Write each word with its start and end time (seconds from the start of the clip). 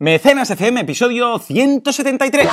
Mecenas 0.00 0.48
FM, 0.50 0.80
episodio 0.80 1.38
173. 1.38 2.48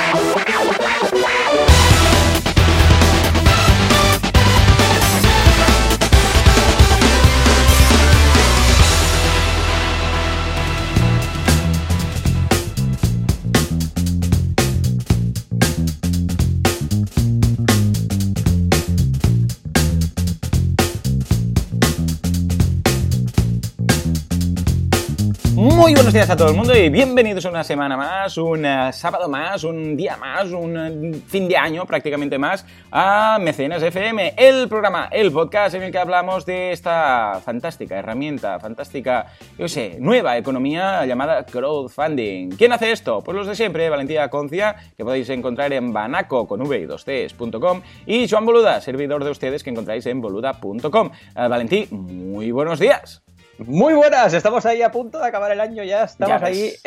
Días 26.18 26.30
a 26.30 26.36
todo 26.36 26.48
el 26.48 26.56
mundo 26.56 26.76
y 26.76 26.88
bienvenidos 26.88 27.44
una 27.44 27.62
semana 27.62 27.96
más, 27.96 28.36
un 28.38 28.66
eh, 28.66 28.92
sábado 28.92 29.28
más, 29.28 29.62
un 29.62 29.96
día 29.96 30.16
más, 30.16 30.50
un 30.50 30.76
eh, 30.76 31.20
fin 31.28 31.46
de 31.46 31.56
año 31.56 31.86
prácticamente 31.86 32.36
más 32.38 32.66
a 32.90 33.38
Mecenas 33.40 33.84
FM, 33.84 34.34
el 34.36 34.68
programa, 34.68 35.08
el 35.12 35.30
podcast 35.30 35.76
en 35.76 35.84
el 35.84 35.92
que 35.92 35.98
hablamos 35.98 36.44
de 36.44 36.72
esta 36.72 37.40
fantástica 37.44 37.96
herramienta, 37.96 38.58
fantástica, 38.58 39.26
yo 39.56 39.68
sé, 39.68 39.98
nueva 40.00 40.36
economía 40.36 41.06
llamada 41.06 41.46
crowdfunding. 41.46 42.50
¿Quién 42.56 42.72
hace 42.72 42.90
esto? 42.90 43.22
Pues 43.22 43.36
los 43.36 43.46
de 43.46 43.54
siempre, 43.54 43.88
Valentía 43.88 44.28
Concia, 44.28 44.74
que 44.96 45.04
podéis 45.04 45.28
encontrar 45.28 45.72
en 45.72 45.92
banaco 45.92 46.48
con 46.48 46.62
v 46.62 46.84
2 46.88 47.04
cs.com 47.04 47.80
y 48.06 48.28
Joan 48.28 48.44
Boluda, 48.44 48.80
servidor 48.80 49.22
de 49.22 49.30
ustedes 49.30 49.62
que 49.62 49.70
encontráis 49.70 50.04
en 50.06 50.20
boluda.com. 50.20 51.10
Eh, 51.36 51.46
Valentí, 51.48 51.86
muy 51.92 52.50
buenos 52.50 52.80
días. 52.80 53.22
Muy 53.58 53.94
buenas, 53.94 54.32
estamos 54.34 54.64
ahí 54.66 54.82
a 54.82 54.90
punto 54.92 55.18
de 55.18 55.26
acabar 55.26 55.50
el 55.50 55.60
año, 55.60 55.82
ya 55.82 56.04
estamos 56.04 56.40
Ya 56.40 56.46
ves, 56.46 56.56
ahí, 56.56 56.70
ya 56.70 56.78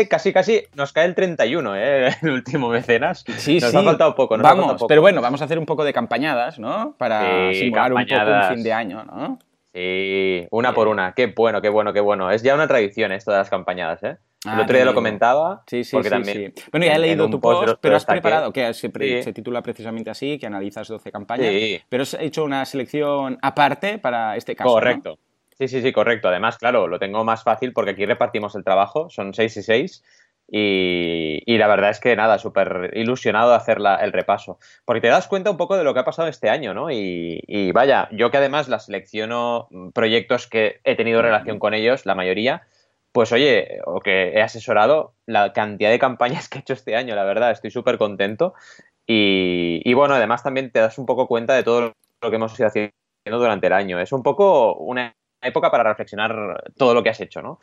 eh, 0.00 0.08
casi 0.10 0.32
casi, 0.32 0.62
nos 0.74 0.92
cae 0.92 1.06
el 1.06 1.14
31, 1.14 1.74
eh, 1.76 2.10
el 2.22 2.30
último 2.30 2.68
mecenas. 2.68 3.24
Sí, 3.38 3.58
nos 3.60 3.70
sí. 3.70 3.76
ha 3.76 3.82
faltado 3.82 4.14
poco, 4.14 4.36
nos 4.36 4.44
ha 4.44 4.50
Vamos, 4.50 4.64
faltado 4.64 4.78
poco. 4.78 4.88
pero 4.88 5.00
bueno, 5.00 5.22
vamos 5.22 5.40
a 5.40 5.46
hacer 5.46 5.58
un 5.58 5.64
poco 5.64 5.84
de 5.84 5.92
campañadas, 5.94 6.58
¿no? 6.58 6.94
Para 6.98 7.52
Sí, 7.52 7.60
simular 7.60 7.92
un 7.94 8.04
poco 8.06 8.20
un 8.20 8.54
fin 8.54 8.62
de 8.62 8.72
año, 8.72 9.04
¿no? 9.04 9.38
Sí, 9.72 10.46
una 10.50 10.74
por 10.74 10.88
una, 10.88 11.12
qué 11.14 11.28
bueno, 11.28 11.62
qué 11.62 11.68
bueno, 11.70 11.92
qué 11.92 12.00
bueno. 12.00 12.30
Es 12.30 12.42
ya 12.42 12.54
una 12.54 12.66
tradición 12.68 13.12
esto 13.12 13.30
de 13.30 13.38
las 13.38 13.48
campañadas, 13.48 14.02
eh. 14.02 14.16
Ah, 14.44 14.54
el 14.54 14.60
otro 14.60 14.76
día 14.76 14.84
lo 14.84 14.94
comentaba, 14.94 15.62
Sí, 15.66 15.82
sí, 15.82 15.96
porque 15.96 16.08
sí, 16.08 16.14
también 16.14 16.52
sí. 16.56 16.62
Bueno, 16.70 16.86
ya 16.86 16.94
he 16.94 16.98
leído 16.98 17.28
tu 17.28 17.40
post 17.40 17.78
pero 17.80 17.96
has 17.96 18.04
preparado, 18.04 18.52
que 18.52 18.72
se, 18.74 19.32
titula 19.32 19.62
precisamente 19.62 20.10
así, 20.10 20.38
que 20.38 20.46
analizas 20.46 20.86
12 20.88 21.10
campañas, 21.10 21.48
Sí. 21.48 21.80
pero 21.88 22.02
has 22.02 22.14
hecho 22.14 22.44
una 22.44 22.64
selección 22.64 23.38
aparte 23.42 23.98
para 23.98 24.36
este 24.36 24.54
caso, 24.54 24.80
¿no? 24.80 25.18
Sí, 25.58 25.66
sí, 25.68 25.82
sí, 25.82 25.92
correcto. 25.92 26.28
Además, 26.28 26.56
claro, 26.56 26.86
lo 26.86 26.98
tengo 27.00 27.24
más 27.24 27.42
fácil 27.42 27.72
porque 27.72 27.90
aquí 27.92 28.06
repartimos 28.06 28.54
el 28.54 28.62
trabajo, 28.64 29.10
son 29.10 29.34
seis 29.34 29.56
y 29.56 29.62
seis. 29.62 30.04
Y, 30.50 31.42
y 31.44 31.58
la 31.58 31.66
verdad 31.66 31.90
es 31.90 32.00
que 32.00 32.14
nada, 32.16 32.38
súper 32.38 32.92
ilusionado 32.94 33.50
de 33.50 33.56
hacer 33.56 33.80
la- 33.80 33.96
el 33.96 34.12
repaso. 34.12 34.58
Porque 34.84 35.00
te 35.02 35.08
das 35.08 35.26
cuenta 35.28 35.50
un 35.50 35.56
poco 35.58 35.76
de 35.76 35.84
lo 35.84 35.92
que 35.92 36.00
ha 36.00 36.04
pasado 36.04 36.28
este 36.28 36.48
año, 36.48 36.72
¿no? 36.74 36.90
Y, 36.90 37.42
y 37.46 37.72
vaya, 37.72 38.08
yo 38.12 38.30
que 38.30 38.38
además 38.38 38.68
la 38.68 38.78
selecciono 38.78 39.66
mm, 39.70 39.90
proyectos 39.90 40.46
que 40.46 40.80
he 40.84 40.94
tenido 40.96 41.20
relación 41.22 41.58
con 41.58 41.74
ellos, 41.74 42.06
la 42.06 42.14
mayoría, 42.14 42.62
pues 43.12 43.32
oye, 43.32 43.80
o 43.84 44.00
que 44.00 44.30
he 44.34 44.40
asesorado, 44.42 45.12
la 45.26 45.52
cantidad 45.52 45.90
de 45.90 45.98
campañas 45.98 46.48
que 46.48 46.58
he 46.58 46.60
hecho 46.62 46.72
este 46.72 46.94
año, 46.96 47.14
la 47.16 47.24
verdad, 47.24 47.50
estoy 47.50 47.70
súper 47.70 47.98
contento. 47.98 48.54
Y, 49.06 49.80
y 49.84 49.94
bueno, 49.94 50.14
además 50.14 50.42
también 50.42 50.70
te 50.70 50.80
das 50.80 50.98
un 50.98 51.06
poco 51.06 51.26
cuenta 51.26 51.54
de 51.54 51.62
todo 51.64 51.92
lo 52.22 52.30
que 52.30 52.36
hemos 52.36 52.58
ido 52.58 52.68
haciendo 52.68 52.92
durante 53.26 53.66
el 53.66 53.72
año. 53.74 54.00
Es 54.00 54.12
un 54.12 54.22
poco 54.22 54.74
una 54.76 55.14
época 55.40 55.70
para 55.70 55.84
reflexionar 55.84 56.64
todo 56.76 56.94
lo 56.94 57.02
que 57.02 57.10
has 57.10 57.20
hecho, 57.20 57.42
¿no? 57.42 57.58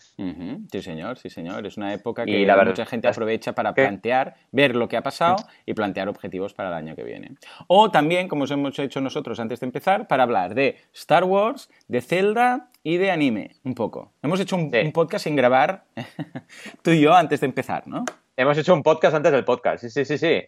Sí, 0.72 0.82
señor, 0.82 1.18
sí, 1.18 1.30
señor. 1.30 1.66
Es 1.68 1.78
una 1.78 1.94
época 1.94 2.24
Y 2.24 2.32
que 2.32 2.46
la 2.46 2.56
verdad 2.56 2.72
mucha 2.72 2.86
gente 2.86 3.08
aprovecha 3.08 3.54
para 3.54 3.74
plantear, 3.74 4.36
ver 4.52 4.76
lo 4.76 4.88
que 4.88 4.98
ha 4.98 5.04
pasado 5.04 5.36
y 5.66 5.74
plantear 5.74 6.08
objetivos 6.10 6.54
para 6.54 6.70
el 6.70 6.76
año 6.76 6.96
que 6.96 7.04
viene. 7.04 7.32
O 7.68 7.92
también, 7.92 8.28
como 8.28 8.44
os 8.46 8.52
hemos 8.52 8.78
hecho 8.80 9.02
nosotros 9.02 9.40
antes 9.40 9.60
de 9.60 9.66
empezar, 9.66 10.08
para 10.08 10.24
hablar 10.24 10.56
de 10.56 10.78
Star 10.94 11.24
Wars, 11.26 11.70
de 11.88 12.02
Zelda 12.02 12.70
y 12.84 12.98
de 12.98 13.12
anime, 13.12 13.56
un 13.64 13.76
poco. 13.76 14.14
Hemos 14.22 14.40
hecho 14.40 14.56
un, 14.56 14.72
Sí. 14.72 14.78
un 14.78 14.92
podcast 14.92 15.24
sin 15.24 15.36
grabar 15.36 15.84
tú 16.82 16.92
y 16.92 17.02
yo 17.02 17.14
antes 17.14 17.40
de 17.42 17.48
empezar, 17.48 17.88
¿no? 17.88 18.06
Hemos 18.38 18.58
hecho 18.58 18.74
un 18.74 18.84
podcast 18.84 19.16
antes 19.16 19.32
del 19.32 19.46
podcast, 19.46 19.82
sí, 19.86 19.90
sí, 19.90 20.04
sí, 20.06 20.18
sí. 20.18 20.44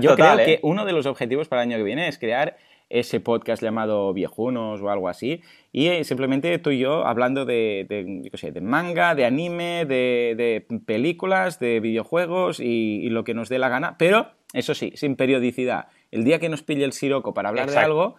Yo 0.00 0.10
Total, 0.16 0.36
creo 0.36 0.38
¿eh? 0.38 0.44
que 0.44 0.60
uno 0.66 0.84
de 0.84 0.92
los 0.92 1.06
objetivos 1.06 1.46
para 1.48 1.62
el 1.62 1.68
año 1.70 1.76
que 1.78 1.84
viene 1.84 2.08
es 2.08 2.18
crear 2.18 2.56
ese 2.90 3.20
podcast 3.20 3.62
llamado 3.62 4.12
Viejunos 4.12 4.80
o 4.80 4.90
algo 4.90 5.08
así, 5.08 5.42
y 5.72 5.88
eh, 5.88 6.04
simplemente 6.04 6.58
tú 6.58 6.70
y 6.70 6.78
yo 6.78 7.06
hablando 7.06 7.44
de, 7.44 7.86
de, 7.88 8.22
yo 8.22 8.30
qué 8.30 8.38
sé, 8.38 8.52
de 8.52 8.60
manga, 8.60 9.14
de 9.14 9.24
anime, 9.24 9.84
de, 9.84 10.34
de 10.36 10.80
películas, 10.86 11.58
de 11.58 11.80
videojuegos 11.80 12.60
y, 12.60 13.00
y 13.02 13.10
lo 13.10 13.24
que 13.24 13.34
nos 13.34 13.48
dé 13.48 13.58
la 13.58 13.68
gana, 13.68 13.96
pero 13.98 14.28
eso 14.52 14.74
sí, 14.74 14.92
sin 14.94 15.16
periodicidad. 15.16 15.88
El 16.10 16.24
día 16.24 16.38
que 16.38 16.48
nos 16.48 16.62
pille 16.62 16.84
el 16.84 16.92
siroco 16.92 17.34
para 17.34 17.50
hablar 17.50 17.70
de 17.70 17.76
algo, 17.76 18.16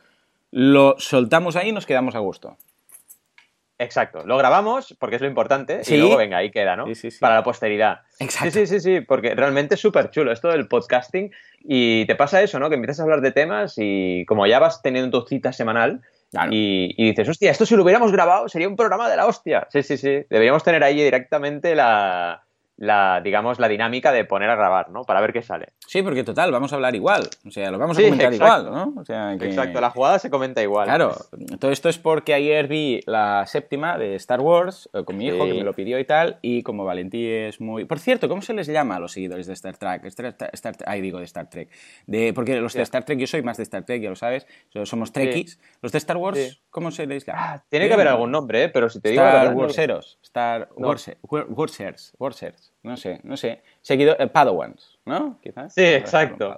lo 0.52 0.96
soltamos 1.00 1.56
ahí 1.56 1.69
y 1.69 1.72
nos 1.72 1.86
quedamos 1.86 2.16
a 2.16 2.19
gusto. 2.19 2.57
Exacto, 3.81 4.23
lo 4.25 4.38
grabamos 4.38 4.95
porque 5.00 5.16
es 5.16 5.22
lo 5.22 5.28
importante 5.28 5.84
Sí. 5.85 5.95
y 5.95 5.97
luego 6.00 6.17
venga, 6.17 6.38
ahí 6.38 6.51
queda, 6.51 6.75
¿no? 6.75 6.85
Sí, 6.88 6.95
sí, 6.95 7.12
sí. 7.12 7.19
Para 7.19 7.35
la 7.35 7.44
posteridad. 7.44 8.01
Exacto. 8.19 8.51
Sí, 8.51 8.67
sí, 8.67 8.79
sí, 8.79 8.97
sí, 8.97 9.01
porque 9.01 9.34
realmente 9.35 9.75
es 9.75 9.81
súper 9.81 10.12
chulo 10.12 10.31
esto 10.34 10.50
del 10.50 10.67
podcasting 10.67 11.31
y 11.62 12.06
te 12.06 12.16
pasa 12.16 12.41
eso, 12.41 12.59
¿no? 12.59 12.68
Que 12.69 12.75
empiezas 12.75 13.00
a 13.00 13.03
hablar 13.03 13.22
de 13.22 13.31
temas 13.31 13.75
y 13.78 14.25
como 14.28 14.45
ya 14.45 14.59
vas 14.59 14.81
teniendo 14.81 15.22
tu 15.22 15.28
cita 15.28 15.53
semanal 15.53 16.01
Claro. 16.31 16.51
y, 16.53 16.94
y 16.97 17.07
dices, 17.09 17.28
hostia, 17.29 17.50
esto 17.51 17.66
si 17.66 17.75
lo 17.75 17.84
hubiéramos 17.84 18.12
grabado 18.12 18.50
sería 18.50 18.68
un 18.68 18.75
programa 18.75 19.09
de 19.09 19.16
la 19.16 19.25
hostia. 19.25 19.66
Sí, 19.72 19.81
sí, 19.81 19.97
sí, 19.97 20.25
deberíamos 20.29 20.63
tener 20.63 20.84
ahí 20.84 21.01
directamente 21.01 21.73
la, 21.73 22.44
la 22.81 23.19
digamos, 23.22 23.59
la 23.59 23.67
dinámica 23.67 24.12
de 24.13 24.23
poner 24.23 24.50
a 24.50 24.56
grabar, 24.56 24.90
¿no? 24.90 25.03
Para 25.03 25.19
ver 25.19 25.34
qué 25.34 25.41
sale. 25.41 25.67
Sí, 25.85 26.01
porque 26.01 26.23
total, 26.23 26.51
vamos 26.51 26.72
a 26.72 26.75
hablar 26.78 26.95
igual, 26.95 27.28
o 27.45 27.51
sea, 27.51 27.69
lo 27.72 27.78
vamos 27.78 27.97
a 27.97 28.00
Sí, 28.00 28.06
comentar 28.06 28.34
exacto. 28.34 28.67
igual, 28.69 28.73
¿no? 28.95 29.01
O 29.01 29.06
sea, 29.06 29.35
que- 29.38 29.47
Exacto, 29.47 29.81
la 29.81 29.90
jugada 29.90 30.17
se 30.19 30.29
comenta 30.29 30.62
igual. 30.63 30.85
Claro, 30.88 31.13
todo 31.59 31.72
esto 31.72 31.89
es 31.89 31.97
porque 31.97 32.34
ayer 32.34 32.68
vi 32.68 33.01
la 33.06 33.45
séptima 33.47 33.97
de 33.97 34.16
Star 34.16 34.39
Wars 34.39 34.89
eh, 34.94 35.03
con 35.03 35.18
mi 35.18 35.28
hijo, 35.28 35.45
que 35.45 35.53
me 35.53 35.63
lo 35.63 35.73
pidió 35.73 36.00
y 36.00 36.06
tal, 36.06 36.38
y 36.41 36.63
como 36.63 36.85
Valentí 36.85 37.28
es 37.28 37.59
muy... 37.59 37.84
Por 37.85 38.00
cierto, 38.00 38.29
¿cómo 38.29 38.41
se 38.41 38.53
les 38.53 38.68
llama 38.68 38.95
a 38.95 39.00
los 39.00 39.12
seguidores 39.12 39.45
de 39.47 39.53
Star 39.53 39.75
Trek? 39.75 40.06
Star, 40.06 40.35
Star- 40.53 40.75
Ay, 40.85 41.01
digo 41.01 41.19
de 41.19 41.25
Star 41.25 41.50
Trek. 41.50 41.69
De, 42.07 42.31
porque 42.34 42.62
los 42.62 42.73
de. 42.73 42.81
Star 42.84 43.03
Trek, 43.03 43.19
yo 43.19 43.28
soy 43.28 43.41
más 43.44 43.57
de 43.57 43.63
Star 43.63 43.84
Trek, 43.84 44.01
ya 44.01 44.09
lo 44.09 44.16
sabes, 44.16 44.47
so- 44.69 44.85
somos 44.85 45.12
trekkies. 45.12 45.59
Los 45.81 45.91
de 45.91 45.97
Star 45.97 46.16
Wars. 46.18 46.62
¿cómo 46.69 46.91
se 46.91 47.06
les 47.07 47.25
llama? 47.25 47.39
Ah, 47.56 47.63
tiene 47.68 47.88
que 47.88 47.94
haber 47.95 48.07
algún 48.07 48.31
nombre, 48.31 48.63
¿eh? 48.63 48.69
pero 48.69 48.89
si 48.89 49.01
te 49.01 49.09
digo... 49.09 49.22
Star 49.23 49.51
no- 49.51 49.57
Warseros, 49.59 50.18
Star 50.22 50.69
No. 50.78 50.88
Warse- 50.88 51.18
War- 51.23 51.47
Warsers, 51.50 52.13
Warsers, 52.19 52.69
no 52.84 52.97
sé, 52.97 53.19
no 53.23 53.38
sé. 53.38 53.62
Seguidor, 53.81 54.17
eh, 54.19 54.28
Padawans, 54.28 55.00
¿no? 55.06 55.40
Quizás. 55.41 55.73
Sí, 55.73 55.84
exacto. 55.84 56.57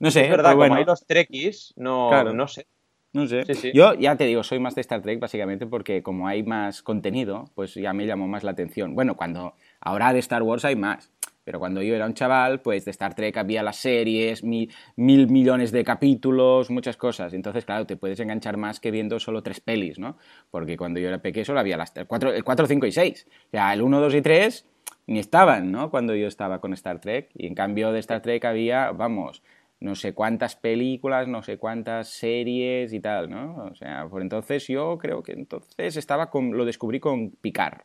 No 0.00 0.10
sé, 0.10 0.22
es 0.24 0.30
verdad, 0.30 0.50
pero 0.50 0.54
como 0.54 0.58
bueno. 0.58 0.74
hay 0.76 0.84
los 0.84 1.06
trekkies, 1.06 1.74
no, 1.76 2.08
Claro. 2.10 2.32
no 2.32 2.46
sé. 2.48 2.66
No 3.12 3.26
sé. 3.26 3.44
Sí, 3.46 3.54
sí. 3.54 3.72
Yo 3.74 3.94
ya 3.94 4.16
te 4.16 4.24
digo, 4.24 4.42
soy 4.42 4.58
más 4.58 4.74
de 4.74 4.82
Star 4.82 5.00
Trek 5.00 5.18
básicamente 5.18 5.66
porque 5.66 6.02
como 6.02 6.28
hay 6.28 6.42
más 6.42 6.82
contenido, 6.82 7.50
pues 7.54 7.74
ya 7.74 7.92
me 7.94 8.06
llamó 8.06 8.28
más 8.28 8.44
la 8.44 8.50
atención. 8.50 8.94
Bueno, 8.94 9.16
cuando 9.16 9.54
ahora 9.80 10.12
de 10.12 10.18
Star 10.18 10.42
Wars 10.42 10.64
hay 10.66 10.76
más, 10.76 11.10
pero 11.48 11.60
cuando 11.60 11.80
yo 11.80 11.94
era 11.94 12.04
un 12.04 12.12
chaval, 12.12 12.60
pues 12.60 12.84
de 12.84 12.90
Star 12.90 13.14
Trek 13.14 13.34
había 13.38 13.62
las 13.62 13.76
series, 13.76 14.44
mil, 14.44 14.70
mil 14.96 15.28
millones 15.30 15.72
de 15.72 15.82
capítulos, 15.82 16.68
muchas 16.68 16.98
cosas. 16.98 17.32
Entonces, 17.32 17.64
claro, 17.64 17.86
te 17.86 17.96
puedes 17.96 18.20
enganchar 18.20 18.58
más 18.58 18.80
que 18.80 18.90
viendo 18.90 19.18
solo 19.18 19.42
tres 19.42 19.58
pelis, 19.58 19.98
¿no? 19.98 20.18
Porque 20.50 20.76
cuando 20.76 21.00
yo 21.00 21.08
era 21.08 21.22
pequeño 21.22 21.46
solo 21.46 21.60
había 21.60 21.78
las 21.78 21.96
el 21.96 22.06
4, 22.06 22.34
el 22.34 22.44
4 22.44 22.66
5 22.66 22.84
y 22.84 22.92
6. 22.92 23.26
O 23.30 23.50
sea, 23.52 23.72
el 23.72 23.80
1, 23.80 23.98
2 23.98 24.14
y 24.16 24.20
3 24.20 24.66
ni 25.06 25.20
estaban, 25.20 25.72
¿no? 25.72 25.90
Cuando 25.90 26.14
yo 26.14 26.26
estaba 26.28 26.60
con 26.60 26.74
Star 26.74 27.00
Trek. 27.00 27.30
Y 27.34 27.46
en 27.46 27.54
cambio 27.54 27.92
de 27.92 28.00
Star 28.00 28.20
Trek 28.20 28.44
había, 28.44 28.92
vamos, 28.92 29.42
no 29.80 29.94
sé 29.94 30.12
cuántas 30.12 30.54
películas, 30.54 31.28
no 31.28 31.42
sé 31.42 31.56
cuántas 31.56 32.08
series 32.10 32.92
y 32.92 33.00
tal, 33.00 33.30
¿no? 33.30 33.70
O 33.70 33.74
sea, 33.74 34.06
por 34.06 34.20
entonces 34.20 34.66
yo 34.68 34.98
creo 34.98 35.22
que 35.22 35.32
entonces 35.32 35.96
estaba 35.96 36.28
con, 36.28 36.54
lo 36.54 36.66
descubrí 36.66 37.00
con 37.00 37.30
Picard. 37.30 37.80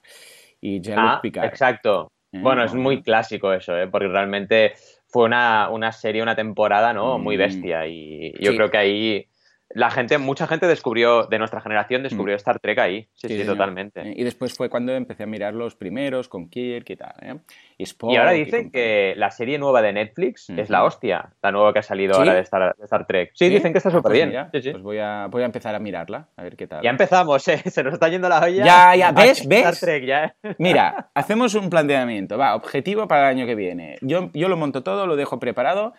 Y 0.59 0.81
Jean-Luc 0.81 1.05
Ah, 1.11 1.19
Picard. 1.21 1.45
exacto. 1.47 2.12
Eh, 2.33 2.39
Bueno, 2.41 2.63
es 2.63 2.73
muy 2.73 3.01
clásico 3.01 3.53
eso, 3.53 3.77
¿eh? 3.77 3.87
porque 3.87 4.07
realmente 4.07 4.73
fue 5.07 5.25
una, 5.25 5.69
una 5.69 5.91
serie, 5.91 6.23
una 6.23 6.35
temporada, 6.35 6.93
¿no? 6.93 7.19
Muy 7.19 7.35
Mm. 7.35 7.39
bestia. 7.39 7.87
Y 7.87 8.33
yo 8.41 8.51
Sí. 8.51 8.57
creo 8.57 8.69
que 8.71 8.77
ahí 8.77 9.27
la 9.75 9.89
gente, 9.91 10.17
mucha 10.17 10.47
gente 10.47 10.67
descubrió, 10.67 11.25
de 11.25 11.39
nuestra 11.39 11.59
generación, 11.61 12.03
descubrió 12.03 12.35
Star 12.35 12.59
Trek 12.59 12.77
ahí. 12.79 13.07
Sí, 13.13 13.27
sí, 13.27 13.33
Mm. 13.33 13.37
señor. 13.37 13.47
totalmente. 13.55 14.01
Eh, 14.01 14.13
Y 14.17 14.23
después 14.23 14.55
fue 14.55 14.69
cuando 14.69 14.93
empecé 14.93 15.23
a 15.23 15.25
mirar 15.25 15.53
los 15.53 15.75
primeros 15.75 16.27
con 16.29 16.49
Kirk 16.49 16.89
y 16.89 16.95
tal, 16.95 17.13
¿eh? 17.21 17.35
Y, 17.77 17.83
Spock 17.83 18.11
Y 18.11 18.17
ahora 18.17 18.35
y 18.35 18.45
dicen 18.45 18.63
con- 18.63 18.71
que 18.71 19.13
la 19.17 19.31
serie 19.31 19.57
nueva 19.57 19.81
de 19.81 19.91
Netflix 19.93 20.49
es 20.51 20.69
la 20.69 20.83
hostia, 20.83 21.29
la 21.41 21.51
nueva 21.51 21.73
que 21.73 21.79
ha 21.79 21.83
salido 21.83 22.13
¿Sí? 22.13 22.19
ahora 22.19 22.33
de 22.35 22.41
Star, 22.41 22.75
de 22.77 22.83
Star 22.83 23.05
Trek. 23.07 23.31
Sí, 23.33 23.49
dicen 23.49 23.71
que 23.73 23.77
está 23.79 23.89
Ah, 23.89 23.93
súper 23.93 24.11
pues 24.11 24.13
bien. 24.29 24.47
Sí, 24.53 24.61
sí. 24.61 24.71
Pues 24.71 24.83
voy 24.83 24.99
a, 24.99 25.27
voy 25.29 25.41
a 25.41 25.45
empezar 25.45 25.73
a 25.75 25.79
mirarla, 25.79 26.27
a 26.37 26.43
ver 26.43 26.55
qué 26.55 26.67
tal. 26.67 26.81
Ya 26.83 26.89
empezamos, 26.91 27.45
¿eh? 27.47 27.57
Se 27.69 27.83
nos 27.83 27.93
está 27.93 28.07
yendo 28.09 28.29
la 28.29 28.41
olla. 28.43 28.63
Ya, 28.65 28.95
ya, 28.95 29.11
¿ves? 29.11 29.39
Star 29.41 29.47
¿Ves? 29.49 29.79
Trek, 29.79 30.05
ya. 30.05 30.35
Mira, 30.59 31.09
hacemos 31.15 31.55
un 31.55 31.69
planteamiento, 31.69 32.37
va, 32.37 32.55
objetivo 32.55 33.07
para 33.07 33.29
el 33.29 33.37
año 33.37 33.45
que 33.47 33.55
viene. 33.55 33.97
Yo, 34.01 34.29
yo 34.33 34.49
lo 34.49 34.55
monto 34.57 34.83
todo, 34.83 35.07
lo 35.07 35.15
dejo 35.15 35.39
preparado 35.39 35.93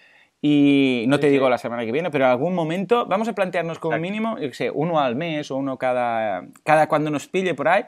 y 0.46 1.06
no 1.08 1.18
te 1.18 1.30
digo 1.30 1.48
la 1.48 1.56
semana 1.56 1.86
que 1.86 1.92
viene, 1.92 2.10
pero 2.10 2.26
en 2.26 2.32
algún 2.32 2.54
momento 2.54 3.06
vamos 3.06 3.26
a 3.28 3.32
plantearnos 3.32 3.78
como 3.78 3.96
mínimo, 3.96 4.38
yo 4.38 4.52
sé, 4.52 4.70
uno 4.70 5.00
al 5.00 5.16
mes 5.16 5.50
o 5.50 5.56
uno 5.56 5.78
cada, 5.78 6.48
cada 6.64 6.86
cuando 6.86 7.10
nos 7.10 7.28
pille 7.28 7.54
por 7.54 7.66
ahí 7.66 7.84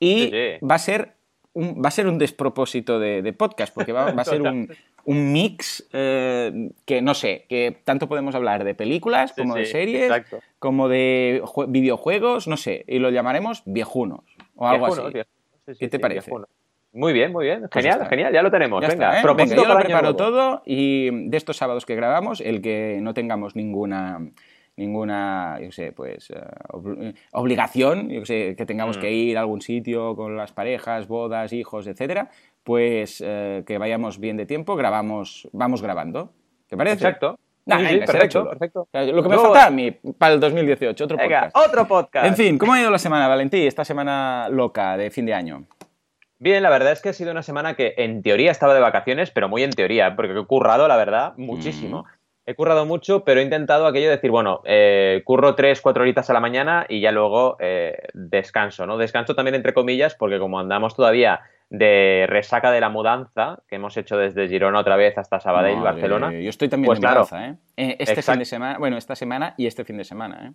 y 0.00 0.32
va 0.58 0.74
a 0.74 0.78
ser 0.80 1.12
va 1.56 1.86
a 1.86 1.90
ser 1.92 2.08
un 2.08 2.18
despropósito 2.18 2.98
de, 2.98 3.32
podcast, 3.32 3.72
porque 3.72 3.92
va, 3.92 4.06
a 4.06 4.24
ser 4.24 4.42
un, 4.42 4.68
mix 5.04 5.88
eh, 5.92 6.70
que 6.84 7.00
no 7.00 7.14
sé, 7.14 7.46
que 7.48 7.80
tanto 7.84 8.08
podemos 8.08 8.34
hablar 8.34 8.64
de 8.64 8.74
películas 8.74 9.32
como 9.32 9.54
de 9.54 9.66
series, 9.66 10.12
como 10.58 10.88
de 10.88 11.44
videojuegos, 11.68 12.48
no 12.48 12.56
sé, 12.56 12.84
y 12.88 12.98
lo 12.98 13.10
llamaremos 13.10 13.62
viejunos 13.66 14.24
o 14.56 14.66
algo 14.66 14.86
así. 14.86 15.02
¿Qué 15.78 15.86
te 15.86 16.00
parece? 16.00 16.32
Muy 16.92 17.12
bien, 17.12 17.32
muy 17.32 17.44
bien. 17.44 17.60
Pues 17.60 17.84
genial, 17.84 18.06
genial, 18.08 18.32
ya 18.32 18.42
lo 18.42 18.50
tenemos. 18.50 18.80
venga, 18.80 19.20
¿eh? 19.20 19.22
venga, 19.36 19.54
yo 19.54 19.64
lo 19.64 19.78
preparo 19.78 20.16
todo 20.16 20.62
y 20.66 21.28
de 21.28 21.36
estos 21.36 21.56
sábados 21.56 21.86
que 21.86 21.94
grabamos, 21.94 22.40
el 22.40 22.60
que 22.60 22.98
no 23.00 23.14
tengamos 23.14 23.54
ninguna 23.54 24.20
ninguna, 24.80 25.58
yo 25.60 25.70
sé, 25.70 25.92
pues 25.92 26.30
eh, 26.30 27.14
obligación, 27.32 28.08
yo 28.08 28.24
sé, 28.24 28.54
que 28.56 28.64
tengamos 28.66 28.98
que 28.98 29.10
mm. 29.10 29.14
ir 29.14 29.36
a 29.36 29.40
algún 29.40 29.60
sitio 29.60 30.16
con 30.16 30.36
las 30.36 30.52
parejas, 30.52 31.06
bodas, 31.06 31.52
hijos, 31.52 31.86
etcétera, 31.86 32.30
pues 32.64 33.22
eh, 33.24 33.62
que 33.66 33.78
vayamos 33.78 34.18
bien 34.18 34.36
de 34.36 34.46
tiempo, 34.46 34.76
grabamos, 34.76 35.48
vamos 35.52 35.82
grabando. 35.82 36.32
¿Te 36.66 36.76
parece? 36.76 37.04
Exacto. 37.04 37.38
perfecto, 37.66 38.48
perfecto. 38.48 38.88
Lo 38.92 39.22
que 39.22 39.28
me 39.28 39.36
falta 39.36 39.66
a 39.66 39.70
mí 39.70 39.90
para 39.90 40.34
el 40.34 40.40
2018, 40.40 41.04
otro 41.04 41.18
podcast. 41.18 41.56
Otro 41.56 41.86
podcast. 41.86 42.26
En 42.26 42.36
fin, 42.36 42.58
¿cómo 42.58 42.72
ha 42.72 42.80
ido 42.80 42.90
la 42.90 42.98
semana, 42.98 43.28
Valentí? 43.28 43.66
Esta 43.66 43.84
semana 43.84 44.48
loca 44.50 44.96
de 44.96 45.10
fin 45.10 45.26
de 45.26 45.34
año. 45.34 45.66
Bien, 46.40 46.62
la 46.62 46.70
verdad 46.70 46.92
es 46.92 47.02
que 47.02 47.10
ha 47.10 47.12
sido 47.12 47.32
una 47.32 47.42
semana 47.42 47.74
que 47.74 47.92
en 47.98 48.22
teoría 48.22 48.50
estaba 48.50 48.72
de 48.72 48.80
vacaciones, 48.80 49.30
pero 49.30 49.50
muy 49.50 49.62
en 49.62 49.70
teoría, 49.70 50.16
porque 50.16 50.32
he 50.32 50.46
currado, 50.46 50.88
la 50.88 50.96
verdad, 50.96 51.34
muchísimo. 51.36 52.02
Mm. 52.04 52.06
He 52.46 52.54
currado 52.54 52.86
mucho, 52.86 53.24
pero 53.24 53.40
he 53.40 53.44
intentado 53.44 53.86
aquello 53.86 54.06
de 54.06 54.16
decir, 54.16 54.30
bueno, 54.30 54.62
eh, 54.64 55.20
curro 55.26 55.54
tres, 55.54 55.82
cuatro 55.82 56.02
horitas 56.02 56.30
a 56.30 56.32
la 56.32 56.40
mañana 56.40 56.86
y 56.88 57.02
ya 57.02 57.12
luego 57.12 57.58
eh, 57.60 58.08
descanso, 58.14 58.86
¿no? 58.86 58.96
Descanso 58.96 59.34
también 59.34 59.54
entre 59.54 59.74
comillas, 59.74 60.14
porque 60.14 60.38
como 60.38 60.58
andamos 60.58 60.96
todavía 60.96 61.42
de 61.68 62.24
resaca 62.26 62.72
de 62.72 62.80
la 62.80 62.88
mudanza 62.88 63.58
que 63.68 63.76
hemos 63.76 63.94
hecho 63.98 64.16
desde 64.16 64.48
Girona 64.48 64.80
otra 64.80 64.96
vez 64.96 65.18
hasta 65.18 65.40
Sabadell, 65.40 65.76
y 65.78 65.82
Barcelona. 65.82 66.32
Yo 66.32 66.48
estoy 66.48 66.70
también 66.70 66.86
pues 66.86 67.00
mudanza, 67.00 67.48
¿eh? 67.48 67.56
¿eh? 67.76 67.96
Este 67.98 68.22
fin 68.22 68.38
de 68.38 68.46
semana, 68.46 68.78
bueno, 68.78 68.96
esta 68.96 69.14
semana 69.14 69.54
y 69.58 69.66
este 69.66 69.84
fin 69.84 69.98
de 69.98 70.04
semana, 70.04 70.48
¿eh? 70.48 70.52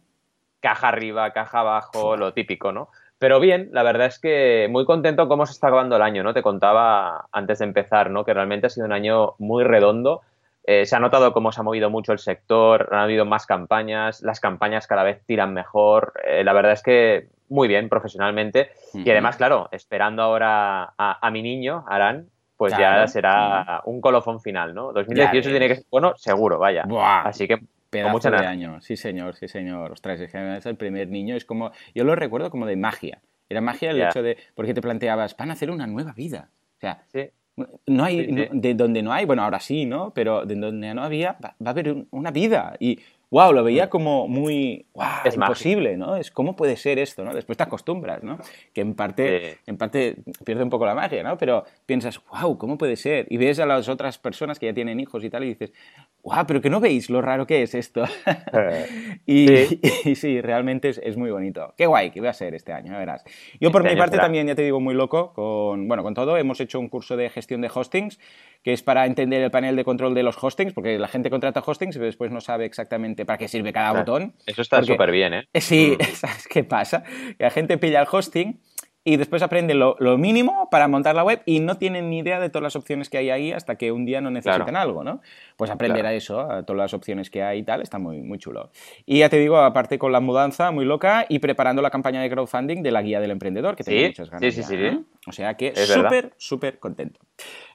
Caja 0.60 0.88
arriba, 0.88 1.32
caja 1.32 1.60
abajo, 1.60 2.18
lo 2.18 2.34
típico, 2.34 2.72
¿no? 2.72 2.90
Pero 3.26 3.40
bien, 3.40 3.70
la 3.72 3.82
verdad 3.82 4.06
es 4.06 4.20
que 4.20 4.68
muy 4.70 4.86
contento 4.86 5.28
cómo 5.28 5.48
se 5.48 5.54
está 5.54 5.70
acabando 5.70 5.96
el 5.96 6.04
año, 6.04 6.22
¿no? 6.22 6.36
Te 6.36 6.44
contaba 6.44 7.26
antes 7.32 7.58
de 7.58 7.66
empezar, 7.66 8.12
¿no? 8.12 8.24
Que 8.24 8.36
realmente 8.36 8.68
ha 8.68 8.70
sido 8.70 8.86
un 8.86 8.94
año 8.94 9.34
muy 9.40 9.64
redondo. 9.64 10.22
Eh, 10.64 10.86
se 10.86 10.96
ha 10.96 11.00
notado 11.00 11.34
cómo 11.34 11.52
se 11.52 11.60
ha 11.60 11.64
movido 11.64 11.90
mucho 11.90 12.12
el 12.12 12.20
sector, 12.20 12.88
han 12.92 13.00
habido 13.00 13.26
más 13.26 13.48
campañas, 13.48 14.22
las 14.22 14.40
campañas 14.40 14.86
cada 14.86 15.02
vez 15.02 15.26
tiran 15.26 15.56
mejor. 15.56 16.14
Eh, 16.24 16.44
la 16.44 16.54
verdad 16.54 16.74
es 16.74 16.84
que 16.84 17.30
muy 17.50 17.68
bien 17.68 17.90
profesionalmente. 17.90 18.70
Y 18.94 19.10
además, 19.10 19.38
claro, 19.38 19.70
esperando 19.72 20.22
ahora 20.22 20.94
a, 20.96 21.32
mi 21.32 21.42
niño, 21.42 21.84
Arán, 21.88 22.28
pues 22.58 22.78
ya 22.78 23.08
será 23.08 23.82
un 23.86 24.02
colofón 24.02 24.40
final, 24.40 24.76
¿no? 24.76 24.94
2018 24.94 25.50
tiene 25.50 25.68
que 25.68 25.76
ser 25.78 25.86
bueno, 25.90 26.14
seguro, 26.16 26.60
vaya. 26.60 26.86
Así 27.24 27.48
que 27.48 27.58
Pedazo 28.04 28.32
de 28.32 28.38
año, 28.38 28.82
sí 28.82 28.98
señor, 28.98 29.36
sí 29.36 29.48
señor. 29.48 29.92
Ostras, 29.92 30.20
es 30.20 30.32
que 30.32 30.58
es 30.58 30.66
el 30.66 30.76
primer 30.76 31.10
niño, 31.10 31.36
es 31.36 31.46
como, 31.46 31.72
yo 31.94 32.04
lo 32.04 32.16
recuerdo 32.16 32.50
como 32.50 32.66
de 32.66 32.76
magia. 32.76 33.22
Era 33.50 33.62
magia 33.62 33.92
el 33.92 34.02
hecho 34.02 34.24
de, 34.24 34.38
porque 34.56 34.74
te 34.74 34.82
planteabas, 34.82 35.38
van 35.38 35.50
a 35.50 35.54
hacer 35.54 35.70
una 35.70 35.88
nueva 35.88 36.14
vida. 36.14 36.50
O 36.78 36.80
sea, 36.80 37.04
no 37.86 38.04
hay, 38.04 38.50
de 38.52 38.74
donde 38.74 39.02
no 39.02 39.14
hay, 39.14 39.26
bueno, 39.26 39.44
ahora 39.44 39.60
sí, 39.60 39.86
¿no? 39.86 40.14
Pero 40.14 40.46
de 40.46 40.56
donde 40.56 40.94
no 40.94 41.04
había, 41.04 41.38
va, 41.44 41.56
a 41.64 41.70
haber 41.70 42.06
una 42.12 42.32
vida. 42.32 42.76
Y 42.80 43.00
wow, 43.36 43.52
lo 43.52 43.66
veía 43.66 43.88
mm. 43.88 43.90
como 43.90 44.30
muy, 44.30 44.86
wow, 44.94 45.06
es 45.26 45.36
imposible, 45.36 45.98
¿no? 45.98 46.16
Es 46.16 46.32
cómo 46.32 46.56
puede 46.56 46.78
ser 46.78 47.00
esto, 47.00 47.26
¿no? 47.26 47.34
Después 47.34 47.58
te 47.58 47.64
acostumbras, 47.64 48.24
¿no? 48.24 48.38
Que 48.74 48.80
en 48.80 48.96
parte, 48.96 49.58
en 49.66 49.76
parte 49.76 50.16
pierde 50.46 50.64
un 50.64 50.70
poco 50.70 50.86
la 50.86 50.96
magia, 50.96 51.22
¿no? 51.22 51.38
Pero 51.38 51.66
piensas, 51.86 52.22
wow, 52.32 52.58
¿cómo 52.58 52.78
puede 52.78 52.96
ser? 52.96 53.28
Y 53.30 53.36
ves 53.36 53.60
a 53.60 53.66
las 53.66 53.90
otras 53.90 54.18
personas 54.20 54.58
que 54.58 54.68
ya 54.68 54.74
tienen 54.74 55.02
hijos 55.02 55.22
y 55.22 55.30
tal 55.30 55.44
y 55.44 55.48
dices, 55.50 55.74
¡guau! 56.24 56.46
Pero 56.48 56.62
que 56.62 56.70
no 56.70 56.80
veis 56.80 57.10
lo 57.10 57.22
raro 57.22 57.46
que 57.46 57.62
es 57.62 57.76
esto. 57.76 58.06
Eh, 58.54 59.20
y, 60.06 60.16
sí. 60.16 60.40
realmente 60.40 60.88
es, 60.88 61.18
muy 61.18 61.30
bonito. 61.30 61.74
Qué 61.76 61.88
guay 61.88 62.12
que 62.12 62.22
va 62.22 62.30
a 62.30 62.34
ser 62.34 62.56
este 62.56 62.72
año, 62.72 62.98
verás. 62.98 63.26
Yo 63.60 63.70
por 63.70 63.82
este 63.82 63.96
mi 63.96 64.00
parte 64.00 64.18
también, 64.18 64.48
ya 64.48 64.56
te 64.56 64.62
digo, 64.62 64.80
muy 64.80 64.94
loco 64.94 65.34
con, 65.34 65.90
bueno, 65.90 66.04
con 66.04 66.14
todo. 66.14 66.38
Hemos 66.38 66.62
hecho 66.62 66.80
un 66.80 66.88
curso 66.88 67.18
de 67.18 67.30
gestión 67.30 67.60
de 67.60 67.70
hostings 67.74 68.18
que 68.66 68.74
es 68.74 68.82
para 68.82 69.06
entender 69.06 69.44
el 69.44 69.52
panel 69.52 69.76
de 69.76 69.84
control 69.84 70.16
de 70.16 70.24
los 70.24 70.44
hostings, 70.44 70.74
porque 70.74 70.98
la 70.98 71.08
gente 71.08 71.30
contrata 71.30 71.62
hostings 71.64 71.98
y 71.98 72.00
después 72.00 72.32
no 72.32 72.42
sabe 72.42 72.66
exactamente 72.66 73.24
para 73.24 73.38
qué 73.38 73.48
sirve 73.48 73.72
cada 73.72 73.94
botón. 73.94 74.34
Eso 74.48 74.64
está 74.64 74.82
súper 74.82 75.12
bien, 75.12 75.36
¿eh? 75.36 75.48
Sí, 75.54 75.96
mm. 75.96 76.04
¿sabes 76.16 76.48
qué 76.48 76.64
pasa? 76.64 77.04
Que 77.38 77.44
la 77.44 77.52
gente 77.52 77.78
pilla 77.78 78.02
el 78.02 78.08
hosting 78.12 78.60
y 79.08 79.18
después 79.18 79.44
aprenden 79.44 79.78
lo, 79.78 79.96
mínimo 80.18 80.68
para 80.72 80.88
montar 80.88 81.16
la 81.16 81.24
web 81.24 81.44
y 81.46 81.60
no 81.60 81.78
tienen 81.78 82.10
ni 82.10 82.20
idea 82.20 82.40
de 82.40 82.50
todas 82.50 82.64
las 82.64 82.76
opciones 82.76 83.08
que 83.08 83.20
hay 83.20 83.30
ahí 83.30 83.52
hasta 83.52 83.76
que 83.76 83.92
un 83.92 84.04
día 84.04 84.20
no 84.20 84.32
necesiten 84.32 84.76
algo, 84.76 85.04
¿no? 85.04 85.22
Pues 85.58 85.70
aprender 85.70 86.08
a 86.08 86.14
eso, 86.14 86.42
a 86.42 86.64
todas 86.64 86.80
las 86.80 86.94
opciones 86.96 87.30
que 87.30 87.44
hay 87.44 87.60
y 87.60 87.64
tal, 87.64 87.84
está 87.84 88.00
muy, 88.00 88.24
muy 88.24 88.40
chulo. 88.40 88.72
Y 89.06 89.20
ya 89.20 89.30
te 89.30 89.38
digo, 89.38 89.58
aparte 89.60 90.00
con 90.00 90.12
la 90.12 90.22
mudanza, 90.22 90.72
muy 90.72 90.86
loca, 90.86 91.28
y 91.30 91.38
preparando 91.38 91.84
la 91.84 91.92
campaña 91.92 92.20
de 92.20 92.32
crowdfunding 92.32 92.82
de 92.82 92.90
la 92.90 93.04
guía 93.04 93.20
del 93.20 93.30
emprendedor, 93.30 93.76
que 93.76 93.84
tengo 93.84 94.08
muchas 94.08 94.32
ganas. 94.32 94.54
Sí, 94.56 94.64
sí, 94.64 94.76
sí, 94.76 95.06
O 95.28 95.32
sea 95.32 95.54
que 95.54 95.76
súper, 95.76 96.34
súper 96.38 96.80
contento. 96.80 97.20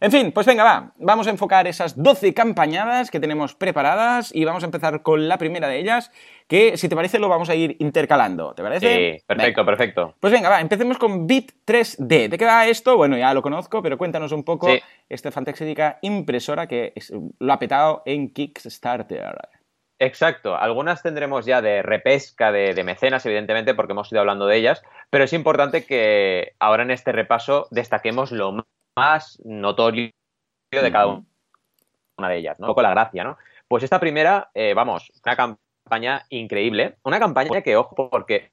En 0.00 0.10
fin, 0.10 0.32
pues 0.32 0.46
venga, 0.48 0.64
va, 0.64 0.92
vamos 0.98 1.28
a 1.28 1.30
enfocar 1.30 1.68
esas 1.68 1.96
12 2.02 2.34
campañadas 2.34 3.08
que 3.08 3.20
tenemos 3.20 3.54
preparadas 3.54 4.34
y 4.34 4.44
vamos 4.44 4.64
a 4.64 4.66
empezar 4.66 5.02
con 5.02 5.28
la 5.28 5.38
primera 5.38 5.68
de 5.68 5.78
ellas, 5.78 6.10
que 6.50 6.76
si 6.76 6.88
te 6.88 6.96
parece 6.96 7.20
lo 7.20 7.28
vamos 7.28 7.48
a 7.48 7.54
ir 7.54 7.76
intercalando, 7.78 8.52
¿te 8.54 8.62
parece? 8.64 9.12
Sí, 9.18 9.24
perfecto, 9.24 9.64
perfecto. 9.64 10.14
Pues 10.18 10.32
venga, 10.32 10.48
va, 10.48 10.60
empecemos 10.60 10.98
con 10.98 11.24
Bit 11.24 11.52
3D. 11.64 12.28
¿De 12.28 12.36
qué 12.36 12.44
va 12.44 12.66
esto? 12.66 12.96
Bueno, 12.96 13.16
ya 13.16 13.32
lo 13.32 13.40
conozco, 13.40 13.80
pero 13.80 13.96
cuéntanos 13.96 14.32
un 14.32 14.42
poco 14.42 14.68
esta 15.08 15.30
fantástica 15.30 16.00
impresora 16.02 16.66
que 16.66 16.92
lo 17.38 17.52
ha 17.52 17.58
petado 17.60 18.02
en 18.04 18.32
Kickstarter. 18.32 19.38
Exacto, 20.00 20.56
algunas 20.56 21.04
tendremos 21.04 21.46
ya 21.46 21.62
de 21.62 21.82
repesca 21.82 22.50
de, 22.50 22.82
mecenas, 22.82 23.24
evidentemente, 23.26 23.74
porque 23.74 23.92
hemos 23.92 24.10
ido 24.10 24.20
hablando 24.20 24.48
de 24.48 24.56
ellas, 24.56 24.82
pero 25.08 25.22
es 25.22 25.32
importante 25.32 25.86
que 25.86 26.54
ahora 26.58 26.82
en 26.82 26.90
este 26.90 27.12
repaso 27.12 27.68
destaquemos 27.70 28.32
lo 28.32 28.66
más 28.96 29.40
notorio 29.44 30.10
de 30.72 30.90
cada 30.90 31.06
una 31.06 32.28
de 32.28 32.38
ellas, 32.38 32.58
¿no? 32.58 32.66
Un 32.66 32.70
poco 32.70 32.82
la 32.82 32.90
gracia, 32.90 33.22
¿no? 33.22 33.38
Pues 33.68 33.84
esta 33.84 34.00
primera, 34.00 34.50
eh, 34.52 34.74
vamos, 34.74 35.12
una 35.24 35.36
campaña 35.36 35.69
campaña 35.90 36.24
increíble. 36.28 36.94
Una 37.02 37.18
campaña 37.18 37.62
que, 37.62 37.76
ojo, 37.76 38.08
porque 38.08 38.52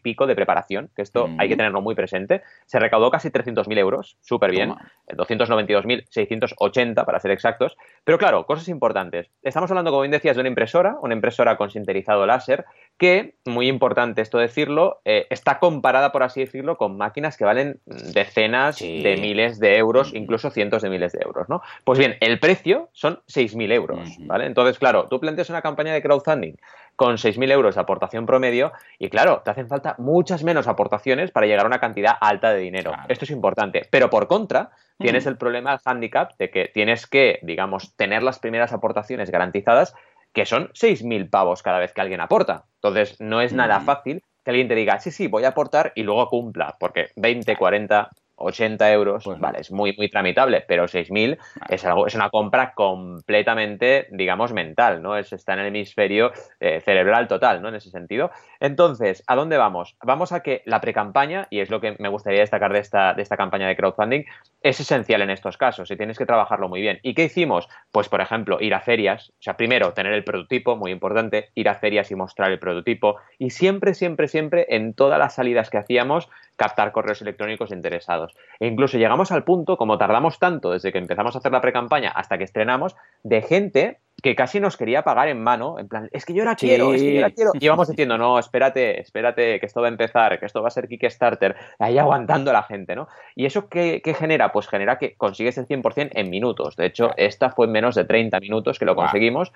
pico 0.00 0.28
de 0.28 0.36
preparación, 0.36 0.88
que 0.94 1.02
esto 1.02 1.28
hay 1.38 1.48
que 1.48 1.56
tenerlo 1.56 1.82
muy 1.82 1.96
presente. 1.96 2.42
Se 2.66 2.78
recaudó 2.78 3.10
casi 3.10 3.30
300.000 3.30 3.76
euros, 3.78 4.16
súper 4.20 4.52
bien, 4.52 4.74
292.680 5.08 7.04
para 7.04 7.18
ser 7.18 7.32
exactos. 7.32 7.76
Pero 8.04 8.16
claro, 8.16 8.46
cosas 8.46 8.68
importantes. 8.68 9.28
Estamos 9.42 9.68
hablando, 9.72 9.90
como 9.90 10.02
bien 10.02 10.12
decías, 10.12 10.36
de 10.36 10.40
una 10.40 10.48
impresora, 10.48 10.96
una 11.02 11.14
impresora 11.14 11.56
con 11.56 11.70
sinterizado 11.70 12.24
láser, 12.26 12.64
que, 13.00 13.32
muy 13.46 13.66
importante 13.66 14.20
esto 14.20 14.36
decirlo, 14.36 15.00
eh, 15.06 15.26
está 15.30 15.58
comparada, 15.58 16.12
por 16.12 16.22
así 16.22 16.40
decirlo, 16.40 16.76
con 16.76 16.98
máquinas 16.98 17.38
que 17.38 17.46
valen 17.46 17.80
decenas 17.86 18.78
de 18.78 19.16
miles 19.18 19.58
de 19.58 19.78
euros, 19.78 20.12
incluso 20.12 20.50
cientos 20.50 20.82
de 20.82 20.90
miles 20.90 21.12
de 21.12 21.20
euros, 21.24 21.48
¿no? 21.48 21.62
Pues 21.84 21.98
bien, 21.98 22.18
el 22.20 22.38
precio 22.38 22.90
son 22.92 23.22
6.000 23.26 23.72
euros, 23.72 24.18
¿vale? 24.26 24.44
Entonces, 24.44 24.78
claro, 24.78 25.06
tú 25.08 25.18
planteas 25.18 25.48
una 25.48 25.62
campaña 25.62 25.94
de 25.94 26.02
crowdfunding 26.02 26.56
con 26.94 27.16
6.000 27.16 27.50
euros 27.52 27.76
de 27.76 27.80
aportación 27.80 28.26
promedio 28.26 28.72
y 28.98 29.08
claro, 29.08 29.40
te 29.42 29.50
hacen 29.50 29.68
falta 29.68 29.94
muchas 29.96 30.44
menos 30.44 30.68
aportaciones 30.68 31.30
para 31.30 31.46
llegar 31.46 31.64
a 31.64 31.68
una 31.68 31.80
cantidad 31.80 32.12
alta 32.20 32.52
de 32.52 32.60
dinero. 32.60 32.92
Esto 33.08 33.24
es 33.24 33.30
importante. 33.30 33.86
Pero 33.90 34.10
por 34.10 34.26
contra, 34.26 34.72
tienes 34.98 35.24
el 35.24 35.38
problema, 35.38 35.72
el 35.72 35.80
handicap, 35.82 36.32
de 36.36 36.50
que 36.50 36.66
tienes 36.66 37.06
que, 37.06 37.38
digamos, 37.40 37.96
tener 37.96 38.22
las 38.22 38.38
primeras 38.38 38.74
aportaciones 38.74 39.30
garantizadas 39.30 39.94
que 40.32 40.46
son 40.46 40.68
6.000 40.74 41.28
pavos 41.30 41.62
cada 41.62 41.78
vez 41.78 41.92
que 41.92 42.00
alguien 42.00 42.20
aporta. 42.20 42.64
Entonces, 42.76 43.20
no 43.20 43.40
es 43.40 43.52
nada 43.52 43.80
fácil 43.80 44.22
que 44.44 44.50
alguien 44.50 44.68
te 44.68 44.74
diga, 44.74 44.98
sí, 45.00 45.10
sí, 45.10 45.26
voy 45.26 45.44
a 45.44 45.48
aportar 45.48 45.92
y 45.94 46.02
luego 46.02 46.28
cumpla, 46.28 46.76
porque 46.78 47.08
20, 47.16 47.56
40, 47.56 48.10
80 48.40 48.92
euros, 48.92 49.24
pues 49.24 49.38
vale, 49.38 49.60
es 49.60 49.70
muy, 49.70 49.94
muy 49.96 50.08
tramitable, 50.08 50.64
pero 50.66 50.84
6.000 50.84 51.38
es, 51.68 51.84
algo, 51.84 52.06
es 52.06 52.14
una 52.14 52.30
compra 52.30 52.72
completamente, 52.72 54.08
digamos, 54.10 54.52
mental, 54.52 55.02
¿no? 55.02 55.16
Es, 55.16 55.32
está 55.32 55.52
en 55.52 55.60
el 55.60 55.66
hemisferio 55.66 56.32
eh, 56.58 56.80
cerebral 56.80 57.28
total, 57.28 57.60
¿no? 57.60 57.68
En 57.68 57.74
ese 57.74 57.90
sentido. 57.90 58.30
Entonces, 58.58 59.22
¿a 59.26 59.36
dónde 59.36 59.58
vamos? 59.58 59.96
Vamos 60.02 60.32
a 60.32 60.40
que 60.40 60.62
la 60.64 60.80
pre-campaña, 60.80 61.46
y 61.50 61.60
es 61.60 61.70
lo 61.70 61.80
que 61.80 61.96
me 61.98 62.08
gustaría 62.08 62.40
destacar 62.40 62.72
de 62.72 62.78
esta, 62.78 63.12
de 63.12 63.22
esta 63.22 63.36
campaña 63.36 63.68
de 63.68 63.76
crowdfunding, 63.76 64.24
es 64.62 64.80
esencial 64.80 65.22
en 65.22 65.30
estos 65.30 65.56
casos 65.56 65.90
y 65.90 65.96
tienes 65.96 66.18
que 66.18 66.26
trabajarlo 66.26 66.68
muy 66.68 66.80
bien. 66.80 66.98
¿Y 67.02 67.14
qué 67.14 67.24
hicimos? 67.24 67.68
Pues, 67.92 68.08
por 68.08 68.20
ejemplo, 68.20 68.58
ir 68.60 68.74
a 68.74 68.80
ferias, 68.80 69.30
o 69.30 69.42
sea, 69.42 69.56
primero, 69.56 69.92
tener 69.92 70.12
el 70.12 70.24
prototipo, 70.24 70.76
muy 70.76 70.90
importante, 70.90 71.50
ir 71.54 71.68
a 71.68 71.74
ferias 71.74 72.10
y 72.10 72.14
mostrar 72.14 72.50
el 72.52 72.58
prototipo, 72.58 73.16
y 73.38 73.50
siempre, 73.50 73.94
siempre, 73.94 74.28
siempre, 74.28 74.66
en 74.68 74.94
todas 74.94 75.18
las 75.18 75.34
salidas 75.34 75.70
que 75.70 75.78
hacíamos, 75.78 76.28
captar 76.56 76.92
correos 76.92 77.22
electrónicos 77.22 77.72
interesados. 77.72 78.34
E 78.58 78.66
incluso 78.66 78.98
llegamos 78.98 79.32
al 79.32 79.44
punto, 79.44 79.78
como 79.78 79.96
tardamos 79.96 80.38
tanto 80.38 80.72
desde 80.72 80.92
que 80.92 80.98
empezamos 80.98 81.34
a 81.34 81.38
hacer 81.38 81.52
la 81.52 81.62
pre-campaña 81.62 82.10
hasta 82.10 82.36
que 82.36 82.44
estrenamos, 82.44 82.96
de 83.22 83.40
gente 83.40 83.98
que 84.22 84.34
casi 84.34 84.60
nos 84.60 84.76
quería 84.76 85.02
pagar 85.02 85.28
en 85.28 85.42
mano, 85.42 85.78
en 85.78 85.88
plan, 85.88 86.08
es 86.12 86.24
que 86.24 86.34
yo 86.34 86.44
la 86.44 86.54
quiero, 86.54 86.92
es 86.94 87.02
que 87.02 87.14
yo 87.14 87.20
la 87.20 87.30
quiero. 87.30 87.52
Y 87.54 87.64
íbamos 87.64 87.88
diciendo, 87.88 88.18
no, 88.18 88.38
espérate, 88.38 89.00
espérate, 89.00 89.60
que 89.60 89.66
esto 89.66 89.80
va 89.80 89.86
a 89.86 89.90
empezar, 89.90 90.38
que 90.38 90.46
esto 90.46 90.62
va 90.62 90.68
a 90.68 90.70
ser 90.70 90.88
Kickstarter, 90.88 91.56
ahí 91.78 91.98
aguantando 91.98 92.50
a 92.50 92.54
la 92.54 92.62
gente, 92.62 92.94
¿no? 92.96 93.08
¿Y 93.34 93.46
eso 93.46 93.68
qué, 93.68 94.02
genera? 94.18 94.52
Pues 94.52 94.68
genera 94.68 94.98
que 94.98 95.14
consigues 95.14 95.58
el 95.58 95.66
100% 95.66 96.10
en 96.12 96.30
minutos. 96.30 96.76
De 96.76 96.86
hecho, 96.86 97.12
esta 97.16 97.50
fue 97.50 97.66
en 97.66 97.72
menos 97.72 97.94
de 97.94 98.04
30 98.04 98.40
minutos 98.40 98.78
que 98.78 98.84
lo 98.84 98.94
conseguimos. 98.94 99.52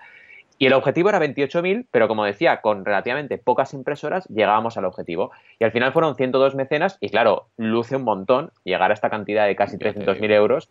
Y 0.56 0.66
el 0.66 0.72
objetivo 0.72 1.08
era 1.08 1.18
28.000, 1.18 1.86
pero 1.90 2.06
como 2.06 2.24
decía, 2.24 2.60
con 2.60 2.84
relativamente 2.84 3.38
pocas 3.38 3.74
impresoras 3.74 4.24
llegábamos 4.28 4.76
al 4.76 4.84
objetivo. 4.84 5.32
Y 5.58 5.64
al 5.64 5.72
final 5.72 5.92
fueron 5.92 6.14
102 6.14 6.54
mecenas 6.54 6.96
y 7.00 7.08
claro, 7.08 7.48
luce 7.56 7.96
un 7.96 8.04
montón 8.04 8.52
llegar 8.62 8.92
a 8.92 8.94
esta 8.94 9.10
cantidad 9.10 9.46
de 9.46 9.56
casi 9.56 9.78
300.000 9.78 10.30
euros 10.30 10.70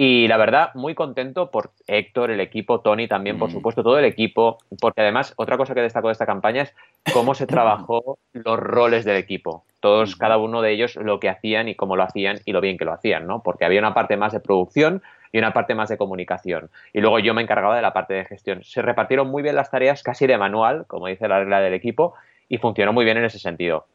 y 0.00 0.28
la 0.28 0.36
verdad, 0.36 0.70
muy 0.74 0.94
contento 0.94 1.50
por 1.50 1.72
Héctor, 1.88 2.30
el 2.30 2.38
equipo, 2.38 2.82
Tony 2.82 3.08
también, 3.08 3.36
por 3.36 3.48
mm. 3.48 3.52
supuesto, 3.52 3.82
todo 3.82 3.98
el 3.98 4.04
equipo, 4.04 4.58
porque 4.80 5.00
además 5.00 5.34
otra 5.36 5.56
cosa 5.56 5.74
que 5.74 5.80
destacó 5.80 6.06
de 6.06 6.12
esta 6.12 6.24
campaña 6.24 6.62
es 6.62 6.74
cómo 7.12 7.34
se 7.34 7.46
trabajó 7.48 8.16
los 8.32 8.60
roles 8.60 9.04
del 9.04 9.16
equipo. 9.16 9.64
Todos, 9.80 10.14
cada 10.14 10.38
uno 10.38 10.62
de 10.62 10.70
ellos, 10.70 10.94
lo 10.94 11.18
que 11.18 11.28
hacían 11.28 11.66
y 11.66 11.74
cómo 11.74 11.96
lo 11.96 12.04
hacían 12.04 12.38
y 12.44 12.52
lo 12.52 12.60
bien 12.60 12.78
que 12.78 12.84
lo 12.84 12.92
hacían, 12.92 13.26
¿no? 13.26 13.42
Porque 13.42 13.64
había 13.64 13.80
una 13.80 13.92
parte 13.92 14.16
más 14.16 14.32
de 14.32 14.38
producción 14.38 15.02
y 15.32 15.38
una 15.38 15.52
parte 15.52 15.74
más 15.74 15.88
de 15.88 15.98
comunicación. 15.98 16.70
Y 16.92 17.00
luego 17.00 17.18
yo 17.18 17.34
me 17.34 17.42
encargaba 17.42 17.74
de 17.74 17.82
la 17.82 17.92
parte 17.92 18.14
de 18.14 18.24
gestión. 18.24 18.62
Se 18.62 18.82
repartieron 18.82 19.28
muy 19.28 19.42
bien 19.42 19.56
las 19.56 19.68
tareas 19.68 20.04
casi 20.04 20.28
de 20.28 20.38
manual, 20.38 20.86
como 20.86 21.08
dice 21.08 21.26
la 21.26 21.40
regla 21.40 21.58
del 21.58 21.74
equipo, 21.74 22.14
y 22.48 22.58
funcionó 22.58 22.92
muy 22.92 23.04
bien 23.04 23.16
en 23.16 23.24
ese 23.24 23.40
sentido. 23.40 23.88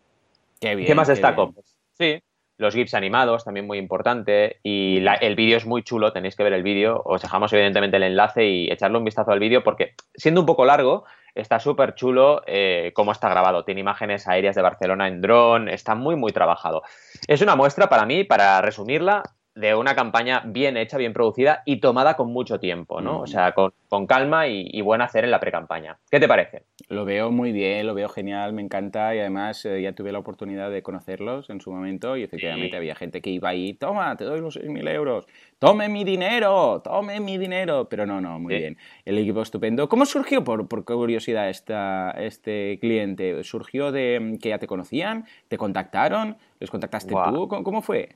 Qué, 0.59 0.75
bien, 0.75 0.85
¿Qué 0.85 0.95
más 0.95 1.07
destaco? 1.07 1.53
sí, 1.93 2.21
los 2.57 2.73
GIFs 2.73 2.93
animados, 2.93 3.43
también 3.43 3.67
muy 3.67 3.77
importante. 3.77 4.59
Y 4.63 5.03
el 5.21 5.35
vídeo 5.35 5.57
es 5.57 5.65
muy 5.65 5.83
chulo, 5.83 6.13
tenéis 6.13 6.35
que 6.35 6.43
ver 6.43 6.53
el 6.53 6.63
vídeo. 6.63 7.01
Os 7.05 7.21
dejamos 7.21 7.51
evidentemente 7.53 7.97
el 7.97 8.03
enlace 8.03 8.45
y 8.45 8.71
echarle 8.71 8.97
un 8.97 9.05
vistazo 9.05 9.31
al 9.31 9.39
vídeo 9.39 9.63
porque 9.63 9.95
siendo 10.15 10.41
un 10.41 10.45
poco 10.45 10.65
largo, 10.65 11.05
está 11.35 11.59
súper 11.59 11.95
chulo 11.95 12.43
eh, 12.45 12.91
cómo 12.95 13.11
está 13.11 13.29
grabado. 13.29 13.65
Tiene 13.65 13.81
imágenes 13.81 14.27
aéreas 14.27 14.55
de 14.55 14.61
Barcelona 14.61 15.07
en 15.07 15.21
dron, 15.21 15.69
está 15.69 15.95
muy, 15.95 16.15
muy 16.15 16.31
trabajado. 16.31 16.83
Es 17.27 17.41
una 17.41 17.55
muestra 17.55 17.89
para 17.89 18.05
mí, 18.05 18.23
para 18.23 18.61
resumirla, 18.61 19.23
de 19.55 19.75
una 19.75 19.93
campaña 19.93 20.41
bien 20.45 20.77
hecha, 20.77 20.97
bien 20.97 21.13
producida 21.13 21.61
y 21.65 21.77
tomada 21.77 22.15
con 22.15 22.31
mucho 22.31 22.59
tiempo, 22.59 23.01
¿no? 23.01 23.19
O 23.19 23.27
sea, 23.27 23.53
con, 23.53 23.73
calma 24.07 24.47
y, 24.47 24.81
buen 24.81 25.01
hacer 25.01 25.23
en 25.23 25.31
la 25.31 25.39
pre-campaña. 25.39 25.99
¿Qué 26.09 26.19
te 26.19 26.27
parece? 26.27 26.63
Lo 26.89 27.05
veo 27.05 27.31
muy 27.31 27.51
bien, 27.51 27.85
lo 27.85 27.93
veo 27.93 28.09
genial, 28.09 28.53
me 28.53 28.63
encanta 28.63 29.15
y 29.15 29.19
además 29.19 29.63
eh, 29.65 29.81
ya 29.81 29.93
tuve 29.93 30.11
la 30.11 30.19
oportunidad 30.19 30.71
de 30.71 30.81
conocerlos 30.81 31.49
en 31.49 31.61
su 31.61 31.71
momento 31.71 32.17
y 32.17 32.23
efectivamente 32.23 32.75
había 32.75 32.95
gente 32.95 33.21
que 33.21 33.29
iba 33.29 33.49
ahí, 33.49 33.73
toma, 33.73 34.15
te 34.17 34.23
doy 34.23 34.41
los 34.41 34.57
6.000 34.57 34.89
euros, 34.89 35.27
tome 35.59 35.87
mi 35.87 36.03
dinero, 36.03 36.81
tome 36.83 37.19
mi 37.19 37.37
dinero, 37.37 37.87
pero 37.87 38.05
no, 38.05 38.19
no, 38.19 38.39
muy 38.39 38.55
bien. 38.55 38.77
El 39.05 39.19
equipo 39.19 39.41
estupendo. 39.41 39.87
¿Cómo 39.87 40.05
surgió, 40.05 40.43
por, 40.43 40.67
por 40.67 40.83
curiosidad, 40.83 41.49
esta, 41.49 42.11
este 42.11 42.79
cliente? 42.79 43.43
¿Surgió 43.43 43.91
de 43.91 44.37
que 44.41 44.49
ya 44.49 44.57
te 44.57 44.67
conocían? 44.67 45.25
¿Te 45.47 45.57
contactaron? 45.57 46.37
¿Les 46.59 46.71
contactaste 46.71 47.13
tú? 47.13 47.47
¿Cómo 47.47 47.81
fue? 47.81 48.09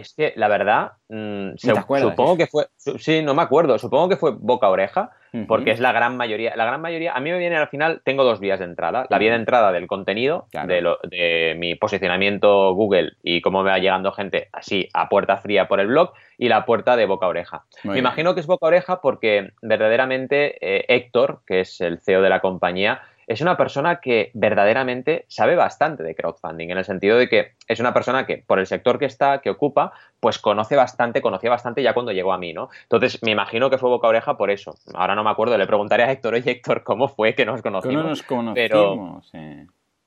Es 0.00 0.14
que 0.14 0.32
la 0.36 0.48
verdad, 0.48 0.92
mm, 1.08 1.56
supongo 1.56 2.36
que 2.36 2.46
fue, 2.46 2.66
sí, 2.76 3.22
no 3.22 3.34
me 3.34 3.42
acuerdo, 3.42 3.78
supongo 3.78 4.08
que 4.08 4.16
fue 4.16 4.32
boca 4.32 4.68
oreja, 4.68 5.10
porque 5.46 5.72
es 5.72 5.80
la 5.80 5.92
gran 5.92 6.16
mayoría, 6.16 6.56
la 6.56 6.64
gran 6.64 6.80
mayoría, 6.80 7.12
a 7.12 7.20
mí 7.20 7.30
me 7.30 7.38
viene 7.38 7.56
al 7.56 7.68
final, 7.68 8.00
tengo 8.02 8.24
dos 8.24 8.40
vías 8.40 8.58
de 8.58 8.64
entrada, 8.64 9.06
la 9.10 9.18
vía 9.18 9.30
de 9.30 9.36
entrada 9.36 9.72
del 9.72 9.86
contenido, 9.86 10.46
de, 10.52 11.54
mi 11.58 11.74
posicionamiento 11.74 12.72
Google 12.74 13.12
y 13.22 13.40
cómo 13.42 13.62
me 13.62 13.70
va 13.70 13.78
llegando 13.78 14.12
gente 14.12 14.48
así 14.52 14.88
a 14.94 15.08
puerta 15.08 15.36
fría 15.36 15.68
por 15.68 15.80
el 15.80 15.88
blog, 15.88 16.12
y 16.38 16.48
la 16.48 16.64
puerta 16.64 16.96
de 16.96 17.06
boca 17.06 17.26
oreja. 17.26 17.64
me 17.84 17.98
imagino 17.98 18.34
que 18.34 18.40
es 18.40 18.46
boca 18.46 18.66
oreja 18.66 19.00
porque 19.00 19.52
verdaderamente 19.60 20.56
eh, 20.60 20.84
Héctor, 20.88 21.40
que 21.46 21.60
es 21.60 21.80
el 21.80 22.00
CEO 22.00 22.22
de 22.22 22.28
la 22.30 22.40
compañía, 22.40 23.02
es 23.28 23.42
una 23.42 23.58
persona 23.58 24.00
que 24.00 24.30
verdaderamente 24.32 25.26
sabe 25.28 25.54
bastante 25.54 26.02
de 26.02 26.14
crowdfunding, 26.14 26.70
en 26.70 26.78
el 26.78 26.84
sentido 26.84 27.18
de 27.18 27.28
que 27.28 27.52
es 27.68 27.78
una 27.78 27.92
persona 27.92 28.26
que, 28.26 28.38
por 28.38 28.58
el 28.58 28.66
sector 28.66 28.98
que 28.98 29.04
está, 29.04 29.42
que 29.42 29.50
ocupa, 29.50 29.92
pues 30.18 30.38
conoce 30.38 30.76
bastante, 30.76 31.20
conocía 31.20 31.50
bastante 31.50 31.82
ya 31.82 31.92
cuando 31.92 32.12
llegó 32.12 32.32
a 32.32 32.38
mí, 32.38 32.54
¿no? 32.54 32.70
Entonces, 32.84 33.22
me 33.22 33.30
imagino 33.30 33.68
que 33.68 33.76
fue 33.76 33.90
boca 33.90 34.08
oreja 34.08 34.38
por 34.38 34.50
eso. 34.50 34.74
Ahora 34.94 35.14
no 35.14 35.22
me 35.22 35.30
acuerdo, 35.30 35.58
le 35.58 35.66
preguntaré 35.66 36.04
a 36.04 36.10
Héctor, 36.10 36.34
oye 36.34 36.50
Héctor, 36.50 36.82
¿cómo 36.82 37.08
fue 37.08 37.34
que 37.34 37.44
nos 37.44 37.60
conocimos? 37.60 38.02
nos 38.02 38.22
conocimos? 38.22 38.54
Pero, 38.54 39.20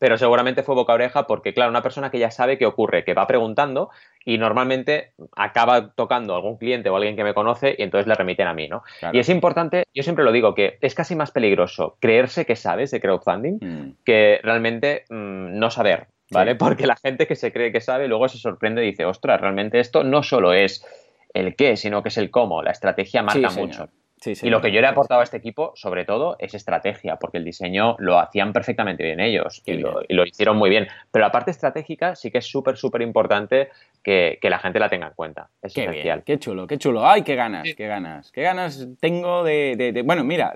pero 0.01 0.17
seguramente 0.17 0.63
fue 0.63 0.73
boca 0.73 0.93
oreja 0.93 1.27
porque, 1.27 1.53
claro, 1.53 1.69
una 1.69 1.83
persona 1.83 2.09
que 2.09 2.17
ya 2.17 2.31
sabe 2.31 2.57
qué 2.57 2.65
ocurre, 2.65 3.05
que 3.05 3.13
va 3.13 3.27
preguntando 3.27 3.91
y 4.25 4.39
normalmente 4.39 5.11
acaba 5.35 5.91
tocando 5.91 6.33
a 6.33 6.37
algún 6.37 6.57
cliente 6.57 6.89
o 6.89 6.95
alguien 6.95 7.15
que 7.15 7.23
me 7.23 7.35
conoce 7.35 7.75
y 7.77 7.83
entonces 7.83 8.07
le 8.07 8.15
remiten 8.15 8.47
a 8.47 8.53
mí, 8.55 8.67
¿no? 8.67 8.81
Y 9.13 9.19
es 9.19 9.29
importante, 9.29 9.83
yo 9.93 10.01
siempre 10.01 10.25
lo 10.25 10.31
digo, 10.31 10.55
que 10.55 10.79
es 10.81 10.95
casi 10.95 11.13
más 11.13 11.29
peligroso 11.29 11.97
creerse 11.99 12.47
que 12.47 12.55
sabes 12.55 12.89
de 12.89 12.99
crowdfunding 12.99 13.59
mm. 13.61 13.97
que 14.03 14.39
realmente 14.41 15.03
mm, 15.07 15.59
no 15.59 15.69
saber, 15.69 16.07
¿vale? 16.31 16.55
Porque 16.55 16.87
la 16.87 16.95
gente 16.95 17.27
que 17.27 17.35
se 17.35 17.53
cree 17.53 17.71
que 17.71 17.79
sabe 17.79 18.07
luego 18.07 18.27
se 18.27 18.39
sorprende 18.39 18.83
y 18.83 18.89
dice, 18.89 19.05
ostras, 19.05 19.39
realmente 19.39 19.79
esto 19.79 20.03
no 20.03 20.23
solo 20.23 20.53
es 20.53 20.83
el 21.31 21.55
qué, 21.55 21.77
sino 21.77 22.01
que 22.01 22.09
es 22.09 22.17
el 22.17 22.31
cómo, 22.31 22.63
la 22.63 22.71
estrategia 22.71 23.21
marca 23.21 23.51
mucho 23.51 23.87
y 24.25 24.49
lo 24.49 24.61
que 24.61 24.71
yo 24.71 24.81
le 24.81 24.87
he 24.87 24.89
aportado 24.89 25.21
a 25.21 25.23
este 25.23 25.37
equipo, 25.37 25.71
sobre 25.75 26.05
todo, 26.05 26.35
es 26.39 26.53
estrategia, 26.53 27.15
porque 27.15 27.37
el 27.39 27.45
diseño 27.45 27.95
lo 27.99 28.19
hacían 28.19 28.53
perfectamente 28.53 29.03
bien 29.03 29.19
ellos 29.19 29.63
y 29.65 29.77
lo, 29.77 30.25
hicieron 30.25 30.57
muy 30.57 30.69
bien. 30.69 30.87
Pero 31.11 31.25
la 31.25 31.31
parte 31.31 31.51
estratégica 31.51 32.15
sí 32.15 32.29
que 32.29 32.37
es 32.37 32.45
súper, 32.45 32.77
súper 32.77 33.01
importante 33.01 33.69
que, 34.03 34.37
la 34.43 34.59
gente 34.59 34.79
la 34.79 34.89
tenga 34.89 35.07
en 35.07 35.13
cuenta. 35.13 35.49
Es 35.61 35.73
qué 35.73 35.85
esencial. 35.85 36.23
qué 36.23 36.37
chulo, 36.37 36.67
qué 36.67 36.77
chulo. 36.77 37.07
¡Ay, 37.07 37.23
qué 37.23 37.35
ganas, 37.35 37.67
qué 37.75 37.87
ganas! 37.87 38.31
¿Qué 38.31 38.41
ganas 38.41 38.87
tengo 38.99 39.43
de...? 39.43 40.01
bueno, 40.05 40.23
mira, 40.23 40.53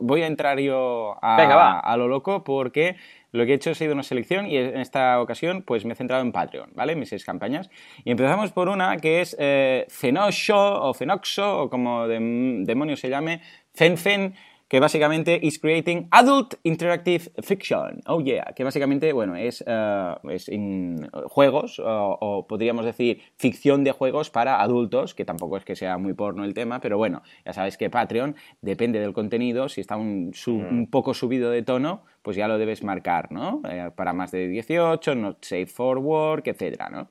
voy 0.00 0.22
a 0.22 0.26
entrar 0.26 0.58
yo 0.58 1.16
a, 1.22 1.78
a 1.78 1.96
lo 1.96 2.08
loco 2.08 2.42
porque 2.42 2.96
lo 3.32 3.44
que 3.44 3.52
he 3.52 3.54
hecho 3.54 3.70
ha 3.70 3.74
sido 3.74 3.92
una 3.92 4.02
selección 4.02 4.46
y 4.46 4.56
en 4.56 4.80
esta 4.80 5.20
ocasión 5.20 5.62
pues 5.62 5.84
me 5.84 5.92
he 5.92 5.96
centrado 5.96 6.22
en 6.22 6.32
Patreon, 6.32 6.70
¿vale? 6.74 6.96
Mis 6.96 7.10
seis 7.10 7.24
campañas. 7.24 7.70
Y 8.04 8.10
empezamos 8.10 8.52
por 8.52 8.68
una 8.68 8.96
que 8.96 9.20
es 9.20 9.36
eh, 9.38 9.86
o 10.52 10.94
Fenoxo 10.94 11.62
o 11.62 11.70
como 11.70 12.08
demonios 12.08 13.00
se 13.00 13.10
llame, 13.10 13.40
Fenfen 13.74 14.34
que 14.68 14.80
básicamente 14.80 15.38
is 15.42 15.58
creating 15.58 16.08
adult 16.10 16.54
interactive 16.62 17.30
fiction. 17.42 18.00
Oh 18.06 18.20
yeah, 18.20 18.52
que 18.54 18.64
básicamente, 18.64 19.12
bueno, 19.12 19.34
es, 19.34 19.64
eh, 19.66 20.14
es 20.28 20.50
juegos 21.26 21.80
o, 21.82 22.46
podríamos 22.46 22.84
decir 22.84 23.22
ficción 23.36 23.82
de 23.82 23.92
juegos 23.92 24.30
para 24.30 24.60
adultos, 24.60 25.14
que 25.14 25.24
tampoco 25.24 25.56
es 25.56 25.64
que 25.64 25.74
sea 25.74 25.96
muy 25.96 26.12
porno 26.12 26.44
el 26.44 26.52
tema, 26.52 26.80
pero 26.80 26.98
bueno, 26.98 27.22
ya 27.46 27.54
sabes 27.54 27.78
que 27.78 27.88
Patreon 27.88 28.36
depende 28.60 29.00
del 29.00 29.14
contenido, 29.14 29.68
si 29.68 29.80
está 29.80 29.96
un, 29.96 30.32
un 30.46 30.80
mm. 30.82 30.86
poco 30.90 31.14
subido 31.14 31.50
de 31.50 31.62
tono, 31.62 32.04
pues 32.28 32.36
ya 32.36 32.46
lo 32.46 32.58
debes 32.58 32.84
marcar, 32.84 33.32
¿no? 33.32 33.62
Eh, 33.70 33.90
para 33.96 34.12
más 34.12 34.32
de 34.32 34.48
18, 34.48 35.14
not 35.14 35.42
safe 35.42 35.64
for 35.64 35.96
work, 35.96 36.46
etcétera, 36.46 36.90
¿no? 36.90 37.08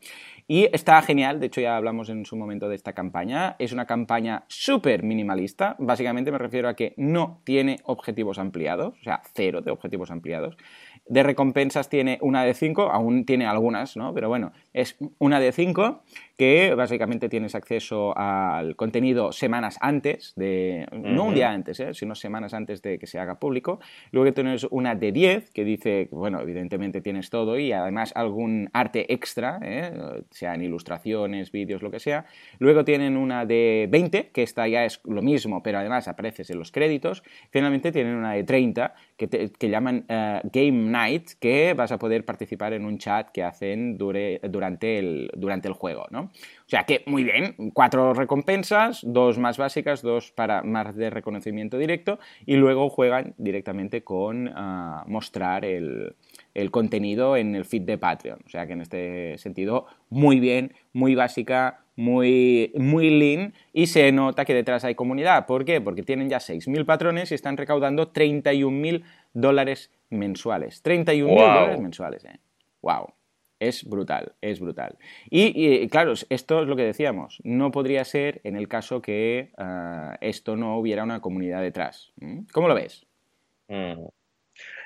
Y 0.47 0.69
está 0.71 1.01
genial, 1.01 1.39
de 1.39 1.47
hecho 1.47 1.59
ya 1.59 1.75
hablamos 1.75 2.09
en 2.09 2.23
su 2.23 2.37
momento 2.37 2.69
de 2.69 2.75
esta 2.75 2.93
campaña. 2.93 3.55
Es 3.57 3.73
una 3.73 3.87
campaña 3.87 4.43
súper 4.47 5.01
minimalista. 5.01 5.75
Básicamente 5.79 6.31
me 6.31 6.37
refiero 6.37 6.69
a 6.69 6.75
que 6.75 6.93
no 6.97 7.41
tiene 7.45 7.79
objetivos 7.85 8.37
ampliados, 8.37 8.93
o 8.99 9.03
sea, 9.03 9.23
cero 9.33 9.61
de 9.61 9.71
objetivos 9.71 10.11
ampliados. 10.11 10.55
De 11.07 11.23
recompensas 11.23 11.89
tiene 11.89 12.19
una 12.21 12.43
de 12.43 12.53
cinco, 12.53 12.91
aún 12.91 13.25
tiene 13.25 13.47
algunas, 13.47 13.97
¿no? 13.97 14.13
Pero 14.13 14.29
bueno, 14.29 14.51
es 14.73 14.97
una 15.17 15.39
de 15.39 15.51
cinco 15.51 16.03
que 16.37 16.75
básicamente 16.75 17.29
tienes 17.29 17.55
acceso 17.55 18.17
al 18.17 18.75
contenido 18.75 19.31
semanas 19.31 19.77
antes 19.81 20.33
de, 20.35 20.87
no 20.91 21.25
un 21.25 21.33
día 21.33 21.51
antes, 21.51 21.79
¿eh? 21.79 21.93
sino 21.93 22.13
semanas 22.13 22.53
antes 22.53 22.81
de 22.83 22.99
que 22.99 23.07
se 23.07 23.19
haga 23.19 23.39
público. 23.39 23.79
Luego 24.11 24.31
tienes 24.33 24.65
una 24.69 24.93
de 24.93 25.11
10 25.11 25.49
que 25.51 25.63
dice, 25.63 26.07
bueno, 26.11 26.39
evidentemente 26.39 27.01
tienes 27.01 27.31
todo 27.31 27.57
y 27.57 27.71
además 27.71 28.13
algún 28.15 28.69
arte 28.73 29.11
extra, 29.11 29.59
¿eh? 29.63 30.21
sean 30.29 30.61
ilustraciones, 30.61 31.51
vídeos, 31.51 31.81
lo 31.81 31.89
que 31.89 31.99
sea. 31.99 32.25
Luego 32.59 32.85
tienen 32.85 33.17
una 33.17 33.45
de 33.45 33.87
20, 33.89 34.29
que 34.29 34.43
esta 34.43 34.67
ya 34.67 34.85
es 34.85 35.01
lo 35.05 35.23
mismo, 35.23 35.63
pero 35.63 35.79
además 35.79 36.07
apareces 36.07 36.51
en 36.51 36.59
los 36.59 36.71
créditos. 36.71 37.23
Finalmente 37.49 37.91
tienen 37.91 38.15
una 38.15 38.33
de 38.33 38.43
30 38.43 38.93
que, 39.17 39.27
que 39.27 39.69
llaman 39.69 40.05
eh, 40.07 40.41
Game 40.43 40.91
Night, 40.91 41.31
que 41.39 41.73
vas 41.73 41.91
a 41.91 41.97
poder 41.97 42.25
participar 42.25 42.73
en 42.73 42.85
un 42.85 42.99
chat 42.99 43.31
que 43.31 43.43
hacen 43.43 43.97
durante, 43.97 44.99
el, 44.99 45.31
durante 45.35 45.67
el 45.67 45.73
juego, 45.73 46.05
¿no? 46.11 46.26
O 46.67 46.69
sea 46.69 46.83
que, 46.83 47.03
muy 47.05 47.23
bien, 47.23 47.55
cuatro 47.73 48.13
recompensas, 48.13 49.01
dos 49.03 49.37
más 49.37 49.57
básicas, 49.57 50.01
dos 50.01 50.31
para 50.31 50.63
más 50.63 50.95
de 50.95 51.09
reconocimiento 51.09 51.77
directo, 51.77 52.19
y 52.45 52.55
luego 52.55 52.89
juegan 52.89 53.33
directamente 53.37 54.03
con 54.03 54.51
ah, 54.53 55.05
mostrar 55.07 55.63
el, 55.63 56.15
contenido 56.71 57.37
en 57.37 57.55
el 57.55 57.63
feed 57.63 57.83
de 57.83 57.97
Patreon. 57.97 58.39
O 58.45 58.49
sea 58.49 58.67
que 58.67 58.73
en 58.73 58.81
este 58.81 59.37
sentido, 59.37 59.85
muy 60.09 60.39
bien, 60.39 60.73
muy 60.91 61.15
básica, 61.15 61.81
muy, 61.95 62.71
muy 62.75 63.09
lean 63.11 63.53
y 63.71 63.87
se 63.87 64.11
nota 64.11 64.43
que 64.43 64.53
detrás 64.53 64.83
hay 64.83 64.95
comunidad. 64.95 65.45
¿Por 65.45 65.63
qué? 65.63 65.79
Porque 65.79 66.03
tienen 66.03 66.29
ya 66.29 66.37
6.000 66.37 66.85
patrones 66.85 67.31
y 67.31 67.35
están 67.35 67.57
recaudando 67.57 68.11
31.000 68.11 69.03
dólares 69.33 69.91
mensuales. 70.09 70.83
31.000 70.83 71.27
dólares 71.29 71.79
mensuales, 71.79 72.25
¿eh? 72.25 72.39
¡Wow! 72.81 73.16
Es 73.59 73.83
brutal, 73.83 74.33
es 74.41 74.59
brutal. 74.59 74.97
Y, 75.29 75.87
claro, 75.89 76.13
esto 76.29 76.61
es 76.61 76.67
lo 76.67 76.75
que 76.75 76.83
decíamos, 76.83 77.39
no 77.43 77.71
podría 77.71 78.05
ser 78.05 78.39
en 78.43 78.55
el 78.55 78.67
caso 78.67 79.01
que 79.01 79.51
ah, 79.57 80.17
esto 80.21 80.55
no 80.55 80.77
hubiera 80.77 81.03
una 81.03 81.21
comunidad 81.21 81.61
detrás. 81.61 82.13
¿Cómo 82.51 82.67
lo 82.67 82.75
ves? 82.75 83.05
Mm. 83.67 84.05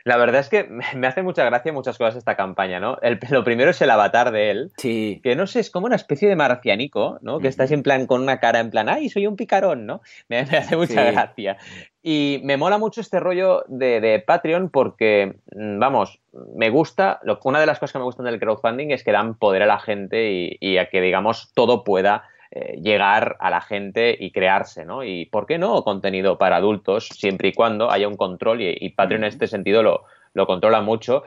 La 0.03 0.17
verdad 0.17 0.41
es 0.41 0.49
que 0.49 0.63
me 0.95 1.07
hace 1.07 1.21
mucha 1.21 1.45
gracia 1.45 1.71
muchas 1.71 1.97
cosas 1.97 2.15
esta 2.15 2.35
campaña, 2.35 2.79
¿no? 2.79 2.97
lo 3.29 3.43
primero 3.43 3.71
es 3.71 3.81
el 3.81 3.89
avatar 3.89 4.31
de 4.31 4.51
él. 4.51 4.71
Sí. 4.77 5.19
Que 5.23 5.35
no 5.35 5.47
sé, 5.47 5.59
es 5.59 5.69
como 5.69 5.85
una 5.85 5.95
especie 5.95 6.27
de 6.27 6.35
marcianico, 6.35 7.19
¿no? 7.21 7.39
Que 7.39 7.47
estás 7.47 7.71
en 7.71 7.83
plan 7.83 8.07
con 8.07 8.21
una 8.21 8.39
cara 8.39 8.59
en 8.59 8.69
plan, 8.69 8.89
¡ay, 8.89 9.09
soy 9.09 9.27
un 9.27 9.35
picarón, 9.35 9.85
¿no? 9.85 10.01
Me, 10.29 10.39
hace 10.39 10.75
mucha 10.75 11.03
gracia. 11.03 11.57
Y 12.03 12.41
me 12.43 12.57
mola 12.57 12.77
mucho 12.77 13.01
este 13.01 13.19
rollo 13.19 13.63
de, 13.67 14.23
Patreon 14.25 14.69
porque, 14.69 15.35
mm, 15.55 15.79
vamos, 15.79 16.19
me 16.55 16.69
gusta, 16.69 17.19
una 17.43 17.59
de 17.59 17.65
las 17.65 17.79
cosas 17.79 17.93
que 17.93 17.99
me 17.99 18.05
gustan 18.05 18.25
del 18.25 18.39
crowdfunding 18.39 18.91
es 18.91 19.03
que 19.03 19.11
dan 19.11 19.35
poder 19.35 19.63
a 19.63 19.67
la 19.67 19.79
gente 19.79 20.31
y, 20.31 20.57
y 20.59 20.77
a 20.77 20.89
que, 20.89 21.01
digamos, 21.01 21.51
todo 21.53 21.83
pueda 21.83 22.23
eh, 22.53 22.81
llegar 22.81 23.37
a 23.39 23.49
la 23.49 23.61
gente 23.61 24.13
y 24.19 24.31
crearse, 24.31 24.83
¿no? 24.83 25.05
Y 25.05 25.25
¿por 25.27 25.45
qué 25.45 25.57
no 25.57 25.85
contenido 25.85 26.37
para 26.37 26.57
adultos 26.57 27.07
siempre 27.07 27.47
y 27.47 27.53
cuando 27.53 27.89
haya 27.89 28.09
un 28.09 28.17
control 28.17 28.59
y, 28.61 28.89
Patreon 28.89 29.23
en 29.23 29.29
este 29.29 29.47
sentido 29.47 29.83
lo, 29.83 30.03
lo 30.33 30.45
controla 30.45 30.81
mucho 30.81 31.23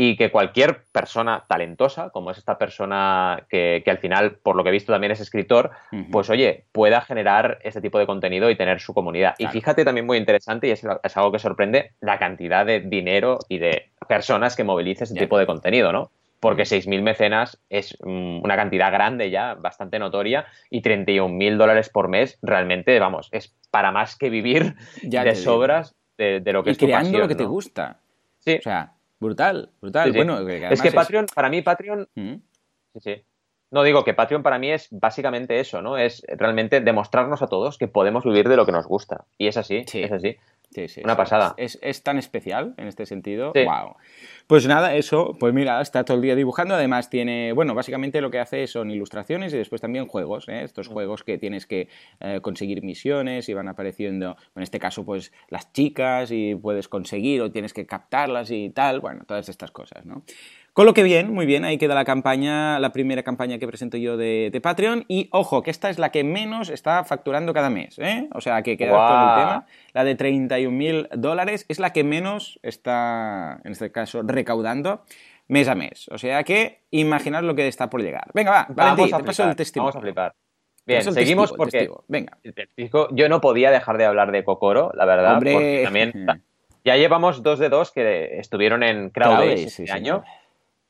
y 0.00 0.16
que 0.16 0.30
cualquier 0.30 0.84
persona 0.92 1.44
talentosa, 1.48 2.10
como 2.10 2.30
es 2.30 2.38
esta 2.38 2.56
persona 2.56 3.44
que, 3.48 3.82
al 3.84 3.98
final, 3.98 4.36
por 4.36 4.54
lo 4.54 4.62
que 4.62 4.68
he 4.68 4.72
visto, 4.72 4.92
también 4.92 5.10
es 5.10 5.18
escritor, 5.18 5.72
pues 6.12 6.30
oye, 6.30 6.66
pueda 6.70 7.00
generar 7.00 7.58
este 7.64 7.80
tipo 7.80 7.98
de 7.98 8.06
contenido 8.06 8.48
y 8.48 8.54
tener 8.54 8.78
su 8.78 8.94
comunidad. 8.94 9.34
Y 9.38 9.48
fíjate 9.48 9.84
también 9.84 10.06
muy 10.06 10.16
interesante, 10.16 10.68
y 10.68 10.70
es, 10.70 10.84
algo 10.84 11.32
que 11.32 11.40
sorprende, 11.40 11.94
la 12.00 12.16
cantidad 12.20 12.64
de 12.64 12.78
dinero 12.78 13.40
y 13.48 13.58
de 13.58 13.90
personas 14.06 14.54
que 14.54 14.62
moviliza 14.62 15.02
este 15.02 15.18
tipo 15.18 15.36
de 15.36 15.46
contenido, 15.46 15.90
¿no? 15.92 16.12
porque 16.38 16.62
6.000 16.62 17.02
mecenas 17.02 17.58
es 17.68 17.98
mm, 18.00 18.44
una 18.44 18.54
cantidad 18.54 18.92
grande 18.92 19.28
ya, 19.30 19.54
bastante 19.54 19.98
notoria, 19.98 20.46
y 20.70 20.80
31.000 20.80 21.56
dólares 21.56 21.88
por 21.88 22.06
mes 22.06 22.38
realmente, 22.40 23.00
vamos, 23.00 23.28
es 23.32 23.52
para 23.72 23.90
más 23.90 24.14
que 24.14 24.30
vivir 24.30 24.76
de 25.02 25.34
sobras 25.34 25.96
de, 26.16 26.40
lo 26.52 26.62
que 26.62 26.70
y 26.70 26.72
es 26.74 26.78
creando 26.78 27.18
lo 27.18 27.26
que 27.26 27.34
te 27.34 27.44
gusta. 27.44 27.98
Sí. 28.38 28.58
O 28.58 28.62
sea, 28.62 28.92
brutal, 29.20 29.70
brutal. 29.80 30.12
Bueno, 30.12 30.40
es 30.48 30.82
que 30.82 30.92
Patreon, 30.92 31.26
para 31.34 31.48
mí 31.48 31.62
Patreon... 31.62 32.08
¿Mm? 32.14 32.34
Sí, 32.94 33.00
sí. 33.00 33.22
No 33.70 33.82
digo 33.82 34.02
que 34.02 34.14
Patreon 34.14 34.42
para 34.42 34.58
mí 34.58 34.70
es 34.70 34.88
básicamente 34.90 35.60
eso, 35.60 35.82
¿no? 35.82 35.98
Es 35.98 36.22
realmente 36.26 36.80
demostrarnos 36.80 37.42
a 37.42 37.48
todos 37.48 37.76
que 37.76 37.86
podemos 37.86 38.24
vivir 38.24 38.48
de 38.48 38.56
lo 38.56 38.64
que 38.64 38.72
nos 38.72 38.86
gusta. 38.86 39.26
Y 39.36 39.46
es 39.46 39.58
así, 39.58 39.84
es 39.92 40.12
así. 40.12 40.36
Sí, 40.70 40.86
sí, 40.88 41.00
Una 41.02 41.16
pasada. 41.16 41.54
Es, 41.56 42.02
tan 42.02 42.18
especial 42.18 42.74
en 42.76 42.88
este 42.88 43.06
sentido. 43.06 43.52
¡Wow! 43.54 43.96
Pues 44.46 44.66
nada, 44.66 44.94
eso, 44.94 45.34
pues 45.40 45.54
mira, 45.54 45.80
está 45.80 46.04
todo 46.04 46.16
el 46.18 46.22
día 46.22 46.34
dibujando. 46.34 46.74
Además, 46.74 47.08
tiene, 47.08 47.52
bueno, 47.52 47.74
básicamente 47.74 48.20
lo 48.20 48.30
que 48.30 48.38
hace 48.38 48.66
son 48.66 48.90
ilustraciones 48.90 49.54
y 49.54 49.56
después 49.56 49.80
también 49.80 50.06
juegos. 50.06 50.46
¿eh? 50.48 50.62
Estos 50.62 50.88
juegos 50.88 51.24
que 51.24 51.38
tienes 51.38 51.66
que 51.66 51.88
eh, 52.20 52.40
conseguir 52.42 52.82
misiones 52.82 53.48
y 53.48 53.54
van 53.54 53.68
apareciendo, 53.68 54.36
en 54.54 54.62
este 54.62 54.78
caso, 54.78 55.04
pues 55.04 55.32
las 55.48 55.72
chicas 55.72 56.30
y 56.30 56.54
puedes 56.54 56.88
conseguir 56.88 57.40
o 57.40 57.50
tienes 57.50 57.72
que 57.72 57.86
captarlas 57.86 58.50
y 58.50 58.68
tal. 58.70 59.00
Bueno, 59.00 59.24
todas 59.26 59.48
estas 59.48 59.70
cosas, 59.70 60.04
¿no? 60.04 60.22
Con 60.78 60.86
lo 60.86 60.94
que 60.94 61.02
bien, 61.02 61.34
muy 61.34 61.44
bien, 61.44 61.64
ahí 61.64 61.76
queda 61.76 61.96
la 61.96 62.04
campaña, 62.04 62.78
la 62.78 62.92
primera 62.92 63.24
campaña 63.24 63.58
que 63.58 63.66
presento 63.66 63.96
yo 63.96 64.16
de, 64.16 64.56
Patreon. 64.62 65.06
Y 65.08 65.28
ojo, 65.32 65.60
que 65.64 65.72
esta 65.72 65.90
es 65.90 65.98
la 65.98 66.12
que 66.12 66.22
menos 66.22 66.68
está 66.68 67.02
facturando 67.02 67.52
cada 67.52 67.68
mes, 67.68 67.98
¿eh? 67.98 68.28
O 68.32 68.40
sea, 68.40 68.62
que 68.62 68.76
queda 68.76 68.92
con 68.92 69.28
el 69.28 69.34
tema. 69.34 69.66
La 69.92 70.04
de 70.04 70.16
31.000 70.16 71.08
dólares 71.16 71.66
es 71.66 71.80
la 71.80 71.92
que 71.92 72.04
menos 72.04 72.60
está, 72.62 73.60
en 73.64 73.72
este 73.72 73.90
caso, 73.90 74.22
recaudando 74.22 75.02
mes 75.48 75.66
a 75.66 75.74
mes. 75.74 76.06
O 76.12 76.18
sea 76.18 76.44
que 76.44 76.82
imaginar 76.92 77.42
lo 77.42 77.56
que 77.56 77.66
está 77.66 77.90
por 77.90 78.00
llegar. 78.00 78.30
Venga, 78.32 78.52
va, 78.52 78.66
Valentín, 78.68 79.16
te 79.16 79.24
paso 79.24 79.50
el 79.50 79.56
testimonio. 79.56 79.94
Vamos 79.94 79.96
a 79.96 80.06
flipar. 80.06 80.34
Bien, 80.86 81.02
seguimos 81.12 81.52
porque 81.54 81.90
Venga. 82.06 82.38
yo 83.10 83.28
no 83.28 83.40
podía 83.40 83.72
dejar 83.72 83.98
de 83.98 84.04
hablar 84.04 84.30
de 84.30 84.44
Kokoro, 84.44 84.92
la 84.94 85.06
verdad, 85.06 85.34
Hombre. 85.34 85.52
porque 85.54 85.80
también 85.82 86.12
ya 86.84 86.96
llevamos 86.96 87.42
dos 87.42 87.58
de 87.58 87.68
dos 87.68 87.90
que 87.90 88.38
estuvieron 88.38 88.84
en 88.84 89.10
Crowdays 89.10 89.76
este 89.76 89.90
año. 89.90 90.22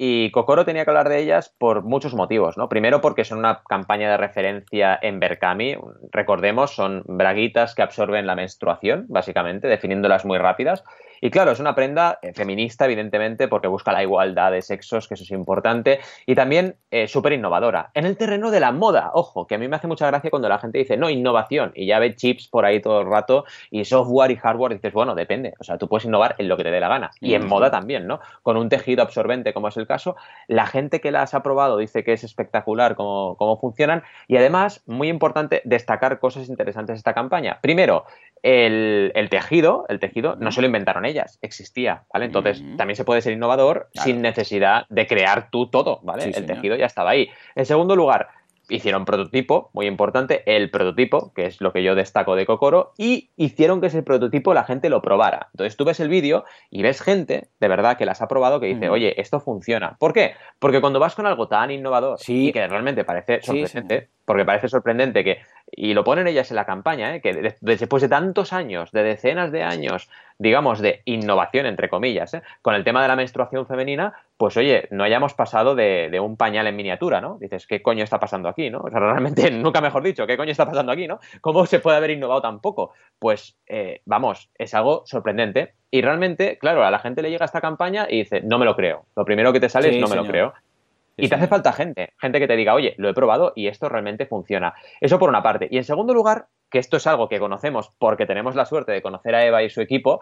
Y 0.01 0.31
Kokoro 0.31 0.65
tenía 0.65 0.85
que 0.85 0.91
hablar 0.91 1.09
de 1.09 1.19
ellas 1.19 1.53
por 1.59 1.83
muchos 1.83 2.15
motivos, 2.15 2.57
¿no? 2.57 2.69
Primero 2.69 3.01
porque 3.01 3.25
son 3.25 3.39
una 3.39 3.63
campaña 3.69 4.09
de 4.09 4.17
referencia 4.17 4.97
en 5.03 5.19
Berkami, 5.19 5.77
recordemos, 6.13 6.73
son 6.73 7.03
braguitas 7.07 7.75
que 7.75 7.83
absorben 7.83 8.25
la 8.25 8.37
menstruación, 8.37 9.07
básicamente, 9.09 9.67
definiéndolas 9.67 10.25
muy 10.25 10.39
rápidas. 10.39 10.85
Y 11.21 11.31
claro, 11.31 11.53
es 11.53 11.61
una 11.61 11.75
prenda 11.75 12.19
eh, 12.23 12.33
feminista, 12.33 12.85
evidentemente, 12.85 13.49
porque 13.49 13.69
busca 13.69 13.93
la 13.93 14.03
igualdad 14.03 14.53
de 14.53 14.63
sexos, 14.63 15.09
que 15.09 15.15
eso 15.15 15.25
es 15.25 15.31
importante, 15.31 16.01
y 16.27 16.35
también 16.35 16.77
eh, 16.91 17.09
súper 17.09 17.33
innovadora. 17.33 17.91
En 17.95 18.07
el 18.07 18.17
terreno 18.17 18.51
de 18.51 18.61
la 18.61 18.73
moda, 18.73 19.11
ojo, 19.15 19.47
que 19.47 19.55
a 19.55 19.59
mí 19.59 19.69
me 19.69 19.77
hace 19.77 19.87
mucha 19.87 20.07
gracia 20.07 20.31
cuando 20.31 20.49
la 20.49 20.59
gente 20.59 20.79
dice, 20.79 20.97
no, 20.97 21.11
innovación, 21.11 21.73
y 21.75 21.87
ya 21.87 21.99
ve 21.99 22.15
chips 22.15 22.49
por 22.49 22.65
ahí 22.65 22.81
todo 22.81 23.01
el 23.01 23.09
rato, 23.09 23.45
y 23.71 23.85
software 23.85 24.31
y 24.31 24.37
hardware, 24.37 24.73
y 24.73 24.75
dices, 24.77 24.93
bueno, 24.93 25.15
depende, 25.15 25.55
o 25.59 25.65
sea, 25.65 25.79
tú 25.79 25.89
puedes 25.89 26.05
innovar 26.05 26.35
en 26.39 26.49
lo 26.49 26.57
que 26.57 26.65
te 26.65 26.71
dé 26.71 26.81
la 26.81 26.89
gana, 26.89 27.11
y 27.21 27.35
en 27.35 27.47
moda 27.47 27.71
también, 27.71 28.07
¿no? 28.07 28.21
Con 28.43 28.57
un 28.57 28.69
tejido 28.69 29.03
absorbente, 29.03 29.53
como 29.53 29.69
es 29.69 29.77
el 29.77 29.87
caso, 29.87 30.17
la 30.47 30.67
gente 30.67 31.01
que 31.01 31.11
las 31.11 31.35
ha 31.35 31.43
probado 31.43 31.77
dice 31.79 32.05
que 32.05 32.13
es 32.13 32.25
espectacular 32.25 32.95
cómo, 32.95 33.37
cómo 33.37 33.59
funcionan, 33.59 34.03
y 34.27 34.37
además, 34.37 34.83
muy 34.87 35.09
importante, 35.09 35.63
destacar 35.65 36.19
cosas 36.19 36.49
interesantes 36.49 36.95
de 36.95 36.99
esta 36.99 37.15
campaña. 37.15 37.59
Primero, 37.61 38.05
el, 38.43 39.29
tejido, 39.31 39.85
el 39.89 39.99
tejido 39.99 40.37
no 40.37 40.53
se 40.53 40.61
lo 40.61 40.67
inventaron 40.67 41.05
ellas, 41.09 41.39
existía, 41.43 42.05
¿vale? 42.13 42.27
Entonces 42.27 42.63
también 42.77 42.97
se 42.97 43.05
puede 43.05 43.21
ser 43.21 43.33
innovador 43.33 43.89
sin 43.93 44.23
necesidad 44.23 44.87
de 44.89 45.07
crear 45.07 45.51
tú 45.51 45.69
todo, 45.69 46.01
¿vale? 46.03 46.25
el 46.25 46.47
tejido 46.47 46.77
ya 46.77 46.87
estaba 46.87 47.11
ahí. 47.11 47.29
En 47.55 47.67
segundo 47.67 47.97
lugar, 47.97 48.29
hicieron 48.69 49.05
prototipo, 49.05 49.71
muy 49.73 49.87
importante, 49.87 50.43
el 50.47 50.71
prototipo, 50.71 51.33
que 51.35 51.47
es 51.47 51.61
lo 51.61 51.73
que 51.73 51.83
yo 51.83 51.95
destaco 51.95 52.37
de 52.37 52.47
Kokoro, 52.47 52.93
y 52.99 53.31
hicieron 53.37 53.81
que 53.81 53.89
ese 53.89 54.03
prototipo 54.03 54.55
la 54.55 54.65
gente 54.65 54.91
lo 54.91 55.01
probara. 55.01 55.49
Entonces 55.53 55.77
tú 55.77 55.85
ves 55.85 56.01
el 56.01 56.09
vídeo 56.09 56.45
y 56.71 56.83
ves 56.83 57.01
gente, 57.01 57.49
de 57.59 57.69
verdad, 57.69 57.97
que 57.97 58.07
las 58.07 58.21
ha 58.21 58.29
probado, 58.29 58.61
que 58.61 58.67
dice, 58.67 58.89
oye, 58.89 59.21
esto 59.21 59.41
funciona. 59.41 59.97
¿Por 59.99 60.13
qué? 60.13 60.35
Porque 60.59 60.81
cuando 60.81 61.01
vas 61.01 61.15
con 61.15 61.27
algo 61.27 61.49
tan 61.49 61.71
innovador 61.71 62.19
y 62.27 62.53
que 62.53 62.67
realmente 62.67 63.05
parece 63.05 63.41
sorprendente, 63.43 64.09
porque 64.25 64.45
parece 64.45 64.69
sorprendente 64.69 65.25
que, 65.25 65.39
y 65.73 65.95
lo 65.95 66.05
ponen 66.05 66.27
ellas 66.27 66.51
en 66.51 66.57
la 66.57 66.67
campaña, 66.67 67.15
¿eh? 67.15 67.21
que 67.21 67.55
después 67.61 68.03
de 68.03 68.09
tantos 68.09 68.53
años, 68.53 68.93
de 68.93 69.03
decenas 69.03 69.51
de 69.53 69.63
años, 69.63 70.11
digamos, 70.39 70.81
de 70.81 71.03
innovación, 71.05 71.67
entre 71.67 71.89
comillas, 71.89 72.33
¿eh? 72.35 72.43
con 72.63 72.75
el 72.75 72.85
tema 72.85 73.03
de 73.03 73.09
la 73.09 73.17
menstruación 73.17 73.67
femenina, 73.67 74.15
pues 74.37 74.57
oye, 74.57 74.87
no 74.91 75.03
hayamos 75.03 75.35
pasado 75.35 75.75
de, 75.75 76.17
un 76.21 76.37
pañal 76.37 76.67
en 76.69 76.77
miniatura, 76.77 77.21
¿no? 77.21 77.39
Dices, 77.41 77.67
¿qué 77.67 77.83
coño 77.83 78.05
está 78.05 78.21
pasando 78.21 78.49
aquí, 78.49 78.71
no? 78.71 78.81
O 78.81 78.91
sea, 78.91 79.01
realmente, 79.01 79.51
nunca 79.51 79.81
mejor 79.81 80.03
dicho, 80.03 80.27
¿qué 80.27 80.37
coño 80.37 80.53
está 80.53 80.67
pasando 80.67 80.93
aquí, 80.93 81.09
no? 81.09 81.19
¿Cómo 81.41 81.67
se 81.67 81.81
puede 81.81 81.97
haber 81.97 82.11
innovado 82.11 82.41
tan 82.41 82.61
poco? 82.61 82.93
Pues, 83.19 83.57
eh, 83.67 84.01
vamos, 84.05 84.49
es 84.57 84.75
algo 84.75 85.03
sorprendente. 85.07 85.75
Y 85.91 86.03
realmente, 86.03 86.59
claro, 86.59 86.85
a 86.85 86.91
la 86.91 86.99
gente 86.99 87.23
le 87.23 87.31
llega 87.31 87.47
esta 87.47 87.61
campaña 87.61 88.07
y 88.09 88.19
dice, 88.19 88.43
no 88.43 88.59
me 88.59 88.65
lo 88.65 88.77
creo. 88.77 89.07
Lo 89.17 89.25
primero 89.25 89.53
que 89.53 89.61
te 89.61 89.69
sale 89.69 89.89
es, 89.89 90.01
no 90.01 90.07
me 90.07 90.17
lo 90.17 90.27
creo 90.27 90.53
y 91.19 91.29
te 91.29 91.35
hace 91.35 91.49
falta 91.49 91.73
gente, 91.73 92.15
gente 92.19 92.39
que 92.39 92.47
te 92.47 92.57
diga, 92.57 92.75
oye, 92.75 92.95
lo 92.97 93.09
he 93.09 93.15
probado 93.15 93.53
y 93.55 93.67
esto 93.67 93.89
realmente 93.89 94.27
funciona. 94.27 94.75
Eso 95.01 95.19
por 95.19 95.29
una 95.29 95.43
parte. 95.43 95.69
Y 95.71 95.77
en 95.77 95.85
segundo 95.85 96.15
lugar, 96.15 96.47
que 96.71 96.79
esto 96.79 96.97
es 96.97 97.07
algo 97.07 97.29
que 97.29 97.39
conocemos 97.39 97.93
porque 97.99 98.27
tenemos 98.27 98.55
la 98.55 98.65
suerte 98.65 98.93
de 98.93 99.03
conocer 99.03 99.35
a 99.35 99.45
Eva 99.45 99.63
y 99.63 99.71
su 99.71 99.81
equipo, 99.81 100.21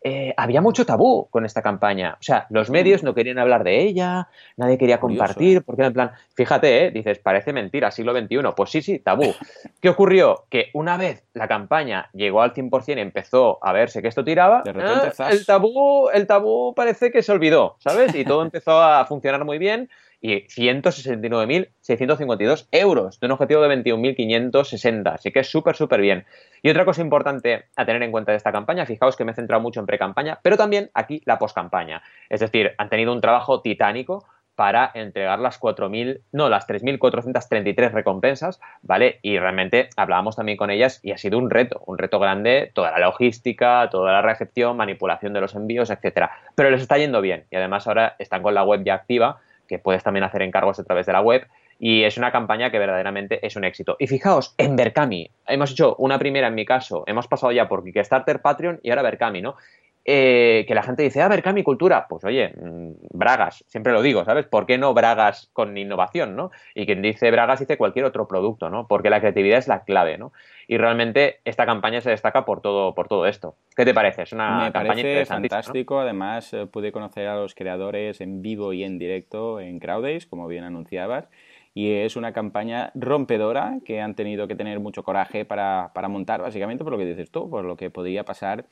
eh, 0.00 0.32
había 0.36 0.60
mucho 0.60 0.86
tabú 0.86 1.28
con 1.30 1.44
esta 1.44 1.60
campaña. 1.60 2.16
O 2.20 2.22
sea, 2.22 2.46
los 2.50 2.70
medios 2.70 3.02
no 3.02 3.14
querían 3.14 3.38
hablar 3.38 3.64
de 3.64 3.82
ella, 3.82 4.28
nadie 4.56 4.78
quería 4.78 5.00
compartir, 5.00 5.58
¿eh? 5.58 5.60
porque 5.60 5.82
en 5.82 5.92
plan, 5.92 6.12
fíjate, 6.36 6.86
¿eh? 6.86 6.90
dices, 6.92 7.18
parece 7.18 7.52
mentira, 7.52 7.90
siglo 7.90 8.16
XXI. 8.16 8.38
Pues 8.56 8.70
sí, 8.70 8.80
sí, 8.80 9.00
tabú. 9.00 9.24
¿Qué 9.80 9.88
ocurrió? 9.88 10.44
Que 10.50 10.70
una 10.72 10.96
vez 10.96 11.24
la 11.34 11.48
campaña 11.48 12.10
llegó 12.12 12.42
al 12.42 12.54
100% 12.54 12.96
y 12.96 13.00
empezó 13.00 13.58
a 13.60 13.72
verse 13.72 14.00
que 14.00 14.08
esto 14.08 14.24
tiraba, 14.24 14.62
de 14.62 14.72
repente, 14.72 15.10
el, 15.30 15.44
tabú, 15.44 16.08
el 16.10 16.26
tabú 16.28 16.74
parece 16.74 17.10
que 17.10 17.22
se 17.22 17.32
olvidó, 17.32 17.76
¿sabes? 17.80 18.14
Y 18.14 18.24
todo 18.24 18.42
empezó 18.42 18.80
a 18.80 19.04
funcionar 19.04 19.44
muy 19.44 19.58
bien 19.58 19.90
y 20.20 20.46
169.652 20.46 22.66
euros 22.72 23.20
de 23.20 23.26
un 23.26 23.32
objetivo 23.32 23.62
de 23.62 23.82
21.560. 23.82 25.14
Así 25.14 25.30
que 25.30 25.40
es 25.40 25.50
súper, 25.50 25.76
súper 25.76 26.00
bien. 26.00 26.24
Y 26.62 26.70
otra 26.70 26.84
cosa 26.84 27.02
importante 27.02 27.66
a 27.76 27.86
tener 27.86 28.02
en 28.02 28.10
cuenta 28.10 28.32
de 28.32 28.38
esta 28.38 28.52
campaña, 28.52 28.86
fijaos 28.86 29.16
que 29.16 29.24
me 29.24 29.32
he 29.32 29.34
centrado 29.34 29.62
mucho 29.62 29.80
en 29.80 29.86
pre-campaña, 29.86 30.38
pero 30.42 30.56
también 30.56 30.90
aquí 30.94 31.20
la 31.24 31.38
post-campaña. 31.38 32.02
Es 32.28 32.40
decir, 32.40 32.74
han 32.78 32.88
tenido 32.88 33.12
un 33.12 33.20
trabajo 33.20 33.60
titánico 33.60 34.24
para 34.58 34.90
entregar 34.94 35.38
las 35.38 35.60
4.000, 35.60 36.22
no, 36.32 36.48
las 36.48 36.66
3.433 36.66 37.92
recompensas, 37.92 38.58
¿vale? 38.82 39.20
Y 39.22 39.38
realmente 39.38 39.88
hablábamos 39.96 40.34
también 40.34 40.58
con 40.58 40.70
ellas 40.70 40.98
y 41.04 41.12
ha 41.12 41.16
sido 41.16 41.38
un 41.38 41.48
reto, 41.48 41.80
un 41.86 41.96
reto 41.96 42.18
grande, 42.18 42.72
toda 42.74 42.90
la 42.90 42.98
logística, 42.98 43.88
toda 43.88 44.10
la 44.10 44.20
recepción, 44.20 44.76
manipulación 44.76 45.32
de 45.32 45.42
los 45.42 45.54
envíos, 45.54 45.90
etcétera. 45.90 46.32
Pero 46.56 46.70
les 46.70 46.82
está 46.82 46.98
yendo 46.98 47.20
bien 47.20 47.44
y 47.52 47.56
además 47.56 47.86
ahora 47.86 48.16
están 48.18 48.42
con 48.42 48.52
la 48.52 48.64
web 48.64 48.82
ya 48.82 48.94
activa 48.94 49.38
que 49.68 49.78
puedes 49.78 50.02
también 50.02 50.24
hacer 50.24 50.42
encargos 50.42 50.80
a 50.80 50.84
través 50.84 51.06
de 51.06 51.12
la 51.12 51.20
web. 51.20 51.46
Y 51.78 52.02
es 52.02 52.18
una 52.18 52.32
campaña 52.32 52.72
que 52.72 52.78
verdaderamente 52.80 53.46
es 53.46 53.54
un 53.54 53.64
éxito. 53.64 53.94
Y 54.00 54.08
fijaos, 54.08 54.54
en 54.58 54.74
Berkami, 54.74 55.30
hemos 55.46 55.70
hecho 55.70 55.94
una 55.98 56.18
primera 56.18 56.48
en 56.48 56.56
mi 56.56 56.64
caso, 56.64 57.04
hemos 57.06 57.28
pasado 57.28 57.52
ya 57.52 57.68
por 57.68 57.84
Kickstarter, 57.84 58.42
Patreon 58.42 58.80
y 58.82 58.90
ahora 58.90 59.02
Berkami, 59.02 59.40
¿no? 59.42 59.54
Eh, 60.10 60.64
que 60.66 60.74
la 60.74 60.82
gente 60.82 61.02
dice, 61.02 61.20
a 61.20 61.28
ver, 61.28 61.44
mi 61.52 61.62
cultura. 61.62 62.06
Pues 62.08 62.24
oye, 62.24 62.54
mm, 62.58 62.92
bragas, 63.10 63.62
siempre 63.68 63.92
lo 63.92 64.00
digo, 64.00 64.24
¿sabes? 64.24 64.46
¿Por 64.46 64.64
qué 64.64 64.78
no 64.78 64.94
bragas 64.94 65.50
con 65.52 65.76
innovación, 65.76 66.34
no? 66.34 66.50
Y 66.74 66.86
quien 66.86 67.02
dice 67.02 67.30
bragas 67.30 67.60
dice 67.60 67.76
cualquier 67.76 68.06
otro 68.06 68.26
producto, 68.26 68.70
¿no? 68.70 68.86
Porque 68.86 69.10
la 69.10 69.20
creatividad 69.20 69.58
es 69.58 69.68
la 69.68 69.84
clave, 69.84 70.16
¿no? 70.16 70.32
Y 70.66 70.78
realmente 70.78 71.40
esta 71.44 71.66
campaña 71.66 72.00
se 72.00 72.08
destaca 72.08 72.46
por 72.46 72.62
todo, 72.62 72.94
por 72.94 73.06
todo 73.06 73.26
esto. 73.26 73.56
¿Qué 73.76 73.84
te 73.84 73.92
parece? 73.92 74.22
Es 74.22 74.32
una 74.32 74.64
Me 74.64 74.72
campaña 74.72 75.02
parece 75.02 75.26
fantástico. 75.26 76.00
Además, 76.00 76.54
eh, 76.54 76.64
pude 76.64 76.90
conocer 76.90 77.26
a 77.26 77.36
los 77.36 77.54
creadores 77.54 78.22
en 78.22 78.40
vivo 78.40 78.72
y 78.72 78.84
en 78.84 78.98
directo 78.98 79.60
en 79.60 79.78
Crowdays, 79.78 80.24
como 80.24 80.48
bien 80.48 80.64
anunciabas 80.64 81.28
y 81.74 81.92
es 81.92 82.16
una 82.16 82.32
campaña 82.32 82.90
rompedora 82.96 83.78
que 83.84 84.00
han 84.00 84.16
tenido 84.16 84.48
que 84.48 84.56
tener 84.56 84.80
mucho 84.80 85.04
coraje 85.04 85.44
para, 85.44 85.92
para 85.94 86.08
montar, 86.08 86.42
básicamente 86.42 86.82
por 86.82 86.92
lo 86.92 86.98
que 86.98 87.04
dices 87.04 87.30
tú, 87.30 87.48
por 87.48 87.64
lo 87.64 87.76
que 87.76 87.88
podría 87.88 88.24
pasar 88.24 88.64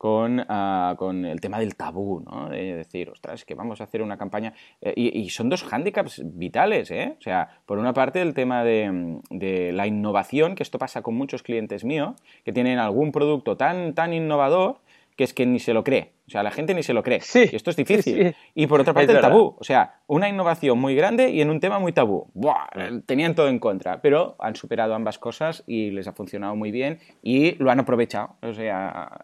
con, 0.00 0.40
uh, 0.40 0.96
con 0.96 1.26
el 1.26 1.42
tema 1.42 1.58
del 1.58 1.76
tabú, 1.76 2.20
¿no? 2.20 2.48
De 2.48 2.74
decir, 2.74 3.10
ostras, 3.10 3.44
que 3.44 3.54
vamos 3.54 3.82
a 3.82 3.84
hacer 3.84 4.00
una 4.00 4.16
campaña... 4.16 4.54
Eh, 4.80 4.94
y, 4.96 5.20
y, 5.20 5.28
son 5.28 5.50
dos 5.50 5.62
hándicaps 5.62 6.22
vitales, 6.24 6.90
¿eh? 6.90 7.16
O 7.18 7.20
sea, 7.20 7.60
por 7.66 7.76
una 7.76 7.92
parte 7.92 8.22
el 8.22 8.32
tema 8.32 8.64
de, 8.64 9.20
de, 9.28 9.72
la 9.72 9.86
innovación, 9.86 10.54
que 10.54 10.62
esto 10.62 10.78
pasa 10.78 11.02
con 11.02 11.16
muchos 11.16 11.42
clientes 11.42 11.84
míos, 11.84 12.14
que 12.46 12.52
tienen 12.54 12.78
algún 12.78 13.12
producto 13.12 13.58
tan, 13.58 13.92
tan 13.92 14.14
innovador 14.14 14.78
que 15.16 15.24
es 15.24 15.34
que 15.34 15.44
ni 15.44 15.58
se 15.58 15.74
lo 15.74 15.84
cree. 15.84 16.12
O 16.30 16.32
sea, 16.32 16.44
la 16.44 16.52
gente 16.52 16.74
ni 16.74 16.84
se 16.84 16.94
lo 16.94 17.02
cree. 17.02 17.20
Sí, 17.20 17.48
y 17.50 17.56
esto 17.56 17.70
es 17.70 17.76
difícil. 17.76 18.28
Sí, 18.28 18.34
Y 18.54 18.68
por 18.68 18.80
otra 18.80 18.94
parte, 18.94 19.10
el 19.10 19.20
tabú. 19.20 19.56
O 19.58 19.64
sea, 19.64 19.96
una 20.06 20.28
innovación 20.28 20.78
muy 20.78 20.94
grande 20.94 21.28
y 21.30 21.40
en 21.40 21.50
un 21.50 21.58
tema 21.58 21.80
muy 21.80 21.90
tabú. 21.90 22.28
Buah, 22.34 22.68
tenían 23.04 23.34
todo 23.34 23.48
en 23.48 23.58
contra, 23.58 24.00
pero 24.00 24.36
han 24.38 24.54
superado 24.54 24.94
ambas 24.94 25.18
cosas 25.18 25.64
y 25.66 25.90
les 25.90 26.06
ha 26.06 26.12
funcionado 26.12 26.54
muy 26.54 26.70
bien 26.70 27.00
y 27.20 27.56
lo 27.56 27.72
han 27.72 27.80
aprovechado. 27.80 28.36
O 28.42 28.54
sea, 28.54 29.22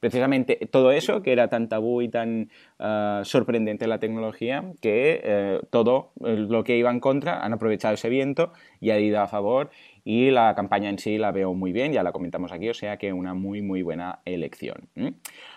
precisamente 0.00 0.58
todo 0.70 0.92
eso 0.92 1.20
que 1.20 1.32
era 1.32 1.48
tan 1.48 1.68
tabú 1.68 2.00
y 2.00 2.08
tan 2.08 2.48
uh, 2.78 3.22
sorprendente 3.22 3.86
la 3.86 3.98
tecnología, 3.98 4.64
que 4.80 5.60
uh, 5.60 5.66
todo 5.66 6.12
lo 6.18 6.64
que 6.64 6.78
iba 6.78 6.90
en 6.90 7.00
contra 7.00 7.44
han 7.44 7.52
aprovechado 7.52 7.92
ese 7.92 8.08
viento 8.08 8.54
y 8.80 8.92
ha 8.92 8.98
ido 8.98 9.20
a 9.20 9.26
favor 9.26 9.68
y 10.08 10.30
la 10.30 10.54
campaña 10.54 10.88
en 10.88 11.00
sí 11.00 11.18
la 11.18 11.32
veo 11.32 11.52
muy 11.52 11.72
bien, 11.72 11.92
ya 11.92 12.04
la 12.04 12.12
comentamos 12.12 12.52
aquí, 12.52 12.68
o 12.68 12.74
sea 12.74 12.96
que 12.96 13.12
una 13.12 13.34
muy 13.34 13.60
muy 13.60 13.82
buena 13.82 14.20
elección. 14.24 14.88
¿Mm? 14.94 15.08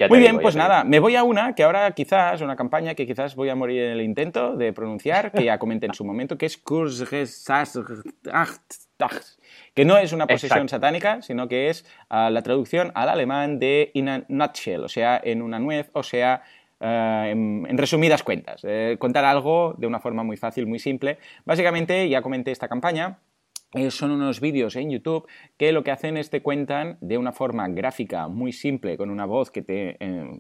Muy 0.10 0.20
bien, 0.20 0.32
digo, 0.32 0.42
pues 0.42 0.56
nada, 0.56 0.84
me 0.90 1.00
voy 1.00 1.16
a 1.16 1.24
una 1.24 1.54
que 1.54 1.64
ahora 1.64 1.92
quizás, 1.92 2.42
una 2.42 2.56
campaña 2.56 2.96
que 2.96 3.06
quizás 3.06 3.36
voy 3.36 3.50
a 3.50 3.56
morir 3.56 3.84
en 3.84 3.92
el 3.92 4.02
intento 4.02 4.56
de 4.56 4.74
pronunciar, 4.74 5.32
que 5.32 5.44
ya 5.44 5.60
comenté 5.60 5.86
en 5.86 5.94
su 5.94 6.04
momento, 6.04 6.36
que 6.36 6.48
es 6.48 6.58
que 9.76 9.86
no 9.86 9.98
es 9.98 10.14
una 10.14 10.26
posesión 10.26 10.64
Exacto. 10.64 10.70
satánica, 10.70 11.22
sino 11.22 11.48
que 11.48 11.70
es 11.70 11.86
uh, 12.10 12.32
la 12.32 12.42
traducción 12.42 12.92
al 12.96 13.10
alemán 13.10 13.60
de 13.60 13.92
in 13.94 14.10
a 14.10 14.26
nutshell, 14.30 14.84
o 14.84 14.90
sea, 14.90 15.22
en 15.24 15.44
una 15.44 15.60
nuez, 15.60 15.90
o 15.94 16.04
sea, 16.04 16.42
Uh, 16.82 17.26
en, 17.26 17.68
en, 17.68 17.78
resumidas 17.78 18.24
cuentas, 18.24 18.62
eh, 18.64 18.96
contar 19.00 19.26
algo 19.26 19.76
de 19.78 19.86
una 19.86 20.00
forma 20.00 20.24
muy 20.24 20.38
fácil, 20.38 20.66
muy 20.66 20.80
simple. 20.80 21.18
Básicamente, 21.44 22.08
ya 22.08 22.22
comenté 22.22 22.52
esta 22.52 22.70
campaña, 22.70 23.18
eh, 23.18 23.29
son 23.90 24.12
unos 24.12 24.42
vídeos 24.42 24.76
en 24.76 24.90
YouTube 24.90 25.28
que 25.58 25.72
lo 25.72 25.84
que 25.84 25.92
hacen 25.92 26.18
es 26.18 26.30
te 26.30 26.42
cuentan 26.42 26.98
de 27.02 27.18
una 27.18 27.32
forma 27.32 27.68
gráfica 27.68 28.28
muy 28.28 28.52
simple, 28.52 28.98
con 28.98 29.10
una 29.10 29.26
voz 29.26 29.52
que, 29.52 29.62
te, 29.62 29.98
eh, 30.00 30.40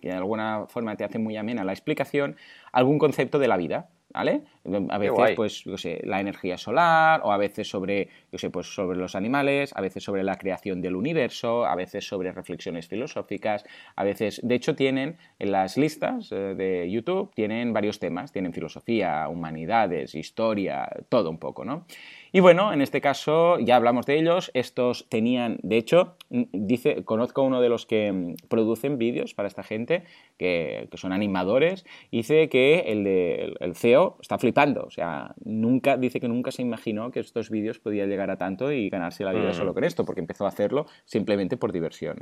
que 0.00 0.08
de 0.08 0.14
alguna 0.14 0.66
forma 0.68 0.96
te 0.96 1.04
hace 1.04 1.18
muy 1.18 1.36
amena 1.36 1.64
la 1.64 1.72
explicación, 1.72 2.36
algún 2.72 2.98
concepto 2.98 3.38
de 3.38 3.48
la 3.48 3.56
vida. 3.56 3.90
¿Vale? 4.10 4.40
A 4.88 4.96
veces, 4.96 5.36
pues, 5.36 5.64
yo 5.64 5.76
sé, 5.76 6.00
la 6.02 6.18
energía 6.18 6.56
solar, 6.56 7.20
o 7.24 7.30
a 7.30 7.36
veces 7.36 7.68
sobre, 7.68 8.08
yo 8.32 8.38
sé, 8.38 8.48
pues 8.48 8.74
sobre 8.74 8.96
los 8.96 9.14
animales, 9.14 9.70
a 9.76 9.82
veces 9.82 10.02
sobre 10.02 10.24
la 10.24 10.36
creación 10.36 10.80
del 10.80 10.96
universo, 10.96 11.66
a 11.66 11.74
veces 11.74 12.08
sobre 12.08 12.32
reflexiones 12.32 12.88
filosóficas, 12.88 13.66
a 13.96 14.04
veces, 14.04 14.40
de 14.42 14.54
hecho, 14.54 14.74
tienen 14.74 15.18
en 15.38 15.52
las 15.52 15.76
listas 15.76 16.32
eh, 16.32 16.54
de 16.56 16.90
YouTube, 16.90 17.34
tienen 17.34 17.74
varios 17.74 17.98
temas, 17.98 18.32
tienen 18.32 18.54
filosofía, 18.54 19.28
humanidades, 19.28 20.14
historia, 20.14 20.88
todo 21.10 21.28
un 21.28 21.38
poco, 21.38 21.66
¿no? 21.66 21.84
Y 22.32 22.40
bueno, 22.40 22.72
en 22.72 22.82
este 22.82 23.00
caso 23.00 23.58
ya 23.58 23.76
hablamos 23.76 24.06
de 24.06 24.18
ellos. 24.18 24.50
Estos 24.54 25.06
tenían, 25.08 25.58
de 25.62 25.76
hecho, 25.76 26.16
dice, 26.30 27.04
conozco 27.04 27.42
a 27.42 27.44
uno 27.44 27.60
de 27.60 27.68
los 27.68 27.86
que 27.86 28.12
mm, 28.12 28.34
producen 28.48 28.98
vídeos 28.98 29.34
para 29.34 29.48
esta 29.48 29.62
gente, 29.62 30.04
que, 30.36 30.88
que 30.90 30.96
son 30.96 31.12
animadores, 31.12 31.84
dice 32.12 32.48
que 32.48 32.80
el, 32.86 33.04
de, 33.04 33.54
el 33.60 33.74
CEO 33.74 34.16
está 34.20 34.38
flipando. 34.38 34.84
O 34.84 34.90
sea, 34.90 35.34
nunca, 35.44 35.96
dice 35.96 36.20
que 36.20 36.28
nunca 36.28 36.50
se 36.50 36.62
imaginó 36.62 37.10
que 37.10 37.20
estos 37.20 37.50
vídeos 37.50 37.78
podían 37.78 38.08
llegar 38.08 38.30
a 38.30 38.36
tanto 38.36 38.72
y 38.72 38.88
ganarse 38.88 39.24
la 39.24 39.32
vida 39.32 39.50
mm. 39.50 39.54
solo 39.54 39.74
con 39.74 39.84
esto, 39.84 40.04
porque 40.04 40.20
empezó 40.20 40.44
a 40.44 40.48
hacerlo 40.48 40.86
simplemente 41.04 41.56
por 41.56 41.72
diversión. 41.72 42.18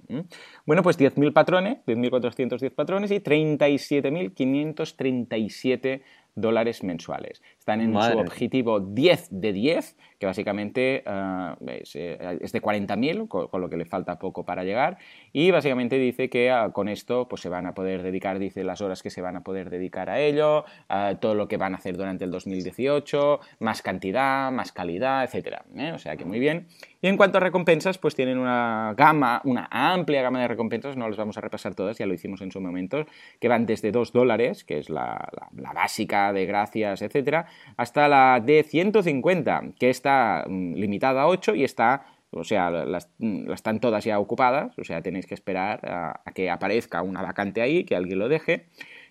Bueno, 0.64 0.82
pues 0.82 0.98
10.000 0.98 1.32
patrones, 1.32 1.78
10.410 1.86 2.70
patrones 2.70 3.10
y 3.10 3.20
37.537 3.20 6.02
dólares 6.36 6.84
mensuales. 6.84 7.42
Están 7.66 7.80
en 7.80 7.90
Madre. 7.90 8.12
su 8.12 8.20
objetivo 8.20 8.78
10 8.78 9.26
de 9.32 9.52
10, 9.52 9.96
que 10.20 10.26
básicamente 10.26 11.02
uh, 11.04 11.68
es, 11.68 11.96
eh, 11.96 12.38
es, 12.40 12.52
de 12.52 12.62
40.000, 12.62 13.26
con, 13.26 13.48
con, 13.48 13.60
lo 13.60 13.68
que 13.68 13.76
le 13.76 13.84
falta 13.84 14.20
poco 14.20 14.44
para 14.44 14.62
llegar. 14.62 14.98
Y 15.32 15.50
básicamente 15.50 15.98
dice 15.98 16.30
que 16.30 16.52
uh, 16.52 16.70
con 16.70 16.88
esto 16.88 17.26
pues, 17.26 17.42
se 17.42 17.48
van 17.48 17.66
a 17.66 17.74
poder 17.74 18.04
dedicar, 18.04 18.38
dice 18.38 18.62
las 18.62 18.82
horas 18.82 19.02
que 19.02 19.10
se 19.10 19.20
van 19.20 19.34
a 19.34 19.42
poder 19.42 19.68
dedicar 19.68 20.10
a 20.10 20.20
ello, 20.20 20.64
uh, 20.88 21.16
todo 21.16 21.34
lo 21.34 21.48
que 21.48 21.56
van 21.56 21.74
a 21.74 21.78
hacer 21.78 21.96
durante 21.96 22.24
el 22.24 22.30
2018, 22.30 23.40
más 23.58 23.82
cantidad, 23.82 24.52
más 24.52 24.70
calidad, 24.70 25.24
etc. 25.24 25.62
¿eh? 25.76 25.90
O 25.90 25.98
sea 25.98 26.16
que 26.16 26.24
muy 26.24 26.38
bien. 26.38 26.68
Y 27.02 27.08
en 27.08 27.16
cuanto 27.16 27.38
a 27.38 27.40
recompensas, 27.40 27.98
pues 27.98 28.14
tienen 28.14 28.38
una 28.38 28.94
gama, 28.96 29.40
una 29.44 29.68
amplia 29.72 30.22
gama 30.22 30.40
de 30.40 30.48
recompensas, 30.48 30.96
no 30.96 31.08
las 31.08 31.16
vamos 31.16 31.36
a 31.36 31.40
repasar 31.40 31.74
todas, 31.74 31.98
ya 31.98 32.06
lo 32.06 32.14
hicimos 32.14 32.40
en 32.42 32.52
su 32.52 32.60
momento, 32.60 33.06
que 33.40 33.48
van 33.48 33.66
desde 33.66 33.90
2 33.90 34.12
dólares, 34.12 34.64
que 34.64 34.78
es 34.78 34.88
la, 34.88 35.28
la, 35.32 35.48
la 35.52 35.72
básica 35.72 36.32
de 36.32 36.46
gracias, 36.46 37.02
etcétera, 37.02 37.46
hasta 37.76 38.08
la 38.08 38.40
de 38.44 38.62
150, 38.62 39.62
que 39.78 39.90
está 39.90 40.44
mm, 40.48 40.74
limitada 40.74 41.22
a 41.22 41.28
8 41.28 41.54
y 41.54 41.64
está 41.64 42.06
o 42.30 42.44
sea, 42.44 42.70
las, 42.70 42.86
las, 42.86 43.08
están 43.54 43.80
todas 43.80 44.04
ya 44.04 44.18
ocupadas, 44.18 44.78
o 44.78 44.84
sea, 44.84 45.00
tenéis 45.00 45.26
que 45.26 45.34
esperar 45.34 45.80
a, 45.88 46.20
a, 46.24 46.32
que 46.32 46.50
aparezca 46.50 47.02
una 47.02 47.22
vacante 47.22 47.62
ahí, 47.62 47.84
que 47.84 47.96
alguien 47.96 48.18
lo 48.18 48.28
deje. 48.28 48.66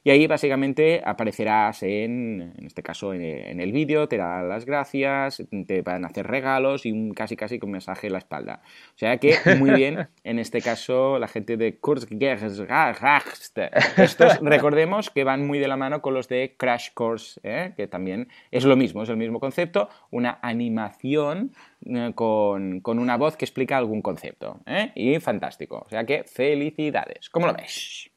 Y 0.06 0.12
ahí 0.12 0.28
básicamente 0.28 1.02
aparecerás 1.04 1.82
en, 1.82 2.54
en 2.56 2.68
este 2.68 2.84
caso 2.84 3.12
en, 3.12 3.24
en 3.24 3.60
el 3.60 3.72
vídeo, 3.72 4.08
te 4.08 4.18
darán 4.18 4.48
las 4.48 4.64
gracias, 4.64 5.44
te 5.66 5.82
van 5.82 6.06
a 6.06 6.10
hacer 6.10 6.28
regalos 6.28 6.86
y 6.86 6.92
un 6.92 7.12
casi 7.16 7.36
casi 7.36 7.58
con 7.58 7.72
mensaje 7.72 8.06
en 8.06 8.14
la 8.14 8.20
espalda. 8.20 8.62
O 8.94 8.98
sea 9.00 9.18
que 9.18 9.36
muy 9.58 9.72
bien, 9.72 10.08
en 10.24 10.38
este 10.38 10.62
caso 10.62 11.18
la 11.18 11.28
gente 11.28 11.58
de 11.58 11.80
Kurzgesagt. 11.80 13.58
Estos 13.98 14.40
recordemos 14.42 15.10
que 15.10 15.24
van 15.24 15.48
muy 15.48 15.58
de 15.58 15.68
la 15.68 15.76
mano 15.76 16.04
con 16.04 16.14
los 16.14 16.28
de 16.28 16.54
Crash 16.56 16.90
Course, 16.94 17.42
¿eh? 17.42 17.74
que 17.76 17.88
también 17.88 18.28
es 18.52 18.64
lo 18.64 18.76
mismo, 18.76 19.02
es 19.02 19.10
el 19.10 19.18
mismo 19.18 19.40
concepto, 19.40 19.90
una 20.12 20.38
animación 20.44 21.52
eh, 21.84 22.12
con, 22.14 22.82
con, 22.82 23.00
una 23.00 23.18
voz 23.18 23.38
que 23.38 23.46
explica 23.46 23.76
algún 23.76 24.04
concepto. 24.04 24.60
¿eh? 24.68 24.92
Y 24.94 25.20
fantástico. 25.20 25.84
O 25.84 25.90
sea 25.90 26.06
que 26.06 26.26
felicidades. 26.26 27.32
¿Cómo 27.32 27.48
lo 27.48 27.54
ves? 27.54 28.12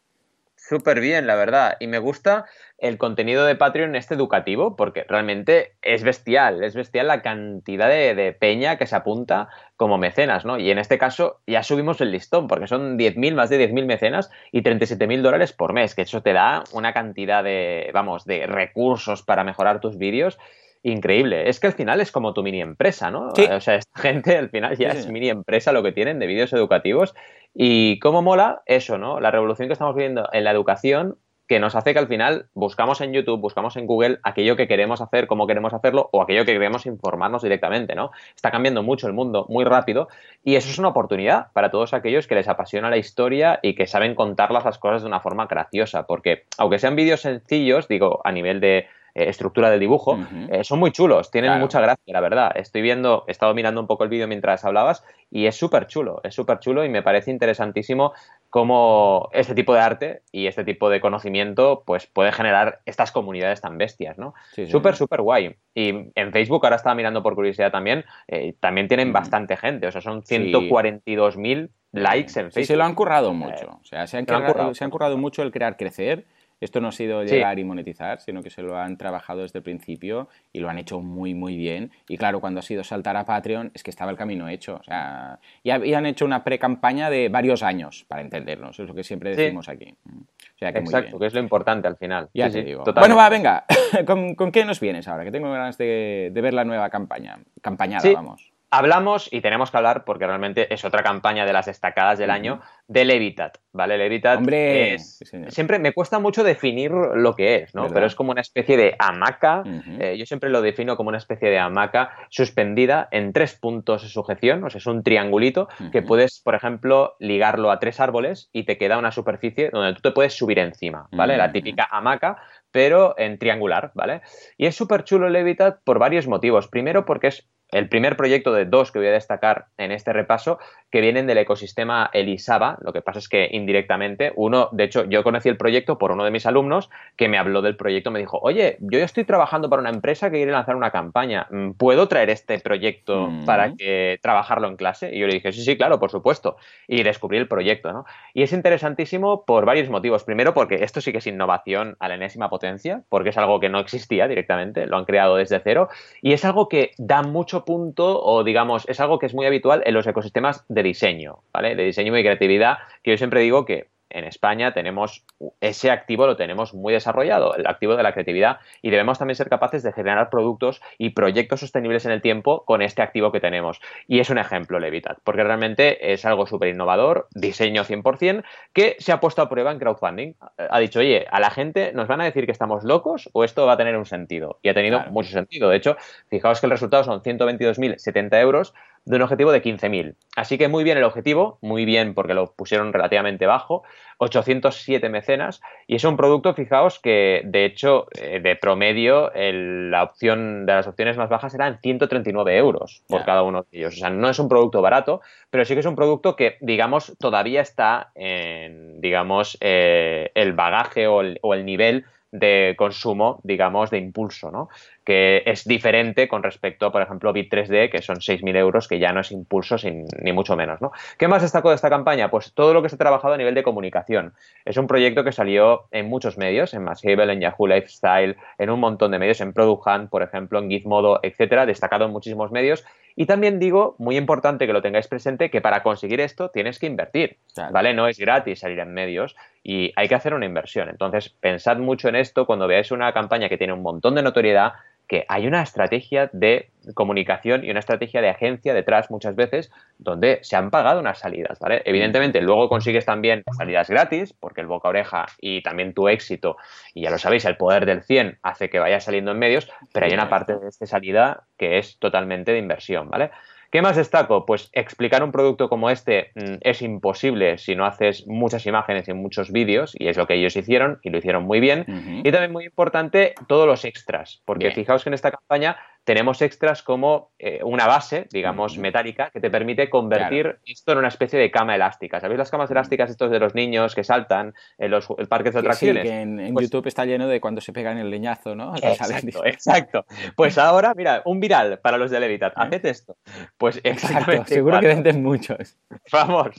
Súper 0.69 1.01
bien, 1.01 1.27
la 1.27 1.35
verdad. 1.35 1.79
Y 1.81 1.87
me 1.87 1.99
gusta 1.99 2.45
el 2.77 2.99
contenido 2.99 3.47
de 3.47 3.55
Patreon 3.55 3.97
este 3.97 4.13
educativo, 4.13 4.77
porque 4.77 5.07
realmente 5.09 5.73
es 5.81 6.03
bestial, 6.03 6.63
es 6.63 6.75
bestial 6.75 7.07
la 7.07 7.23
cantidad 7.23 7.89
de, 7.89 8.15
de, 8.15 8.35
peña 8.35 8.77
que 8.77 8.87
se 8.87 8.95
apunta 8.95 9.49
como 9.77 9.97
mecenas, 9.97 10.45
¿no? 10.45 10.59
Y 10.59 10.71
en 10.71 10.79
este 10.79 10.99
caso 10.99 11.41
ya 11.47 11.63
subimos 11.63 12.03
el 12.03 12.11
listón, 12.11 12.49
porque 12.49 12.67
son 12.67 12.99
10.000, 12.99 13.35
más 13.35 13.49
de 13.49 13.67
10.000 13.67 13.87
mecenas 13.87 14.31
y 14.53 14.61
37.000 14.61 15.23
dólares 15.23 15.55
por 15.55 15.73
mes, 15.73 15.95
que 15.95 16.03
eso 16.03 16.21
te 16.21 16.35
da 16.35 16.65
una 16.73 16.93
cantidad 16.93 17.43
de, 17.43 17.91
vamos, 17.95 18.27
de 18.27 18.47
recursos 18.47 19.23
para 19.23 19.45
mejorar 19.45 19.81
tus 19.81 19.97
vídeos 19.97 20.39
increíble. 20.83 21.49
Es 21.49 21.61
que 21.61 21.69
al 21.69 21.73
final 21.73 22.01
es 22.01 22.13
como 22.13 22.35
tu 22.35 22.43
mini 22.43 22.61
empresa, 22.61 23.11
¿no? 23.11 23.35
Sí. 23.35 23.45
O 23.45 23.61
sea, 23.61 23.77
esta 23.77 24.01
gente 24.01 24.37
al 24.37 24.51
final 24.51 24.77
ya 24.77 24.93
sí, 24.93 24.99
es 24.99 25.09
mini 25.09 25.29
empresa 25.29 25.73
lo 25.73 25.83
que 25.83 25.93
tienen 25.93 26.19
de 26.19 26.27
vídeos 26.27 26.53
educativos. 26.53 27.15
Y 27.55 27.99
cómo 27.99 28.23
mola 28.23 28.63
eso, 28.67 28.99
¿no? 28.99 29.21
La 29.21 29.31
revolución 29.31 29.69
que 29.69 29.73
estamos 29.73 29.95
viviendo 29.95 30.29
en 30.33 30.45
la 30.45 30.51
educación 30.51 31.19
que 31.49 31.59
nos 31.59 31.75
hace 31.75 31.95
que 31.95 31.99
al 31.99 32.07
final 32.07 32.47
buscamos 32.53 33.01
en 33.01 33.13
YouTube, 33.13 33.41
buscamos 33.41 33.77
en 33.77 33.87
Google 33.87 34.19
aquello 34.23 34.55
que 34.55 34.69
queremos 34.69 35.01
hacer, 35.01 35.27
cómo 35.27 35.47
queremos 35.47 35.73
hacerlo 35.73 36.11
o 36.13 36.23
aquello 36.23 36.45
que 36.45 36.53
queremos 36.53 36.85
informarnos 36.85 37.43
directamente, 37.43 37.95
¿no? 37.95 38.11
Está 38.37 38.51
cambiando 38.51 38.83
mucho 38.83 39.07
el 39.07 39.15
mundo, 39.15 39.47
muy 39.49 39.65
rápido, 39.65 40.09
y 40.45 40.57
eso 40.57 40.69
es 40.69 40.79
una 40.79 40.89
oportunidad 40.89 41.51
para 41.55 41.71
todos 41.71 41.95
aquellos 41.95 42.27
que 42.27 42.35
les 42.35 42.49
apasiona 42.49 42.91
la 42.91 42.99
historia 42.99 43.61
y 43.63 43.75
que 43.75 43.87
saben 43.87 44.15
contarlas 44.15 44.67
las 44.67 44.79
cosas 44.79 45.03
de 45.03 45.09
una 45.09 45.21
forma 45.21 45.47
graciosa, 45.47 46.07
porque 46.07 46.45
aunque 46.59 46.79
sean 46.79 46.97
vídeos 46.97 47.23
sencillos, 47.23 47.89
digo, 47.89 48.21
a 48.25 48.31
nivel 48.31 48.61
de 48.61 48.87
eh, 49.19 49.29
estructura 49.29 49.69
del 49.69 49.81
dibujo, 49.81 50.13
uh 50.13 50.19
-huh. 50.19 50.49
eh, 50.61 50.65
son 50.65 50.79
muy 50.79 50.93
chulos, 50.93 51.31
tienen 51.33 51.49
claro. 51.49 51.63
mucha 51.63 51.81
gracia, 51.81 52.13
la 52.13 52.21
verdad. 52.21 52.53
Estoy 52.55 52.83
viendo, 52.83 53.25
he 53.27 53.33
estado 53.33 53.53
mirando 53.53 53.81
un 53.81 53.89
poco 53.89 54.05
el 54.05 54.11
vídeo 54.11 54.29
mientras 54.29 54.65
hablabas 54.65 55.03
y 55.29 55.47
es 55.47 55.57
súper 55.57 55.89
chulo, 55.89 56.21
es 56.23 56.35
súper 56.35 56.61
chulo 56.61 56.85
y 56.85 56.89
me 56.89 57.03
parece 57.03 57.33
interesantísimo 57.33 58.13
cómo 58.49 59.29
este 59.33 59.57
tipo 59.57 59.75
de 59.75 59.81
arte 59.81 60.23
y 60.31 60.47
este 60.47 60.63
tipo 60.63 60.89
de 60.89 61.01
conocimiento 61.01 61.83
pues 61.85 62.07
puede 62.07 62.31
generar 62.31 62.79
estas 62.87 63.11
comunidades 63.11 63.61
tan 63.61 63.77
bestias, 63.77 64.19
¿no? 64.19 64.35
Súper, 64.71 64.95
sí, 64.95 64.99
súper 64.99 65.21
guay. 65.21 65.57
Y 65.75 66.13
en 66.15 66.33
Facebook, 66.33 66.65
ahora 66.65 66.77
estaba 66.77 66.95
mirando 66.95 67.21
por 67.21 67.35
curiosidad 67.35 67.73
también, 67.73 68.05
eh, 68.29 68.55
también 68.61 68.87
tienen 68.87 69.09
uh 69.09 69.11
-huh. 69.11 69.15
bastante 69.15 69.57
gente, 69.57 69.89
o 69.89 69.91
sea, 69.91 70.01
son 70.01 70.23
142.000 70.23 71.67
sí 71.67 71.73
likes 71.93 72.39
en 72.39 72.47
Facebook. 72.47 72.53
Sí, 72.53 72.65
se 72.65 72.77
lo 72.77 72.85
han 72.85 72.95
currado 72.95 73.33
mucho. 73.33 73.79
O 73.81 73.85
sea, 73.85 74.07
se 74.07 74.19
han, 74.19 74.27
currado, 74.27 74.75
se 74.75 74.85
han 74.85 74.91
currado 74.91 75.17
mucho 75.17 75.43
el 75.43 75.51
crear 75.51 75.77
crecer 75.77 76.27
esto 76.61 76.81
no 76.81 76.89
ha 76.89 76.93
sido 76.93 77.23
llegar 77.25 77.59
y 77.59 77.65
monetizar, 77.65 78.21
sino 78.21 78.43
que 78.43 78.51
se 78.51 78.63
lo 78.63 78.77
han 78.77 78.97
trabajado 78.97 79.43
desde 79.43 79.59
el 79.59 79.63
principio 79.63 80.29
y 80.53 80.61
lo 80.61 80.69
han 80.69 80.79
hecho 80.79 81.01
muy, 81.01 81.35
muy 81.35 81.57
bien. 81.57 81.93
Y 82.09 82.17
claro, 82.17 82.41
cuando 82.41 82.61
ha 82.61 82.63
sido 82.63 82.85
saltar 82.85 83.17
a 83.17 83.25
Patreon, 83.25 83.71
es 83.75 83.83
que 83.83 83.91
estaba 83.91 84.11
el 84.11 84.17
camino 84.17 84.49
hecho. 84.49 84.77
O 84.77 84.85
sea, 84.85 85.39
y 85.63 85.71
habían 85.71 86.07
hecho 86.07 86.25
una 86.25 86.45
pre-campaña 86.45 87.11
de 87.11 87.29
varios 87.29 87.63
años, 87.63 88.05
para 88.09 88.23
entendernos, 88.23 88.79
es 88.79 88.89
lo 88.89 88.95
que 88.95 89.05
siempre 89.05 89.35
decimos 89.35 89.69
aquí. 89.69 89.95
O 90.07 90.59
sea, 90.59 90.73
que 90.73 90.79
Exacto, 90.81 91.19
que 91.19 91.27
es 91.27 91.35
lo 91.35 91.41
importante 91.41 91.87
al 91.87 91.97
final. 91.97 92.29
Ya 92.35 92.51
te 92.51 92.63
digo. 92.63 92.85
Bueno, 92.85 93.17
va, 93.17 93.29
venga, 93.29 93.65
¿Con, 94.07 94.53
qué 94.53 94.65
nos 94.65 94.81
vienes 94.81 95.09
ahora? 95.09 95.25
Que 95.25 95.31
tengo 95.31 95.51
ganas 95.51 95.79
de, 95.79 96.31
de 96.33 96.41
ver 96.41 96.55
la 96.55 96.65
nueva 96.65 96.91
campaña. 96.91 97.39
Campañada, 97.63 98.11
vamos. 98.13 98.53
Hablamos, 98.71 99.29
y 99.33 99.41
tenemos 99.41 99.71
que 99.71 99.77
hablar, 99.79 100.05
porque 100.05 100.27
realmente 100.27 100.73
es 100.73 100.85
otra 100.85 101.03
campaña 101.03 101.47
de 101.47 101.53
las 101.53 101.67
destacadas 101.67 102.19
del 102.19 102.31
año, 102.31 102.61
de 102.87 103.05
Levitat, 103.05 103.59
¿vale? 103.73 103.97
Levitat 103.97 104.39
Hombre, 104.39 104.95
es, 104.95 105.21
siempre 105.49 105.79
me 105.79 105.93
cuesta 105.93 106.19
mucho 106.19 106.45
definir 106.45 106.91
lo 106.91 107.35
que 107.35 107.57
es, 107.57 107.75
¿no? 107.75 107.89
Pero 107.89 108.07
es 108.07 108.15
como 108.15 108.31
una 108.31 108.43
especie 108.43 108.77
de 108.77 108.95
hamaca, 108.99 109.63
eh, 109.99 110.17
yo 110.19 110.27
siempre 110.27 110.51
lo 110.51 110.61
defino 110.61 110.97
como 110.97 111.09
una 111.09 111.19
especie 111.19 111.51
de 111.51 111.59
hamaca 111.59 112.11
suspendida 112.29 113.09
en 113.11 113.33
tres 113.33 113.55
puntos 113.55 114.03
de 114.03 114.09
sujeción, 114.09 114.65
o 114.65 114.71
sea, 114.71 114.79
es 114.79 114.87
un 114.87 115.03
triangulito 115.03 115.69
que 115.91 116.03
puedes, 116.03 116.41
por 116.45 116.55
ejemplo, 116.55 117.17
ligarlo 117.21 117.71
a 117.71 117.79
tres 117.79 118.01
árboles 118.01 118.51
y 118.53 118.65
te 118.65 118.77
queda 118.77 118.99
una 118.99 119.13
superficie 119.13 119.71
donde 119.71 119.95
tú 119.95 120.01
te 120.01 120.13
puedes 120.13 120.35
subir 120.35 120.59
encima, 120.59 121.09
¿vale? 121.11 121.37
La 121.37 121.53
típica 121.53 121.89
hamaca, 121.91 122.37
pero 122.71 123.15
en 123.19 123.39
triangular, 123.39 123.93
¿vale? 123.95 124.21
Y 124.57 124.67
es 124.67 124.77
súper 124.77 125.05
chulo 125.05 125.29
Levitat 125.29 125.79
por 125.85 125.99
varios 125.99 126.27
motivos. 126.27 126.69
Primero 126.69 127.05
porque 127.05 127.29
es 127.29 127.49
el 127.71 127.89
primer 127.89 128.17
proyecto 128.17 128.53
de 128.53 128.65
dos 128.65 128.91
que 128.91 128.99
voy 128.99 129.09
a 129.09 129.13
destacar 129.13 129.67
en 129.77 129.93
este 129.93 130.13
repaso, 130.13 130.59
que 130.91 131.01
vienen 131.01 131.27
del 131.27 131.39
ecosistema 131.39 132.09
Elisaba, 132.13 132.79
lo 132.81 132.93
que 132.93 133.03
pasa 133.03 133.19
es 133.19 133.29
que 133.29 133.49
indirectamente, 133.53 134.33
uno, 134.37 134.71
de 134.73 134.85
hecho, 134.85 135.05
yo 135.05 135.23
conocí 135.23 135.49
el 135.49 135.59
proyecto 135.59 135.99
por 135.99 136.13
uno 136.13 136.25
de 136.25 136.31
mis 136.31 136.47
alumnos 136.47 136.89
que 137.17 137.29
me 137.29 137.37
habló 137.39 137.61
del 137.61 137.77
proyecto, 137.77 138.11
me 138.11 138.19
dijo, 138.19 138.39
oye, 138.43 138.79
yo 138.81 138.99
estoy 139.01 139.25
trabajando 139.25 139.69
para 139.69 139.81
una 139.81 139.91
empresa 139.91 140.31
que 140.31 140.37
quiere 140.37 140.53
lanzar 140.53 140.77
una 140.77 140.91
campaña, 140.91 141.47
¿puedo 141.77 142.09
traer 142.09 142.31
este 142.31 142.59
proyecto 142.61 143.29
mm. 143.29 143.45
para 143.45 143.75
que 143.75 144.19
trabajarlo 144.23 144.69
en 144.69 144.77
clase? 144.77 145.15
Y 145.15 145.19
yo 145.19 145.27
le 145.27 145.35
dije, 145.35 145.53
sí, 145.53 145.63
sí, 145.63 145.77
claro, 145.77 145.99
por 145.99 146.11
supuesto, 146.11 146.57
y 146.87 147.03
descubrí 147.03 147.37
el 147.37 147.49
proyecto, 147.49 147.93
¿no? 147.93 148.07
Y 148.33 148.43
es 148.43 148.53
interesantísimo 148.53 149.45
por 149.45 149.67
varios 149.67 149.91
motivos. 149.91 150.25
Primero, 150.25 150.55
porque 150.55 150.77
esto 150.77 151.01
sí 151.01 151.13
que 151.13 151.19
es 151.19 151.27
innovación 151.27 151.97
a 152.01 152.09
la 152.09 152.15
enésima 152.15 152.49
potencia, 152.49 153.03
porque 153.11 153.31
es 153.31 153.37
algo 153.37 153.61
que 153.61 153.69
no 153.69 153.79
existía 153.79 154.27
directamente, 154.27 154.87
lo 154.87 154.97
han 154.97 155.05
creado 155.05 155.37
desde 155.37 155.61
cero, 155.61 155.89
y 156.23 156.33
es 156.33 156.45
algo 156.45 156.69
que 156.69 156.93
da 156.97 157.23
mucho 157.23 157.58
punto, 157.65 158.23
o 158.23 158.45
digamos, 158.45 158.89
es 158.89 159.01
algo 159.01 159.19
que 159.19 159.27
es 159.27 159.35
muy 159.35 159.47
habitual 159.47 159.83
en 159.85 159.95
los 159.95 160.07
ecosistemas 160.07 160.65
de 160.69 160.83
diseño, 160.83 161.39
¿vale? 161.53 161.75
De 161.75 161.85
diseño 161.85 162.17
y 162.17 162.23
creatividad, 162.23 162.79
que 163.03 163.13
yo 163.13 163.19
siempre 163.19 163.41
digo 163.41 163.65
que 163.65 163.89
en 164.11 164.25
España 164.25 164.73
tenemos 164.73 165.25
ese 165.61 165.91
activo 165.91 166.27
lo 166.27 166.37
tenemos 166.37 166.75
muy 166.75 166.93
desarrollado, 166.93 167.55
el 167.55 167.67
activo 167.67 167.97
de 167.97 168.03
la 168.03 168.13
creatividad, 168.13 168.59
y 168.83 168.91
debemos 168.91 169.19
también 169.19 169.37
ser 169.37 169.49
capaces 169.49 169.83
de 169.83 169.93
generar 169.93 170.31
productos 170.31 170.81
y 170.99 171.11
proyectos 171.11 171.61
sostenibles 171.61 172.07
en 172.07 172.13
el 172.13 172.23
tiempo 172.23 172.65
con 172.65 172.83
este 172.83 173.03
activo 173.03 173.33
que 173.33 173.41
tenemos. 173.41 173.81
Y 174.07 174.21
es 174.21 174.31
un 174.31 174.39
ejemplo, 174.39 174.79
Levitat, 174.79 175.19
porque 175.25 175.45
realmente 175.45 176.13
es 176.13 176.25
algo 176.25 176.47
súper 176.47 176.69
innovador, 176.69 177.29
diseño 177.35 177.85
100%, 177.85 178.45
que 178.73 178.97
se 178.99 179.13
ha 179.13 179.21
puesto 179.21 179.43
a 179.43 179.49
prueba 179.49 179.73
en 179.73 179.79
crowdfunding. 179.79 180.35
Ha 180.59 180.79
dicho, 180.79 181.01
oye, 181.01 181.27
a 181.31 181.41
la 181.41 181.51
gente 181.51 181.93
nos 181.93 182.09
van 182.09 182.21
a 182.21 182.25
decir 182.25 182.47
que 182.47 182.53
estamos 182.53 182.85
locos 182.85 183.29
o 183.33 183.45
esto 183.45 183.67
va 183.67 183.75
a 183.75 183.77
tener 183.77 183.97
un 183.97 184.07
sentido. 184.07 184.59
Y 184.63 184.69
ha 184.69 184.75
tenido 184.75 185.01
mucho 185.11 185.31
sentido. 185.31 185.69
De 185.69 185.77
hecho, 185.77 185.97
fijaos 186.29 186.61
que 186.61 186.67
el 186.67 186.71
resultado 186.71 187.05
son 187.05 187.23
122.070 187.23 188.41
euros 188.41 188.75
de 189.09 189.17
un 189.17 189.23
objetivo 189.23 189.53
de 189.53 189.63
15.000. 189.63 190.15
Así 190.37 190.59
que 190.59 190.69
muy 190.69 190.85
bien 190.85 190.99
el 190.99 191.05
objetivo, 191.05 191.59
muy 191.63 191.87
bien 191.87 192.13
porque 192.13 192.35
lo 192.35 192.53
pusieron 192.53 192.93
relativamente 192.93 193.47
bajo, 193.47 193.83
807 194.19 195.09
mecenas 195.09 195.63
y 195.87 195.97
es 195.97 196.05
un 196.05 196.19
producto, 196.19 196.53
fijaos 196.53 196.99
que 196.99 197.41
de 197.45 197.65
hecho 197.65 198.07
eh, 198.21 198.41
de 198.41 198.57
promedio 198.57 199.33
la 199.35 200.03
opción 200.03 200.67
de 200.67 200.75
las 200.75 200.87
opciones 200.87 201.17
más 201.17 201.31
bajas 201.31 201.55
eran 201.55 201.79
139 201.81 202.57
euros 202.59 203.03
por 203.09 203.25
cada 203.25 203.43
uno 203.43 203.63
de 203.63 203.79
ellos. 203.79 203.95
O 203.95 203.99
sea, 203.99 204.11
no 204.11 204.29
es 204.29 204.39
un 204.39 204.49
producto 204.51 204.83
barato, 204.83 205.23
pero 205.49 205.65
sí 205.65 205.73
que 205.73 205.81
es 205.81 205.87
un 205.87 205.97
producto 205.97 206.37
que 206.37 206.59
digamos 206.61 207.17
todavía 207.19 207.63
está 207.63 208.11
en 208.15 209.01
digamos 209.01 209.57
eh, 209.63 210.31
el 210.35 210.53
bagaje 210.53 211.07
o 211.07 211.23
el, 211.23 211.39
o 211.41 211.55
el 211.55 211.65
nivel 211.65 212.05
de 212.31 212.75
consumo, 212.77 213.41
digamos, 213.43 213.91
de 213.91 213.99
impulso, 213.99 214.51
¿no? 214.51 214.69
Que 215.09 215.43
es 215.47 215.65
diferente 215.65 216.29
con 216.29 216.43
respecto, 216.43 216.93
por 216.93 217.01
ejemplo, 217.01 217.33
Bit 217.33 217.51
3D, 217.51 217.91
que 217.91 218.03
son 218.03 218.17
6.000 218.17 218.55
euros, 218.59 218.89
que 218.89 218.99
ya 218.99 219.11
no 219.11 219.21
es 219.21 219.33
impulso 219.33 219.79
sin, 219.79 220.05
ni 220.21 220.33
mucho 220.33 220.55
menos, 220.55 220.83
¿no? 220.83 220.93
¿Qué 221.17 221.29
más 221.29 221.41
destacó 221.41 221.71
de 221.71 221.77
esta 221.77 221.89
campaña? 221.89 222.31
Pues 222.31 222.53
todo 222.53 222.75
lo 222.75 222.83
que 222.83 222.91
se 222.91 222.97
ha 222.97 222.99
trabajado 222.99 223.33
a 223.33 223.39
nivel 223.39 223.55
de 223.55 223.63
comunicación. 223.63 224.35
Es 224.67 224.77
un 224.77 224.87
proyecto 224.87 225.25
que 225.25 225.33
salió 225.33 225.87
en 225.93 226.11
muchos 226.11 226.37
medios, 226.37 226.75
en 226.75 226.85
Mashable, 226.85 227.33
en 227.33 227.41
Yahoo 227.41 227.67
Lifestyle, 227.67 228.37
en 228.59 228.69
un 228.69 228.81
montón 228.81 229.11
de 229.11 229.19
medios, 229.19 229.41
en 229.41 229.55
Product 229.55 229.87
Hunt, 229.87 230.11
por 230.11 230.23
ejemplo, 230.23 230.59
en 230.59 230.69
Gizmodo, 230.69 231.21
etcétera, 231.23 231.65
destacado 231.65 232.05
en 232.05 232.11
muchísimos 232.11 232.51
medios. 232.51 232.85
Y 233.17 233.25
también 233.25 233.59
digo, 233.59 233.97
muy 233.97 234.19
importante 234.19 234.67
que 234.67 234.75
lo 234.75 234.83
tengáis 234.83 235.09
presente, 235.09 235.49
que 235.49 235.63
para 235.63 235.83
conseguir 235.83 236.21
esto 236.21 236.51
tienes 236.51 236.79
que 236.79 236.87
invertir, 236.87 237.39
¿vale? 237.73 237.95
No 237.95 238.09
es 238.09 238.19
gratis 238.19 238.61
salir 238.61 238.79
en 238.79 238.93
medios 238.93 239.35
y 239.65 239.91
hay 239.97 240.07
que 240.07 240.15
hacer 240.15 240.35
una 240.35 240.47
inversión. 240.47 240.89
Entonces, 240.89 241.31
pensad 241.31 241.79
mucho 241.79 242.09
en 242.09 242.15
esto 242.15 242.47
cuando 242.47 242.69
veáis 242.69 242.93
una 242.93 243.13
campaña 243.13 243.49
que 243.49 243.59
tiene 243.59 243.73
un 243.73 243.83
montón 243.83 244.15
de 244.15 244.23
notoriedad, 244.23 244.75
que 245.09 245.25
hay 245.29 245.47
una 245.47 245.63
estrategia 245.63 246.31
de 246.33 246.71
comunicación 246.95 247.65
y 247.65 247.71
una 247.71 247.81
estrategia 247.81 248.21
de 248.21 248.29
agencia 248.29 248.75
detrás 248.75 249.11
muchas 249.11 249.35
veces 249.35 249.71
donde 249.99 250.39
se 250.43 250.57
han 250.57 250.71
pagado 250.71 251.01
unas 251.01 251.19
salidas, 251.19 251.59
¿vale? 251.59 251.83
Evidentemente 251.85 252.41
luego 252.41 252.69
consigues 252.69 253.05
también 253.05 253.43
salidas 253.57 253.89
gratis 253.89 254.33
porque 254.33 254.61
el 254.61 254.67
boca 254.67 254.89
oreja 254.89 255.27
y 255.41 255.63
también 255.63 255.95
tu 255.95 256.09
éxito, 256.09 256.57
y 256.95 257.03
ya 257.03 257.11
lo 257.11 257.19
sabéis, 257.19 257.45
el 257.47 257.57
poder 257.57 257.87
del 257.87 258.03
100 258.03 258.39
hace 258.43 258.71
que 258.71 258.79
vaya 258.79 259.01
saliendo 259.01 259.33
en 259.33 259.39
medios, 259.39 259.69
pero 259.93 260.07
hay 260.07 260.13
una 260.13 260.29
parte 260.29 260.57
de 260.57 260.69
esta 260.69 260.87
salida 260.87 261.45
que 261.57 261.79
es 261.79 261.99
totalmente 261.99 262.53
de 262.53 262.59
inversión, 262.59 263.09
¿vale? 263.09 263.31
¿Qué 263.71 263.83
más 263.83 263.97
destaco? 263.97 264.47
Pues 264.47 264.71
explicar 264.73 265.23
un 265.23 265.31
producto 265.31 265.69
como 265.69 265.91
este 265.91 266.33
mm, 266.35 266.55
es 266.63 266.81
imposible 266.81 267.59
si 267.59 267.75
no 267.75 267.85
haces 267.85 268.27
muchas 268.27 268.65
imágenes 268.67 269.09
y 269.09 269.13
muchos 269.13 269.53
vídeos, 269.53 269.95
y 269.99 270.09
es 270.09 270.17
lo 270.17 270.27
que 270.27 270.35
ellos 270.35 270.57
hicieron, 270.57 270.99
y 271.03 271.11
lo 271.11 271.19
hicieron 271.19 271.45
muy 271.45 271.61
bien. 271.61 271.85
Y 272.25 272.31
también 272.31 272.53
muy 272.53 272.65
importante, 272.65 273.35
todos 273.47 273.67
los 273.67 273.85
extras, 273.85 274.43
porque 274.45 274.71
fijaos 274.71 275.05
que 275.05 275.11
en 275.11 275.15
esta 275.15 275.31
campaña 275.31 275.77
tenemos 276.09 276.41
extras 276.41 276.83
como 276.83 277.33
eh, 277.39 277.61
una 277.63 277.87
base, 277.87 278.29
digamos, 278.33 278.79
metálica, 278.79 279.29
que 279.31 279.41
te 279.41 279.51
permite 279.51 279.91
convertir 279.91 280.59
esto 280.65 280.93
en 280.93 280.99
una 280.99 281.09
especie 281.09 281.39
de 281.39 281.51
cama 281.51 281.75
elástica. 281.75 282.19
¿Sabéis 282.19 282.39
las 282.39 282.51
camas 282.51 282.71
elásticas 282.71 283.11
estos 283.11 283.31
de 283.31 283.39
los 283.39 283.55
niños 283.55 283.95
que 283.95 284.03
saltan 284.05 284.55
en 284.79 284.91
los 284.91 285.07
parques 285.29 285.53
de 285.53 285.61
atracciones? 285.61 286.05
Sí, 286.05 286.09
que 286.09 286.21
en, 286.23 286.55
pues 286.55 286.71
YouTube 286.71 286.87
está 286.87 287.05
lleno 287.05 287.29
de 287.29 287.43
cuando 287.43 287.61
se 287.61 287.75
pegan 287.75 287.99
el 287.99 288.09
leñazo, 288.09 288.55
¿no? 288.55 288.75
Exacto, 288.83 289.45
exacto. 289.45 290.07
Pues 290.35 290.57
ahora, 290.57 290.95
mira, 290.97 291.21
un 291.27 291.41
viral 291.41 291.79
para 291.81 291.99
los 291.99 292.11
de 292.11 292.21
Levitat. 292.21 292.55
Haced 292.57 292.87
esto. 292.87 293.19
Pues 293.59 293.79
exacto. 293.85 294.47
Seguro 294.47 294.81
que 294.81 294.87
venden 294.87 295.23
muchos. 295.23 295.77
Vamos, 296.11 296.57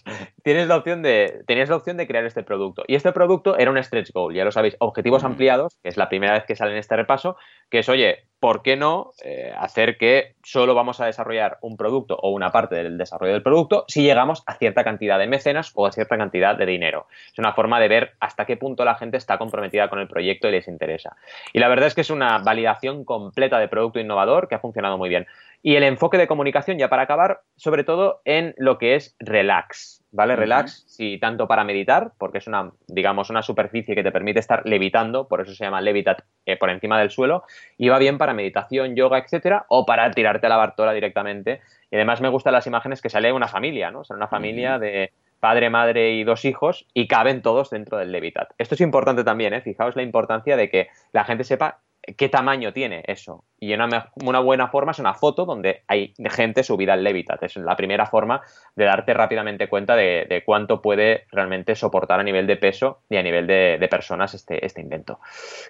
tienes 0.50 0.68
la 0.68 0.78
opción 0.78 1.04
de, 1.04 1.44
tenías 1.46 1.70
la 1.70 1.76
opción 1.76 1.96
de 1.98 2.08
crear 2.08 2.26
este 2.26 2.42
producto. 2.42 2.84
Y 2.88 2.96
este 2.96 3.12
producto 3.12 3.56
era 3.56 3.70
un 3.70 3.78
stretch 3.84 4.12
goal, 4.12 4.34
ya 4.34 4.44
lo 4.44 4.52
sabéis, 4.52 4.76
objetivos 4.80 5.24
ampliados, 5.24 5.78
que 5.84 5.90
es 5.90 5.96
la 5.96 6.10
primera 6.10 6.34
vez 6.34 6.46
que 6.46 6.56
sale 6.56 6.72
en 6.72 6.80
este 6.80 6.96
repaso, 6.96 7.38
que 7.70 7.78
es, 7.78 7.90
oye, 7.90 8.24
¿por 8.40 8.64
qué 8.64 8.76
no 8.76 9.12
eh, 9.24 9.54
hacer 9.56 10.00
que 10.00 10.34
solo 10.44 10.74
vamos 10.74 11.02
a 11.02 11.06
desarrollar 11.06 11.60
un 11.62 11.78
producto 11.78 12.16
o 12.16 12.32
una 12.32 12.50
parte 12.52 12.78
del 12.78 12.98
desarrollo 12.98 13.34
del 13.34 13.44
producto 13.44 13.86
si 13.88 14.02
llegamos 14.02 14.42
a 14.48 14.56
cierta 14.56 14.84
cantidad 14.84 15.20
de 15.20 15.28
mecenas 15.28 15.72
o 15.76 15.86
a 15.86 15.92
cierta 15.92 16.18
cantidad 16.18 16.56
de 16.56 16.66
dinero? 16.66 17.06
Es 17.32 17.38
una 17.38 17.54
forma 17.54 17.80
de 17.80 17.88
ver 17.88 18.14
hasta 18.20 18.46
qué 18.46 18.58
punto 18.58 18.84
la 18.86 18.96
gente 18.96 19.18
está 19.18 19.38
comprometida 19.38 19.88
con 19.88 20.00
el 20.00 20.08
proyecto 20.08 20.48
y 20.48 20.52
les 20.52 20.68
interesa. 20.68 21.16
Y 21.54 21.60
la 21.60 21.68
verdad 21.68 21.86
es 21.86 21.94
que 21.94 22.02
es 22.02 22.10
una 22.10 22.40
validación 22.40 23.06
completa 23.06 23.60
de 23.60 23.68
producto 23.68 24.00
innovador 24.00 24.48
que 24.48 24.56
ha 24.56 24.60
funcionado 24.60 24.98
muy 24.98 25.10
bien. 25.10 25.28
Y 25.62 25.76
el 25.76 25.84
enfoque 25.84 26.17
de 26.17 26.28
comunicación, 26.28 26.78
ya 26.78 26.89
para 26.89 27.04
acabar, 27.04 27.41
sobre 27.58 27.84
todo 27.84 28.22
en 28.24 28.54
lo 28.58 28.78
que 28.78 28.95
es 28.95 29.15
relax. 29.19 30.04
¿Vale? 30.12 30.36
Relax, 30.36 30.86
si 30.88 31.19
tanto 31.19 31.48
para 31.48 31.63
meditar, 31.63 32.13
porque 32.17 32.39
es 32.39 32.48
una, 32.48 32.72
digamos, 32.88 33.30
una 33.30 33.43
superficie 33.43 33.93
que 33.93 34.02
te 34.02 34.12
permite 34.12 34.39
estar 34.39 34.65
levitando, 34.65 35.28
por 35.28 35.41
eso 35.41 35.54
se 35.54 35.63
llama 35.63 35.82
levitat 35.82 36.22
eh, 36.48 36.58
por 36.58 36.72
encima 36.72 36.98
del 36.98 37.12
suelo, 37.12 37.43
y 37.78 37.89
va 37.89 38.00
bien 38.00 38.17
para 38.17 38.34
meditación, 38.34 38.95
yoga, 38.95 39.19
etcétera, 39.19 39.65
o 39.67 39.86
para 39.86 40.10
tirarte 40.10 40.48
a 40.48 40.50
la 40.50 40.58
bartola 40.58 40.93
directamente. 40.93 41.62
Y 41.91 41.95
además 41.98 42.22
me 42.22 42.30
gustan 42.30 42.54
las 42.54 42.65
imágenes 42.65 43.02
que 43.02 43.10
sale 43.10 43.32
una 43.32 43.48
familia, 43.48 43.91
¿no? 43.91 44.00
O 44.00 44.13
una 44.13 44.28
familia 44.28 44.80
de 44.80 45.12
padre, 45.39 45.69
madre 45.69 46.13
y 46.13 46.24
dos 46.24 46.43
hijos, 46.43 46.88
y 46.93 47.08
caben 47.08 47.41
todos 47.41 47.69
dentro 47.69 47.98
del 47.98 48.12
levitat. 48.12 48.50
Esto 48.58 48.76
es 48.76 48.82
importante 48.82 49.24
también, 49.24 49.54
¿eh? 49.54 49.62
Fijaos 49.62 49.95
la 49.95 50.02
importancia 50.02 50.58
de 50.58 50.69
que 50.69 50.88
la 51.12 51.24
gente 51.24 51.43
sepa 51.43 51.82
qué 52.17 52.30
tamaño 52.30 52.74
tiene 52.74 53.04
eso. 53.08 53.45
Y 53.60 53.74
una, 53.74 54.12
una, 54.24 54.39
buena 54.39 54.69
forma 54.69 54.91
es 54.91 55.00
una 55.00 55.13
foto 55.13 55.45
donde 55.45 55.84
hay 55.88 56.13
gente 56.30 56.63
subida 56.63 56.93
al 56.93 57.04
Levitat. 57.04 57.43
Es 57.43 57.58
la 57.58 57.76
primera 57.76 58.06
forma 58.06 58.41
de 58.76 58.86
darte 58.86 59.13
rápidamente 59.13 59.67
cuenta 59.67 59.95
de, 59.95 60.43
cuánto 60.45 60.82
puede 60.82 61.26
realmente 61.32 61.76
soportar 61.76 62.19
a 62.19 62.24
nivel 62.24 62.48
de 62.48 62.56
peso 62.56 63.02
y 63.10 63.17
a 63.17 63.24
nivel 63.24 63.48
de, 63.48 63.88
personas 63.89 64.34
este, 64.34 64.65
este, 64.65 64.82
invento. 64.82 65.19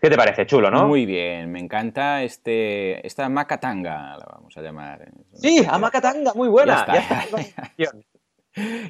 ¿Qué 0.02 0.10
te 0.10 0.18
parece? 0.18 0.46
Chulo, 0.46 0.70
¿no? 0.70 0.88
Muy 0.88 1.06
bien, 1.06 1.52
me 1.52 1.60
encanta 1.60 2.22
este, 2.22 3.06
esta 3.06 3.28
macatanga, 3.30 4.18
la 4.18 4.26
vamos 4.34 4.56
a 4.58 4.62
llamar. 4.62 5.10
Sí, 5.34 5.66
a 5.68 5.80
macatanga, 5.80 6.34
muy 6.36 6.50
buena. 6.50 6.86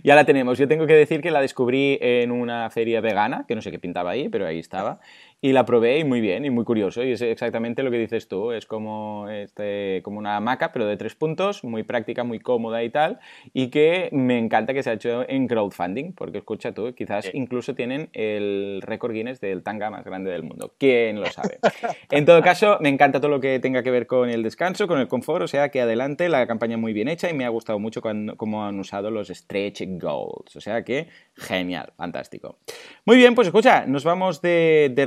ya 0.03 0.15
la 0.15 0.25
tenemos. 0.25 0.57
Yo 0.57 0.67
tengo 0.67 0.87
que 0.87 0.95
decir 0.95 1.21
que 1.21 1.31
la 1.31 1.41
descubrí 1.41 1.97
en 2.01 2.31
una 2.31 2.69
feria 2.69 3.01
vegana, 3.01 3.45
que 3.47 3.55
no 3.55 3.61
sé 3.61 3.71
qué 3.71 3.79
pintaba 3.79 4.11
ahí, 4.11 4.29
pero 4.29 4.45
ahí 4.45 4.59
estaba. 4.59 4.99
Y 5.41 5.53
la 5.53 5.65
probé 5.65 5.99
y 5.99 6.03
muy 6.03 6.19
bien, 6.19 6.43
y 6.43 6.49
muy 6.49 6.65
curioso. 6.65 7.01
Y 7.01 7.13
es 7.13 7.21
exactamente 7.21 7.81
lo 7.81 7.91
que 7.91 7.97
dices 7.97 8.27
tú. 8.27 8.51
Es 8.51 8.65
como, 8.65 9.29
este, 9.29 10.01
como 10.03 10.19
una 10.19 10.35
hamaca, 10.35 10.73
pero 10.73 10.85
de 10.85 10.97
tres 10.97 11.15
puntos, 11.15 11.63
muy 11.63 11.83
práctica, 11.83 12.25
muy 12.25 12.39
cómoda 12.39 12.83
y 12.83 12.89
tal. 12.89 13.19
Y 13.53 13.69
que 13.69 14.09
me 14.11 14.37
encanta 14.37 14.73
que 14.73 14.83
se 14.83 14.89
ha 14.89 14.93
hecho 14.93 15.27
en 15.29 15.47
crowdfunding, 15.47 16.11
porque 16.11 16.39
escucha 16.39 16.73
tú, 16.73 16.93
quizás 16.93 17.29
incluso 17.33 17.73
tienen 17.73 18.09
el 18.11 18.81
récord 18.81 19.13
Guinness 19.13 19.39
del 19.39 19.63
tanga 19.63 19.89
más 19.89 20.03
grande 20.03 20.29
del 20.29 20.43
mundo. 20.43 20.73
¿Quién 20.77 21.21
lo 21.21 21.27
sabe? 21.27 21.59
en 22.11 22.25
todo 22.25 22.41
caso, 22.41 22.77
me 22.81 22.89
encanta 22.89 23.21
todo 23.21 23.31
lo 23.31 23.39
que 23.39 23.59
tenga 23.59 23.81
que 23.81 23.91
ver 23.91 24.07
con 24.07 24.29
el 24.29 24.43
descanso, 24.43 24.87
con 24.87 24.99
el 24.99 25.07
confort. 25.07 25.43
O 25.43 25.47
sea 25.47 25.69
que 25.69 25.79
adelante, 25.79 26.27
la 26.27 26.45
campaña 26.47 26.75
muy 26.75 26.91
bien 26.91 27.07
hecha 27.07 27.29
y 27.29 27.33
me 27.33 27.45
ha 27.45 27.49
gustado 27.49 27.79
mucho 27.79 28.01
cómo 28.01 28.65
han 28.65 28.77
usado 28.77 29.09
los 29.09 29.29
stretch 29.29 29.83
goals. 30.01 30.55
O 30.57 30.59
sea 30.59 30.83
que 30.83 31.07
genial, 31.35 31.93
fantástico. 31.95 32.57
Muy 33.05 33.15
bien, 33.15 33.35
pues 33.35 33.47
escucha, 33.47 33.85
nos 33.85 34.03
vamos 34.03 34.41
de, 34.41 34.91
de 34.93 35.05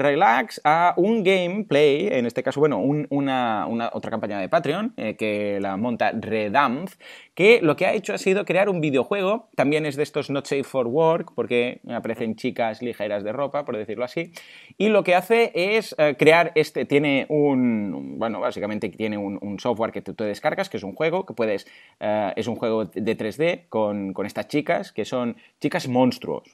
a 0.64 0.94
un 0.96 1.22
gameplay, 1.22 2.08
en 2.08 2.26
este 2.26 2.42
caso, 2.42 2.60
bueno, 2.60 2.78
una, 2.78 3.66
otra 3.92 4.10
campaña 4.10 4.38
de 4.38 4.48
Patreon 4.48 4.94
eh, 4.96 5.16
que 5.16 5.58
la 5.60 5.76
monta 5.76 6.12
Redamp, 6.12 6.90
que 7.34 7.60
lo 7.62 7.76
que 7.76 7.86
ha 7.86 7.94
hecho 7.94 8.14
ha 8.14 8.18
sido 8.18 8.44
crear 8.44 8.68
un 8.68 8.80
videojuego, 8.80 9.48
también 9.56 9.86
es 9.86 9.96
de 9.96 10.02
estos 10.02 10.30
Not 10.30 10.46
Safe 10.46 10.64
for 10.64 10.86
Work, 10.86 11.32
porque 11.34 11.80
aparecen 11.88 12.36
chicas 12.36 12.82
ligeras 12.82 13.24
de 13.24 13.32
ropa, 13.32 13.64
por 13.64 13.76
decirlo 13.76 14.04
así, 14.04 14.32
y 14.78 14.88
lo 14.88 15.02
que 15.02 15.14
hace 15.14 15.50
es 15.54 15.94
eh, 15.98 16.14
crear 16.18 16.52
este, 16.54 16.84
tiene 16.84 17.26
un, 17.28 18.18
bueno, 18.18 18.40
básicamente 18.40 18.88
tiene 18.90 19.18
un, 19.18 19.58
software 19.58 19.92
que 19.92 20.02
tú 20.02 20.14
te 20.14 20.24
descargas, 20.24 20.70
que 20.70 20.78
es 20.78 20.82
un 20.82 20.94
juego, 20.94 21.26
que 21.26 21.34
puedes, 21.34 21.66
eh, 22.00 22.32
es 22.36 22.46
un 22.46 22.56
juego 22.56 22.86
de 22.86 23.16
3D 23.16 23.68
con, 23.68 24.14
estas 24.24 24.48
chicas, 24.48 24.92
que 24.92 25.04
son 25.04 25.36
chicas 25.60 25.88
monstruos, 25.88 26.44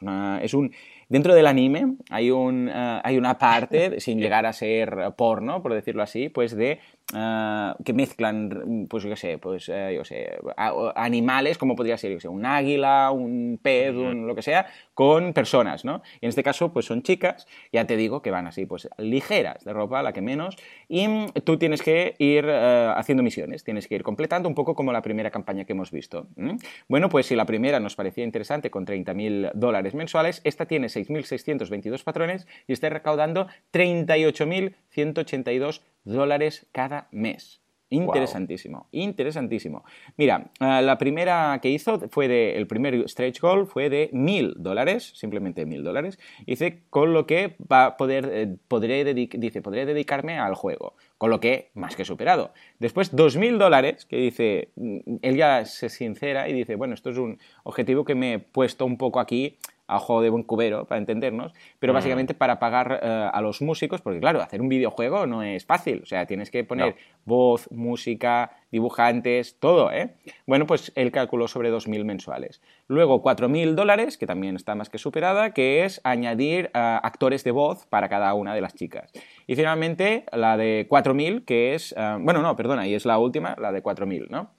es 0.43 0.55
un 0.55 0.73
Dentro 1.09 1.35
del 1.35 1.47
anime 1.47 1.97
hay, 2.11 2.31
un, 2.31 2.69
eh, 2.69 3.01
hay 3.03 3.17
una 3.17 3.39
parte, 3.39 4.01
sin 4.01 4.21
llegar 4.21 4.47
a 4.47 4.53
ser 4.53 5.13
porno, 5.17 5.63
por 5.63 5.73
decirlo 5.73 6.03
así, 6.03 6.29
pues 6.29 6.55
de 6.55 6.81
Ah, 7.15 7.75
que 7.87 7.95
mezclan, 7.95 8.87
pues 8.87 9.03
yo 9.03 9.09
qué 9.09 9.17
sé, 9.17 9.39
pues 9.39 9.71
eh, 9.71 9.95
yo 9.97 10.05
sé, 10.05 10.39
animales, 10.95 11.57
como 11.57 11.75
podría 11.75 11.97
ser, 11.97 12.13
yo 12.13 12.21
sé, 12.21 12.29
un 12.29 12.45
águila, 12.45 13.11
un 13.13 13.59
pez, 13.63 13.95
lo 13.95 14.35
que 14.35 14.43
sea, 14.43 14.67
con 14.93 15.33
personas, 15.33 15.87
¿no? 15.87 16.03
Y 16.21 16.27
en 16.27 16.29
este 16.29 16.43
caso, 16.43 16.71
pues 16.71 16.85
son 16.85 17.03
chicas, 17.03 17.47
ya 17.73 17.87
te 17.87 17.97
digo 17.97 18.21
que 18.21 18.31
van 18.31 18.47
así, 18.47 18.67
pues 18.67 18.91
ligeras 18.99 19.65
de 19.65 19.73
ropa, 19.73 20.03
la 20.03 20.13
que 20.13 20.21
menos, 20.21 20.59
y 20.87 21.09
mm, 21.09 21.29
tú 21.45 21.57
tienes 21.57 21.81
que 21.81 22.15
ir 22.19 22.45
eh, 22.47 22.93
haciendo 22.95 23.23
misiones, 23.23 23.65
tienes 23.65 23.89
que 23.89 23.95
ir 23.95 24.03
completando 24.03 24.47
un 24.47 24.55
poco 24.55 24.75
como 24.75 24.93
la 24.93 25.01
primera 25.01 25.31
campaña 25.31 25.65
que 25.65 25.73
hemos 25.73 25.91
visto. 25.91 26.27
Bueno, 26.89 27.09
pues 27.09 27.25
si 27.25 27.37
la 27.37 27.47
primera 27.47 27.81
nos 27.81 27.97
parecía 27.97 28.25
interesante 28.25 28.71
con 28.71 28.85
30.000 28.85 29.53
dólares 29.55 29.95
mensuales, 29.95 30.43
esta 30.45 30.67
tiene 30.67 30.89
6.622 30.89 32.05
patrones 32.05 32.47
y 32.67 32.75
está 32.75 32.91
recaudando 32.91 33.47
38.182 33.73 35.81
dólares 36.09 36.67
cada 36.73 37.09
mes. 37.13 37.61
Interesantísimo, 37.91 38.87
interesantísimo. 38.93 39.83
Mira, 40.19 40.51
eh, 40.61 40.83
la 40.83 40.99
primera 40.99 41.59
que 41.63 41.71
hizo 41.71 41.99
fue 42.11 42.29
de, 42.29 42.57
el 42.57 42.67
primer 42.67 43.09
stretch 43.09 43.41
goal 43.41 43.67
fue 43.67 43.89
de 43.89 44.11
mil 44.13 44.55
dólares, 44.59 45.13
simplemente 45.15 45.65
mil 45.65 45.83
dólares. 45.83 46.19
Dice, 46.47 46.83
con 46.91 47.15
lo 47.15 47.27
que 47.27 47.57
va 47.71 47.87
a 47.87 47.97
poder, 47.97 48.29
eh, 48.31 48.57
podré, 48.69 49.15
dice, 49.15 49.63
podré 49.63 49.87
dedicarme 49.87 50.39
al 50.39 50.55
juego, 50.55 50.97
con 51.17 51.31
lo 51.31 51.41
que 51.41 51.71
más 51.73 51.97
que 51.97 52.05
superado. 52.05 52.53
Después, 52.79 53.17
dos 53.17 53.39
mil 53.39 53.59
dólares, 53.59 54.05
que 54.05 54.17
dice, 54.17 54.69
mm, 54.77 55.17
él 55.23 55.37
ya 55.37 55.65
se 55.65 55.89
sincera 55.89 56.47
y 56.49 56.53
dice, 56.53 56.75
bueno, 56.75 56.93
esto 56.93 57.09
es 57.09 57.17
un 57.17 57.39
objetivo 57.63 58.05
que 58.05 58.15
me 58.15 58.35
he 58.35 58.39
puesto 58.39 58.85
un 58.85 58.99
poco 58.99 59.19
aquí 59.19 59.57
a 59.89 59.97
ojo 59.97 60.23
de 60.23 60.31
buen 60.31 60.45
cubero, 60.45 60.85
para 60.85 60.99
entendernos, 60.99 61.53
pero 61.79 61.93
mm. 61.93 61.97
básicamente 61.97 62.35
para 62.35 62.59
pagar 62.59 63.01
eh, 63.03 63.31
a 63.33 63.41
los 63.41 63.61
músicos, 63.63 64.01
porque 64.01 64.21
claro, 64.21 64.41
hacer 64.41 64.61
un 64.61 64.69
videojuego 64.69 65.27
no 65.27 65.43
es 65.43 65.65
fácil, 65.65 66.03
o 66.03 66.07
sea, 66.07 66.27
tienes 66.27 66.51
que 66.51 66.63
poner 66.63 66.95
voz, 67.25 67.71
música, 67.73 68.53
dibujantes, 68.71 69.59
todo, 69.59 69.91
¿eh? 69.91 70.15
Bueno, 70.47 70.67
pues 70.67 70.93
él 70.95 71.11
calculó 71.11 71.49
sobre 71.49 71.73
2.000 71.73 72.05
mensuales. 72.05 72.61
Luego 72.87 73.23
4.000 73.23 73.75
dólares, 73.75 74.19
que 74.19 74.27
también 74.27 74.57
está 74.57 74.75
más 74.75 74.91
que 74.91 74.99
superada, 74.99 75.53
que 75.53 75.85
es 75.85 76.01
añadir 76.05 76.67
eh, 76.67 76.71
actores 76.75 77.45
de 77.45 77.51
voz 77.51 77.87
para 77.87 78.09
cada 78.09 78.33
una 78.35 78.55
de 78.55 78.61
las 78.61 78.75
chicas. 78.75 79.11
Y 79.47 79.57
finalmente 79.57 80.25
la 80.33 80.57
de 80.57 80.87
4.000, 80.89 81.45
que 81.45 81.75
es, 81.75 81.95
eh, 81.97 82.17
bueno, 82.21 82.43
no, 82.43 82.55
perdona, 82.57 82.87
y 82.87 82.95
es 82.95 83.07
la 83.07 83.19
última, 83.19 83.57
la 83.59 83.73
de 83.73 83.83
4.000, 83.83 84.29
¿no? 84.29 84.51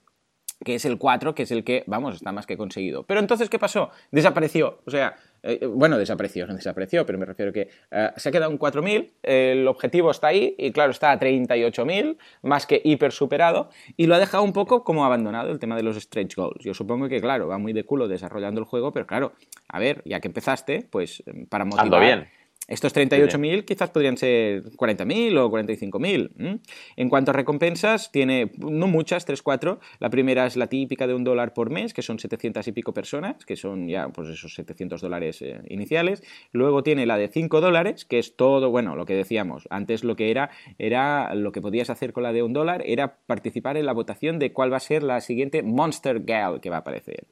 Que 0.64 0.74
es 0.74 0.84
el 0.84 0.98
4, 0.98 1.34
que 1.34 1.44
es 1.44 1.50
el 1.50 1.64
que, 1.64 1.84
vamos, 1.86 2.16
está 2.16 2.32
más 2.32 2.46
que 2.46 2.56
conseguido. 2.56 3.04
Pero 3.04 3.20
entonces, 3.20 3.48
¿qué 3.48 3.58
pasó? 3.58 3.90
Desapareció. 4.10 4.80
O 4.84 4.90
sea, 4.90 5.16
eh, 5.42 5.66
bueno, 5.66 5.96
desapareció, 5.96 6.46
no 6.46 6.54
desapareció, 6.54 7.06
pero 7.06 7.18
me 7.18 7.24
refiero 7.24 7.52
que 7.52 7.68
eh, 7.90 8.10
se 8.16 8.28
ha 8.28 8.32
quedado 8.32 8.50
en 8.50 8.58
4.000, 8.58 9.10
el 9.22 9.68
objetivo 9.68 10.10
está 10.10 10.28
ahí, 10.28 10.54
y 10.58 10.70
claro, 10.72 10.90
está 10.90 11.12
a 11.12 11.18
38.000, 11.18 12.18
más 12.42 12.66
que 12.66 12.80
hiper 12.84 13.12
superado, 13.12 13.70
y 13.96 14.06
lo 14.06 14.14
ha 14.14 14.18
dejado 14.18 14.42
un 14.42 14.52
poco 14.52 14.84
como 14.84 15.04
abandonado 15.04 15.50
el 15.50 15.58
tema 15.58 15.76
de 15.76 15.82
los 15.82 15.96
stretch 15.96 16.36
goals. 16.36 16.62
Yo 16.62 16.74
supongo 16.74 17.08
que, 17.08 17.20
claro, 17.20 17.48
va 17.48 17.58
muy 17.58 17.72
de 17.72 17.84
culo 17.84 18.06
desarrollando 18.06 18.60
el 18.60 18.66
juego, 18.66 18.92
pero 18.92 19.06
claro, 19.06 19.32
a 19.68 19.78
ver, 19.78 20.02
ya 20.04 20.20
que 20.20 20.28
empezaste, 20.28 20.86
pues 20.90 21.22
para 21.48 21.64
motivar... 21.64 22.00
bien 22.00 22.39
estos 22.70 22.94
38.000 22.94 23.64
quizás 23.64 23.90
podrían 23.90 24.16
ser 24.16 24.62
40.000 24.62 25.36
o 25.38 25.50
45.000. 25.50 26.60
En 26.96 27.08
cuanto 27.08 27.32
a 27.32 27.34
recompensas, 27.34 28.12
tiene 28.12 28.52
no 28.58 28.86
muchas, 28.86 29.24
3, 29.24 29.42
4. 29.42 29.80
La 29.98 30.08
primera 30.08 30.46
es 30.46 30.56
la 30.56 30.68
típica 30.68 31.08
de 31.08 31.14
un 31.14 31.24
dólar 31.24 31.52
por 31.52 31.70
mes, 31.70 31.92
que 31.92 32.02
son 32.02 32.20
700 32.20 32.68
y 32.68 32.72
pico 32.72 32.94
personas, 32.94 33.44
que 33.44 33.56
son 33.56 33.88
ya 33.88 34.08
pues 34.10 34.28
esos 34.28 34.54
700 34.54 35.00
dólares 35.00 35.42
eh, 35.42 35.60
iniciales. 35.68 36.22
Luego 36.52 36.84
tiene 36.84 37.06
la 37.06 37.18
de 37.18 37.26
5 37.26 37.60
dólares, 37.60 38.04
que 38.04 38.20
es 38.20 38.36
todo, 38.36 38.70
bueno, 38.70 38.94
lo 38.94 39.04
que 39.04 39.14
decíamos. 39.14 39.66
Antes 39.68 40.04
lo 40.04 40.14
que 40.14 40.30
era, 40.30 40.50
era 40.78 41.34
lo 41.34 41.50
que 41.50 41.60
podías 41.60 41.90
hacer 41.90 42.12
con 42.12 42.22
la 42.22 42.32
de 42.32 42.44
un 42.44 42.52
dólar, 42.52 42.84
era 42.86 43.16
participar 43.26 43.78
en 43.78 43.86
la 43.86 43.92
votación 43.92 44.38
de 44.38 44.52
cuál 44.52 44.72
va 44.72 44.76
a 44.76 44.80
ser 44.80 45.02
la 45.02 45.20
siguiente 45.20 45.64
Monster 45.64 46.20
Gal 46.20 46.60
que 46.60 46.70
va 46.70 46.76
a 46.76 46.80
aparecer. 46.80 47.26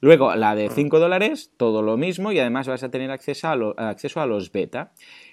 Luego 0.00 0.34
la 0.34 0.56
de 0.56 0.68
5 0.68 0.98
dólares, 0.98 1.52
todo 1.56 1.80
lo 1.82 1.96
mismo, 1.96 2.32
y 2.32 2.40
además 2.40 2.66
vas 2.66 2.82
a 2.82 2.90
tener 2.90 3.12
acceso 3.12 3.46
a, 3.46 3.88
acceso 3.88 4.20
a 4.20 4.26
los 4.26 4.50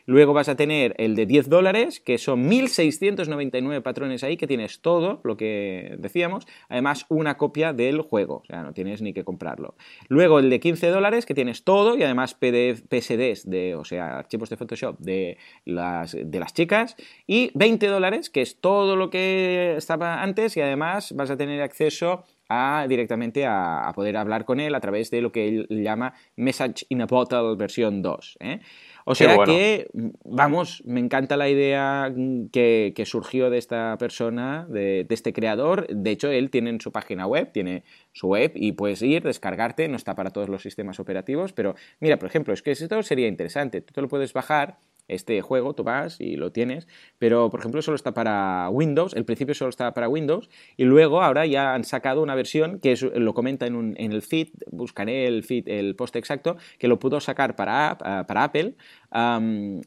Luego 0.06 0.34
vas 0.34 0.50
a 0.50 0.56
tener 0.56 0.96
el 0.98 1.16
de 1.16 1.26
10 1.26 1.50
dólares, 1.50 2.00
que 2.00 2.18
son 2.18 2.50
1.699 2.50 3.82
patrones 3.82 4.24
ahí, 4.24 4.36
que 4.36 4.48
tienes 4.48 4.82
todo 4.82 5.22
lo 5.24 5.38
que 5.38 5.96
decíamos, 6.00 6.48
además 6.70 7.06
una 7.10 7.38
copia 7.38 7.72
del 7.72 8.02
juego, 8.02 8.38
o 8.38 8.46
sea, 8.46 8.64
no 8.64 8.74
tienes 8.74 9.02
ni 9.02 9.14
que 9.14 9.24
comprarlo. 9.24 9.76
Luego 10.10 10.40
el 10.40 10.50
de 10.50 10.60
15 10.60 10.88
dólares, 10.88 11.26
que 11.26 11.34
tienes 11.34 11.64
todo 11.64 11.98
y 11.98 12.04
además 12.04 12.34
PDF, 12.34 12.82
PSDs, 12.90 13.50
de, 13.50 13.76
o 13.76 13.86
sea, 13.86 14.18
archivos 14.18 14.50
de 14.50 14.58
Photoshop 14.58 15.00
de 15.00 15.38
las, 15.66 16.18
de 16.20 16.40
las 16.40 16.54
chicas. 16.54 16.96
Y 17.28 17.52
20 17.54 17.88
dólares, 17.88 18.30
que 18.30 18.42
es 18.42 18.60
todo 18.60 18.96
lo 18.96 19.10
que 19.10 19.76
estaba 19.78 20.22
antes 20.22 20.58
y 20.58 20.62
además 20.62 21.14
vas 21.14 21.30
a 21.30 21.38
tener 21.38 21.62
acceso 21.62 22.26
a, 22.52 22.86
directamente 22.88 23.46
a, 23.46 23.92
poder 23.96 24.18
hablar 24.18 24.44
con 24.46 24.60
él 24.60 24.76
a 24.76 24.82
través 24.82 25.10
de 25.10 25.22
lo 25.22 25.32
que 25.32 25.48
él 25.48 25.68
llama 25.70 26.14
Message 26.36 26.86
in 26.90 27.02
a 27.02 27.06
Bottle 27.06 27.56
versión 27.56 28.02
2. 28.02 28.38
¿eh? 28.42 28.60
O 29.06 29.16
sea 29.16 29.38
que, 29.46 29.90
vamos, 30.24 30.84
me 30.86 31.00
encanta 31.00 31.38
la 31.38 31.50
idea 31.50 32.14
que, 32.52 33.04
surgió 33.06 33.50
de 33.50 33.58
esta 33.58 33.98
persona, 33.98 34.66
de, 34.70 35.06
este 35.10 35.34
creador. 35.34 35.88
De 35.88 36.12
hecho, 36.12 36.30
él 36.30 36.50
tiene 36.50 36.70
en 36.70 36.82
su 36.82 36.92
página 36.92 37.28
web, 37.28 37.52
tiene 37.52 37.84
su 38.14 38.28
web 38.28 38.52
y 38.56 38.74
puedes 38.74 39.02
ir, 39.02 39.24
descargarte, 39.24 39.88
no 39.88 39.98
está 39.98 40.16
para 40.16 40.30
todos 40.30 40.50
los 40.50 40.62
sistemas 40.62 41.00
operativos, 41.00 41.54
pero 41.54 41.76
mira, 42.00 42.18
por 42.18 42.30
ejemplo, 42.30 42.54
es 42.54 42.62
que 42.62 42.72
esto 42.72 43.04
sería 43.04 43.28
interesante. 43.28 43.82
Tú 43.82 43.94
te 43.94 44.02
lo 44.02 44.08
puedes 44.08 44.34
bajar 44.34 44.78
este 45.08 45.42
juego, 45.42 45.74
tú 45.74 45.84
vas 45.84 46.20
y 46.20 46.36
lo 46.36 46.52
tienes, 46.52 46.88
pero 47.18 47.50
por 47.50 47.60
ejemplo 47.60 47.82
solo 47.82 47.96
está 47.96 48.14
para 48.14 48.70
Windows, 48.70 49.14
el 49.14 49.26
principio 49.26 49.54
solo 49.54 49.70
estaba 49.70 49.94
para 49.94 50.08
Windows 50.08 50.50
y 50.78 50.86
luego 50.86 51.22
ahora 51.22 51.46
ya 51.46 51.74
han 51.74 51.84
sacado 51.84 52.22
una 52.22 52.36
versión 52.36 52.80
que 52.80 52.96
lo 53.16 53.34
comenta 53.34 53.68
en, 53.68 53.96
el 53.98 54.22
feed, 54.22 54.50
buscaré 54.72 55.28
el 55.28 55.44
feed, 55.44 55.68
el 55.68 55.96
post 55.96 56.16
exacto, 56.16 56.58
que 56.80 56.88
lo 56.88 57.00
pudo 57.00 57.20
sacar 57.20 57.56
para, 57.56 57.98
para 58.28 58.44
Apple 58.44 58.76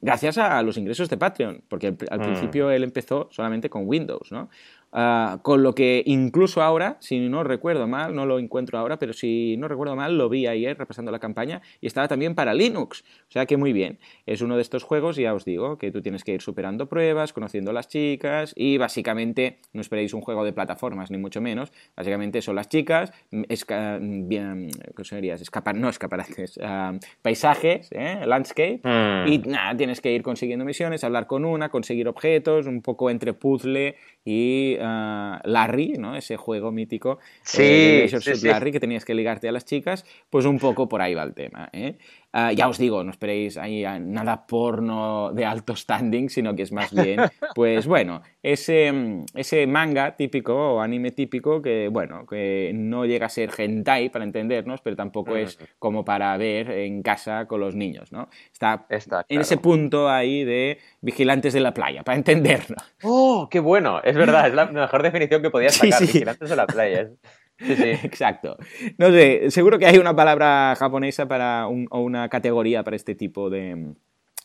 gracias 0.03 0.39
a 0.39 0.63
los 0.63 0.77
ingresos 0.77 1.09
de 1.09 1.17
Patreon, 1.17 1.63
porque 1.69 1.89
al, 1.89 1.97
al 2.11 2.21
mm. 2.21 2.23
principio 2.23 2.71
él 2.71 2.85
empezó 2.85 3.29
solamente 3.31 3.71
con 3.71 3.87
Windows, 3.87 4.31
¿no? 4.31 4.51
Ah, 4.97 5.41
con 5.43 5.65
lo 5.65 5.75
que 5.75 6.05
incluso 6.07 6.63
ahora, 6.63 6.97
si 7.01 7.19
no 7.19 7.43
recuerdo 7.43 7.89
mal, 7.89 8.15
no 8.15 8.27
lo 8.27 8.39
encuentro 8.39 8.79
ahora, 8.79 8.97
pero 8.97 9.13
si 9.13 9.57
no 9.57 9.67
recuerdo 9.67 9.97
mal, 9.97 10.17
lo 10.17 10.29
vi 10.29 10.47
ayer 10.47 10.79
repasando 10.79 11.11
la 11.11 11.19
campaña 11.19 11.63
y 11.81 11.89
estaba 11.89 12.07
también 12.07 12.37
para 12.37 12.55
Linux. 12.55 13.03
O 13.29 13.33
sea 13.33 13.45
que 13.45 13.57
muy 13.57 13.73
bien. 13.73 13.99
Es 14.25 14.41
uno 14.41 14.55
de 14.55 14.63
estos 14.63 14.85
juegos, 14.85 15.17
ya 15.17 15.35
os 15.35 15.45
digo, 15.45 15.79
que 15.79 15.91
tú 15.91 16.01
tienes 16.01 16.23
que 16.23 16.35
ir 16.35 16.43
superando 16.43 16.89
pruebas, 16.89 17.33
conociendo 17.33 17.73
a 17.73 17.75
las 17.75 17.89
chicas 17.89 18.53
y 18.55 18.79
básicamente 18.79 19.59
no 19.73 19.81
esperéis 19.81 20.15
un 20.15 20.21
juego 20.21 20.45
de 20.45 20.53
plataformas, 20.53 21.11
ni 21.11 21.19
mucho 21.19 21.41
menos. 21.41 21.73
Básicamente 21.97 22.41
son 22.41 22.55
las 22.55 22.69
chicas, 22.69 23.13
esca 23.49 23.99
bien, 24.01 24.69
¿qué 24.97 25.05
serías? 25.05 25.41
Escapar, 25.41 25.75
no 25.75 25.89
escaparates, 25.89 26.57
ah, 26.63 26.93
paisajes, 27.21 27.91
¿eh? 27.91 28.21
landscape, 28.25 28.81
y 29.27 29.39
nada, 29.39 29.77
tienes 29.77 30.01
que 30.01 30.13
ir 30.13 30.23
consiguiendo 30.23 30.65
misiones, 30.65 31.03
hablar 31.03 31.27
con 31.27 31.45
una, 31.45 31.69
conseguir 31.69 32.07
objetos, 32.07 32.67
un 32.67 32.81
poco 32.81 33.11
entre 33.11 33.33
puzzle 33.33 33.97
y 34.25 34.77
uh, 34.85 35.39
Larry, 35.45 35.95
¿no? 35.99 36.17
Ese 36.17 36.37
juego 36.37 36.71
mítico 36.71 37.19
sí, 37.43 37.63
eh, 37.63 38.09
sí, 38.09 38.35
sí. 38.37 38.47
Larry 38.47 38.73
que 38.73 38.81
tenías 38.81 39.05
que 39.05 39.15
ligarte 39.15 39.49
a 39.49 39.53
las 39.53 39.65
chicas, 39.65 40.05
pues 40.31 40.45
un 40.45 40.59
poco 40.59 40.89
por 40.89 41.01
ahí 41.03 41.15
va 41.15 41.23
el 41.23 41.35
tema. 41.35 41.71
¿eh? 41.73 41.97
Uh, 42.37 42.51
ya 42.51 42.67
os 42.67 42.79
digo, 42.79 43.05
no 43.05 43.13
esperéis 43.13 43.57
ahí 43.57 43.85
nada 44.01 44.45
porno 44.45 45.31
de 45.33 45.45
alto 45.45 45.77
standing, 45.77 46.29
sino 46.29 46.57
que 46.57 46.63
es 46.63 46.73
más 46.73 46.93
bien, 46.93 47.21
pues 47.55 47.87
bueno, 47.87 48.23
ese, 48.43 48.93
ese 49.37 49.69
manga 49.69 50.17
típico 50.17 50.53
o 50.75 50.81
anime 50.81 51.13
típico 51.13 51.63
que, 51.63 51.87
bueno, 51.93 52.27
que 52.27 52.73
no 52.75 53.07
llega 53.07 53.27
a 53.27 53.29
ser 53.29 53.51
hentai 53.57 54.09
para 54.09 54.25
entendernos, 54.25 54.81
pero 54.81 54.97
tampoco 54.97 55.37
es 55.37 55.61
como 55.79 56.05
para 56.05 56.37
ver 56.37 56.73
en 56.73 57.03
casa 57.05 57.47
con 57.47 57.61
los 57.61 57.77
niños, 57.77 58.11
¿no? 58.11 58.29
Está, 58.53 58.85
Está 58.89 59.25
en 59.29 59.41
ese 59.41 59.57
punto 59.59 60.09
ahí 60.11 60.43
de 60.43 60.79
vigilantes 61.03 61.53
de 61.53 61.61
la 61.61 61.73
playa, 61.73 62.03
para 62.03 62.19
entendernos. 62.19 62.83
¡Oh, 63.05 63.47
qué 63.49 63.61
bueno! 63.61 64.01
Es 64.03 64.17
verdad, 64.17 64.49
es 64.49 64.55
la 64.55 64.67
mejor 64.73 65.05
definición 65.05 65.41
que 65.41 65.51
podías 65.51 65.75
sacar, 65.77 66.01
Sí, 66.01 66.07
sí. 66.07 66.13
vigilantes 66.15 66.51
de 66.51 66.57
la 66.57 66.67
playa. 66.67 67.11
Exacto. 67.59 68.57
No 68.99 69.11
sé, 69.11 69.51
seguro 69.51 69.79
que 69.79 69.87
hay 69.87 69.99
una 69.99 70.15
palabra 70.17 70.75
japonesa 70.77 71.29
para 71.29 71.67
un, 71.69 71.87
o 71.91 72.01
una 72.01 72.29
categoría 72.29 72.83
para 72.83 72.97
este 72.97 73.15
tipo 73.15 73.49
de, 73.49 73.95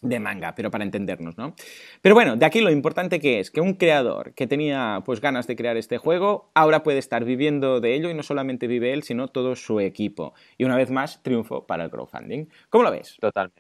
de 0.02 0.20
manga, 0.20 0.54
pero 0.56 0.70
para 0.72 0.84
entendernos, 0.84 1.38
¿no? 1.38 1.56
Pero 2.02 2.16
bueno, 2.16 2.36
de 2.36 2.46
aquí 2.46 2.62
lo 2.62 2.72
importante 2.72 3.20
que 3.20 3.40
es 3.40 3.52
que 3.52 3.62
un 3.62 3.74
creador 3.74 4.34
que 4.36 4.48
tenía 4.48 5.02
pues 5.06 5.22
ganas 5.22 5.48
de 5.48 5.56
crear 5.56 5.76
este 5.78 5.98
juego, 5.98 6.52
ahora 6.54 6.84
puede 6.84 7.00
estar 7.00 7.26
viviendo 7.26 7.82
de 7.82 7.96
ello 7.96 8.10
y 8.10 8.14
no 8.14 8.24
solamente 8.24 8.68
vive 8.68 8.94
él, 8.94 9.04
sino 9.04 9.28
todo 9.28 9.56
su 9.56 9.80
equipo. 9.80 10.34
Y 10.58 10.66
una 10.66 10.76
vez 10.76 10.92
más, 10.92 11.24
triunfo 11.24 11.66
para 11.66 11.86
el 11.86 11.90
crowdfunding. 11.92 12.46
¿Cómo 12.70 12.84
lo 12.84 12.92
ves? 12.92 13.18
Totalmente, 13.20 13.59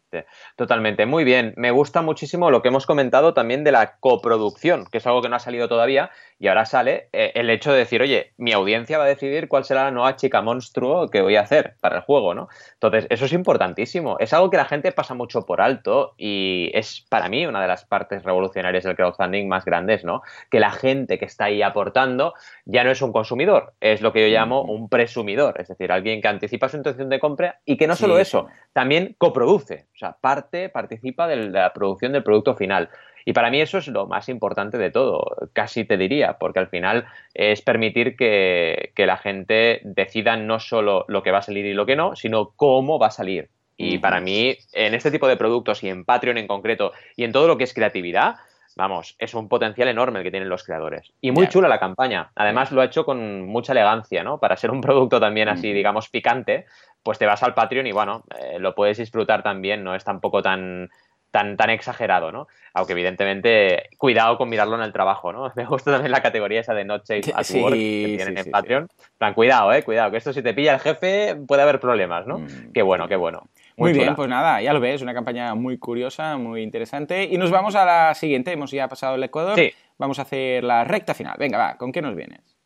totalmente. 0.55 1.05
Muy 1.05 1.23
bien. 1.23 1.53
Me 1.57 1.71
gusta 1.71 2.01
muchísimo 2.01 2.51
lo 2.51 2.61
que 2.61 2.69
hemos 2.69 2.85
comentado 2.85 3.33
también 3.33 3.63
de 3.63 3.71
la 3.71 3.97
coproducción, 3.99 4.85
que 4.85 4.99
es 4.99 5.07
algo 5.07 5.21
que 5.21 5.29
no 5.29 5.35
ha 5.35 5.39
salido 5.39 5.67
todavía 5.67 6.11
y 6.39 6.47
ahora 6.47 6.65
sale 6.65 7.09
eh, 7.11 7.33
el 7.35 7.49
hecho 7.49 7.73
de 7.73 7.79
decir, 7.79 8.01
oye, 8.01 8.33
mi 8.37 8.53
audiencia 8.53 8.97
va 8.97 9.03
a 9.03 9.07
decidir 9.07 9.49
cuál 9.49 9.65
será 9.65 9.83
la 9.83 9.91
nueva 9.91 10.15
chica 10.15 10.41
monstruo 10.41 11.09
que 11.09 11.21
voy 11.21 11.35
a 11.35 11.41
hacer 11.41 11.75
para 11.81 11.97
el 11.97 12.01
juego, 12.03 12.33
¿no? 12.33 12.47
Entonces, 12.73 13.07
eso 13.09 13.25
es 13.25 13.33
importantísimo. 13.33 14.17
Es 14.19 14.31
algo 14.31 14.49
que 14.49 14.55
la 14.55 14.65
gente 14.65 14.93
pasa 14.93 15.13
mucho 15.13 15.45
por 15.45 15.59
alto 15.59 16.13
y 16.17 16.71
es 16.73 17.05
para 17.09 17.27
mí 17.27 17.45
una 17.45 17.61
de 17.61 17.67
las 17.67 17.83
partes 17.85 18.23
revolucionarias 18.23 18.85
del 18.85 18.95
crowdfunding 18.95 19.49
más 19.49 19.65
grandes, 19.65 20.05
¿no? 20.05 20.21
Que 20.49 20.61
la 20.61 20.71
gente 20.71 21.19
que 21.19 21.25
está 21.25 21.45
ahí 21.45 21.61
aportando 21.61 22.33
ya 22.65 22.85
no 22.85 22.91
es 22.91 23.01
un 23.01 23.11
consumidor, 23.11 23.73
es 23.81 24.01
lo 24.01 24.13
que 24.13 24.21
yo 24.21 24.33
llamo 24.33 24.61
un 24.61 24.87
presumidor, 24.87 25.59
es 25.59 25.67
decir, 25.67 25.91
alguien 25.91 26.21
que 26.21 26.27
anticipa 26.29 26.69
su 26.69 26.77
intención 26.77 27.09
de 27.09 27.19
compra 27.19 27.59
y 27.65 27.75
que 27.75 27.87
no 27.87 27.95
solo 27.95 28.17
eso, 28.17 28.47
también 28.71 29.15
coproduce, 29.17 29.87
sea, 29.99 30.17
parte, 30.19 30.69
participa 30.69 31.27
de 31.27 31.49
la 31.49 31.73
producción 31.73 32.11
del 32.11 32.23
producto 32.23 32.55
final. 32.55 32.89
Y 33.25 33.33
para 33.33 33.51
mí 33.51 33.61
eso 33.61 33.77
es 33.77 33.87
lo 33.87 34.07
más 34.07 34.29
importante 34.29 34.77
de 34.77 34.91
todo, 34.91 35.23
casi 35.53 35.85
te 35.85 35.97
diría, 35.97 36.37
porque 36.39 36.59
al 36.59 36.69
final 36.69 37.05
es 37.33 37.61
permitir 37.61 38.15
que, 38.15 38.91
que 38.95 39.05
la 39.05 39.17
gente 39.17 39.81
decida 39.83 40.37
no 40.37 40.59
solo 40.59 41.05
lo 41.07 41.21
que 41.21 41.31
va 41.31 41.39
a 41.39 41.43
salir 41.43 41.65
y 41.65 41.73
lo 41.73 41.85
que 41.85 41.95
no, 41.95 42.15
sino 42.15 42.51
cómo 42.55 42.97
va 42.97 43.07
a 43.07 43.11
salir. 43.11 43.49
Y 43.81 43.99
para 43.99 44.19
mí, 44.19 44.57
en 44.73 44.93
este 44.93 45.09
tipo 45.09 45.25
de 45.29 45.37
productos 45.37 45.83
y 45.83 45.89
en 45.89 46.03
Patreon 46.03 46.37
en 46.37 46.47
concreto 46.47 46.91
y 47.15 47.23
en 47.23 47.31
todo 47.31 47.47
lo 47.47 47.57
que 47.57 47.63
es 47.63 47.73
creatividad, 47.73 48.35
vamos, 48.79 49.15
es 49.19 49.33
un 49.33 49.49
potencial 49.49 49.89
enorme 49.89 50.19
el 50.19 50.23
que 50.23 50.31
tienen 50.31 50.47
los 50.47 50.63
creadores. 50.63 51.11
Y 51.19 51.31
muy 51.31 51.49
chula 51.49 51.67
la 51.67 51.81
campaña. 51.81 52.31
Además, 52.33 52.71
lo 52.71 52.79
ha 52.79 52.85
hecho 52.85 53.03
con 53.03 53.45
mucha 53.45 53.73
elegancia, 53.73 54.23
¿no? 54.23 54.39
Para 54.39 54.55
ser 54.55 54.71
un 54.71 54.79
producto 54.79 55.19
también 55.19 55.49
así, 55.49 55.73
digamos, 55.73 56.07
picante, 56.07 56.65
pues 57.03 57.19
te 57.19 57.25
vas 57.25 57.43
al 57.43 57.53
Patreon 57.53 57.87
y 57.87 57.91
bueno, 57.91 58.23
eh, 58.39 58.57
lo 58.57 58.73
puedes 58.73 58.97
disfrutar 58.97 59.43
también, 59.43 59.83
no 59.83 59.95
es 59.95 60.05
tampoco 60.05 60.41
tan, 60.41 60.89
tan, 61.29 61.57
tan 61.57 61.69
exagerado, 61.71 62.31
¿no? 62.31 62.47
Aunque 62.73 62.93
evidentemente, 62.93 63.89
cuidado 63.97 64.37
con 64.37 64.47
mirarlo 64.47 64.75
en 64.75 64.83
el 64.83 64.93
trabajo, 64.93 65.33
¿no? 65.33 65.51
Me 65.57 65.65
gusta 65.65 65.91
también 65.91 66.13
la 66.13 66.21
categoría 66.21 66.61
esa 66.61 66.73
de 66.73 66.85
Not 66.85 67.05
Safe 67.05 67.33
at 67.35 67.43
Sí, 67.43 67.61
Work 67.61 67.75
que 67.75 68.13
tienen 68.15 68.33
sí, 68.33 68.39
en 68.39 68.43
sí. 68.45 68.49
Patreon. 68.49 68.87
Plan, 69.17 69.33
cuidado, 69.33 69.73
eh, 69.73 69.83
cuidado, 69.83 70.09
que 70.09 70.17
esto 70.17 70.31
si 70.31 70.41
te 70.41 70.53
pilla 70.53 70.75
el 70.75 70.79
jefe 70.79 71.35
puede 71.35 71.63
haber 71.63 71.81
problemas, 71.81 72.25
¿no? 72.25 72.39
Mm. 72.39 72.71
Qué 72.73 72.81
bueno, 72.81 73.09
qué 73.09 73.17
bueno. 73.17 73.43
Muy, 73.79 73.93
bien, 73.93 74.15
pues 74.15 74.27
nada, 74.27 74.61
ya 74.61 74.73
lo 74.73 74.79
ves, 74.79 75.01
una 75.01 75.13
campaña 75.13 75.55
muy 75.55 75.77
curiosa, 75.77 76.37
muy 76.37 76.61
interesante. 76.61 77.23
Y 77.23 77.37
nos 77.37 77.49
vamos 77.49 77.75
a 77.75 77.85
la 77.85 78.13
siguiente, 78.13 78.51
hemos 78.51 78.71
ya 78.71 78.87
pasado 78.87 79.15
el 79.15 79.23
Ecuador. 79.23 79.55
Sí. 79.55 79.71
Vamos 79.97 80.19
a 80.19 80.23
hacer 80.23 80.63
la 80.63 80.83
recta 80.83 81.13
final. 81.13 81.35
Venga, 81.39 81.57
va, 81.57 81.77
¿con 81.77 81.91
qué 81.91 82.01
nos 82.01 82.15
vienes? 82.15 82.59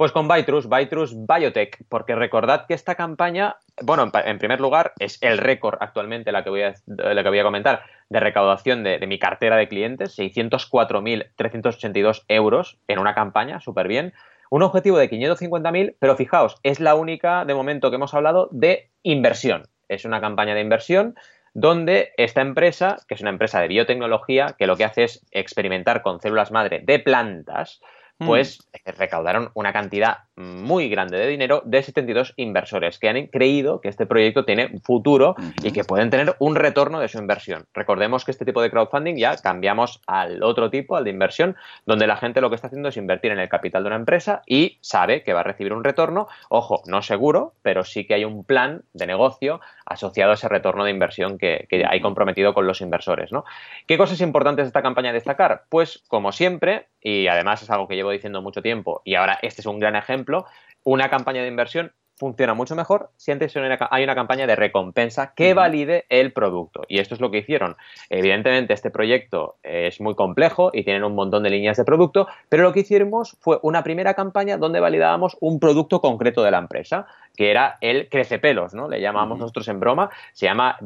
Pues 0.00 0.12
con 0.12 0.28
Bytrus, 0.28 0.66
Bytrus 0.66 1.14
Biotech, 1.26 1.84
porque 1.90 2.14
recordad 2.14 2.64
que 2.66 2.72
esta 2.72 2.94
campaña, 2.94 3.56
bueno, 3.82 4.10
en, 4.24 4.38
primer 4.38 4.58
lugar, 4.58 4.94
es 4.98 5.18
el 5.20 5.36
récord 5.36 5.76
actualmente, 5.80 6.32
la 6.32 6.42
que 6.42 6.48
voy 6.48 6.62
a, 6.62 6.72
la 6.86 7.22
que 7.22 7.28
voy 7.28 7.38
a 7.38 7.44
comentar, 7.44 7.82
de 8.08 8.18
recaudación 8.18 8.82
de, 8.82 8.98
de 8.98 9.06
mi 9.06 9.18
cartera 9.18 9.56
de 9.56 9.68
clientes, 9.68 10.18
604.382 10.18 12.24
euros 12.28 12.78
en 12.88 12.98
una 12.98 13.14
campaña, 13.14 13.60
súper 13.60 13.88
bien. 13.88 14.14
Un 14.48 14.62
objetivo 14.62 14.96
de 14.96 15.10
550.000, 15.10 15.96
pero 16.00 16.16
fijaos, 16.16 16.56
es 16.62 16.80
la 16.80 16.94
única 16.94 17.44
de 17.44 17.54
momento 17.54 17.90
que 17.90 17.96
hemos 17.96 18.14
hablado 18.14 18.48
de 18.52 18.88
inversión. 19.02 19.64
Es 19.90 20.04
una 20.04 20.20
campaña 20.20 20.54
de 20.54 20.60
inversión 20.60 21.16
donde 21.52 22.12
esta 22.16 22.40
empresa, 22.40 22.96
que 23.08 23.14
es 23.14 23.20
una 23.20 23.30
empresa 23.30 23.60
de 23.60 23.68
biotecnología, 23.68 24.54
que 24.56 24.66
lo 24.66 24.76
que 24.76 24.84
hace 24.84 25.04
es 25.04 25.26
experimentar 25.32 26.02
con 26.02 26.20
células 26.20 26.52
madre 26.52 26.80
de 26.84 27.00
plantas, 27.00 27.80
pues 28.18 28.68
eh, 28.72 28.92
recaudaron 28.92 29.50
una 29.54 29.72
cantidad 29.72 30.18
muy 30.40 30.88
grande 30.88 31.18
de 31.18 31.26
dinero 31.26 31.62
de 31.64 31.82
72 31.82 32.34
inversores 32.36 32.98
que 32.98 33.08
han 33.08 33.26
creído 33.26 33.80
que 33.80 33.88
este 33.88 34.06
proyecto 34.06 34.44
tiene 34.44 34.80
futuro 34.82 35.34
y 35.62 35.72
que 35.72 35.84
pueden 35.84 36.10
tener 36.10 36.34
un 36.38 36.56
retorno 36.56 37.00
de 37.00 37.08
su 37.08 37.18
inversión. 37.18 37.66
Recordemos 37.74 38.24
que 38.24 38.30
este 38.30 38.44
tipo 38.44 38.62
de 38.62 38.70
crowdfunding 38.70 39.16
ya 39.16 39.36
cambiamos 39.36 40.00
al 40.06 40.42
otro 40.42 40.70
tipo, 40.70 40.96
al 40.96 41.04
de 41.04 41.10
inversión, 41.10 41.56
donde 41.86 42.06
la 42.06 42.16
gente 42.16 42.40
lo 42.40 42.48
que 42.48 42.56
está 42.56 42.68
haciendo 42.68 42.88
es 42.88 42.96
invertir 42.96 43.32
en 43.32 43.38
el 43.38 43.48
capital 43.48 43.82
de 43.82 43.88
una 43.88 43.96
empresa 43.96 44.42
y 44.46 44.78
sabe 44.80 45.22
que 45.22 45.32
va 45.32 45.40
a 45.40 45.44
recibir 45.44 45.72
un 45.72 45.84
retorno, 45.84 46.28
ojo, 46.48 46.82
no 46.86 47.02
seguro, 47.02 47.54
pero 47.62 47.84
sí 47.84 48.06
que 48.06 48.14
hay 48.14 48.24
un 48.24 48.44
plan 48.44 48.82
de 48.94 49.06
negocio 49.06 49.60
asociado 49.84 50.30
a 50.30 50.34
ese 50.34 50.48
retorno 50.48 50.84
de 50.84 50.90
inversión 50.90 51.36
que, 51.36 51.66
que 51.68 51.84
hay 51.86 52.00
comprometido 52.00 52.54
con 52.54 52.66
los 52.66 52.80
inversores. 52.80 53.32
¿no? 53.32 53.44
¿Qué 53.86 53.98
cosas 53.98 54.20
importantes 54.20 54.64
de 54.64 54.68
esta 54.68 54.82
campaña 54.82 55.12
destacar? 55.12 55.64
Pues 55.68 56.02
como 56.08 56.32
siempre, 56.32 56.86
y 57.00 57.26
además 57.26 57.62
es 57.62 57.70
algo 57.70 57.88
que 57.88 57.96
llevo 57.96 58.10
diciendo 58.10 58.42
mucho 58.42 58.62
tiempo 58.62 59.02
y 59.04 59.14
ahora 59.14 59.38
este 59.42 59.62
es 59.62 59.66
un 59.66 59.78
gran 59.78 59.96
ejemplo, 59.96 60.29
una 60.84 61.08
campaña 61.10 61.42
de 61.42 61.48
inversión 61.48 61.92
funciona 62.20 62.52
mucho 62.52 62.76
mejor 62.76 63.10
si 63.16 63.32
antes 63.32 63.56
hay 63.56 64.04
una, 64.04 64.14
campaña 64.14 64.46
de 64.46 64.54
recompensa 64.54 65.32
que 65.34 65.54
valide 65.54 66.04
el 66.10 66.34
producto. 66.34 66.82
Y 66.86 66.98
esto 66.98 67.14
es 67.14 67.20
lo 67.20 67.30
que 67.30 67.38
hicieron. 67.38 67.76
Evidentemente, 68.10 68.74
este 68.74 68.90
proyecto 68.90 69.56
es 69.62 70.02
muy 70.02 70.14
complejo 70.14 70.70
y 70.74 70.84
tienen 70.84 71.02
un 71.02 71.14
montón 71.14 71.42
de 71.42 71.50
líneas 71.50 71.78
de 71.78 71.84
producto, 71.84 72.28
pero 72.50 72.62
lo 72.62 72.74
que 72.74 72.80
hicimos 72.80 73.38
fue 73.40 73.58
una 73.62 73.82
primera 73.82 74.12
campaña 74.12 74.58
donde 74.58 74.80
validábamos 74.80 75.38
un 75.40 75.58
producto 75.58 76.02
concreto 76.02 76.42
de 76.42 76.50
la 76.50 76.58
empresa, 76.58 77.06
que 77.34 77.50
era 77.50 77.78
el 77.80 78.10
crecepelos, 78.10 78.74
¿no? 78.74 78.86
Le 78.86 79.00
llamamos 79.00 79.38
nosotros 79.38 79.66
en 79.68 79.80
broma, 79.80 80.10
se 80.34 80.44
llama 80.44 80.76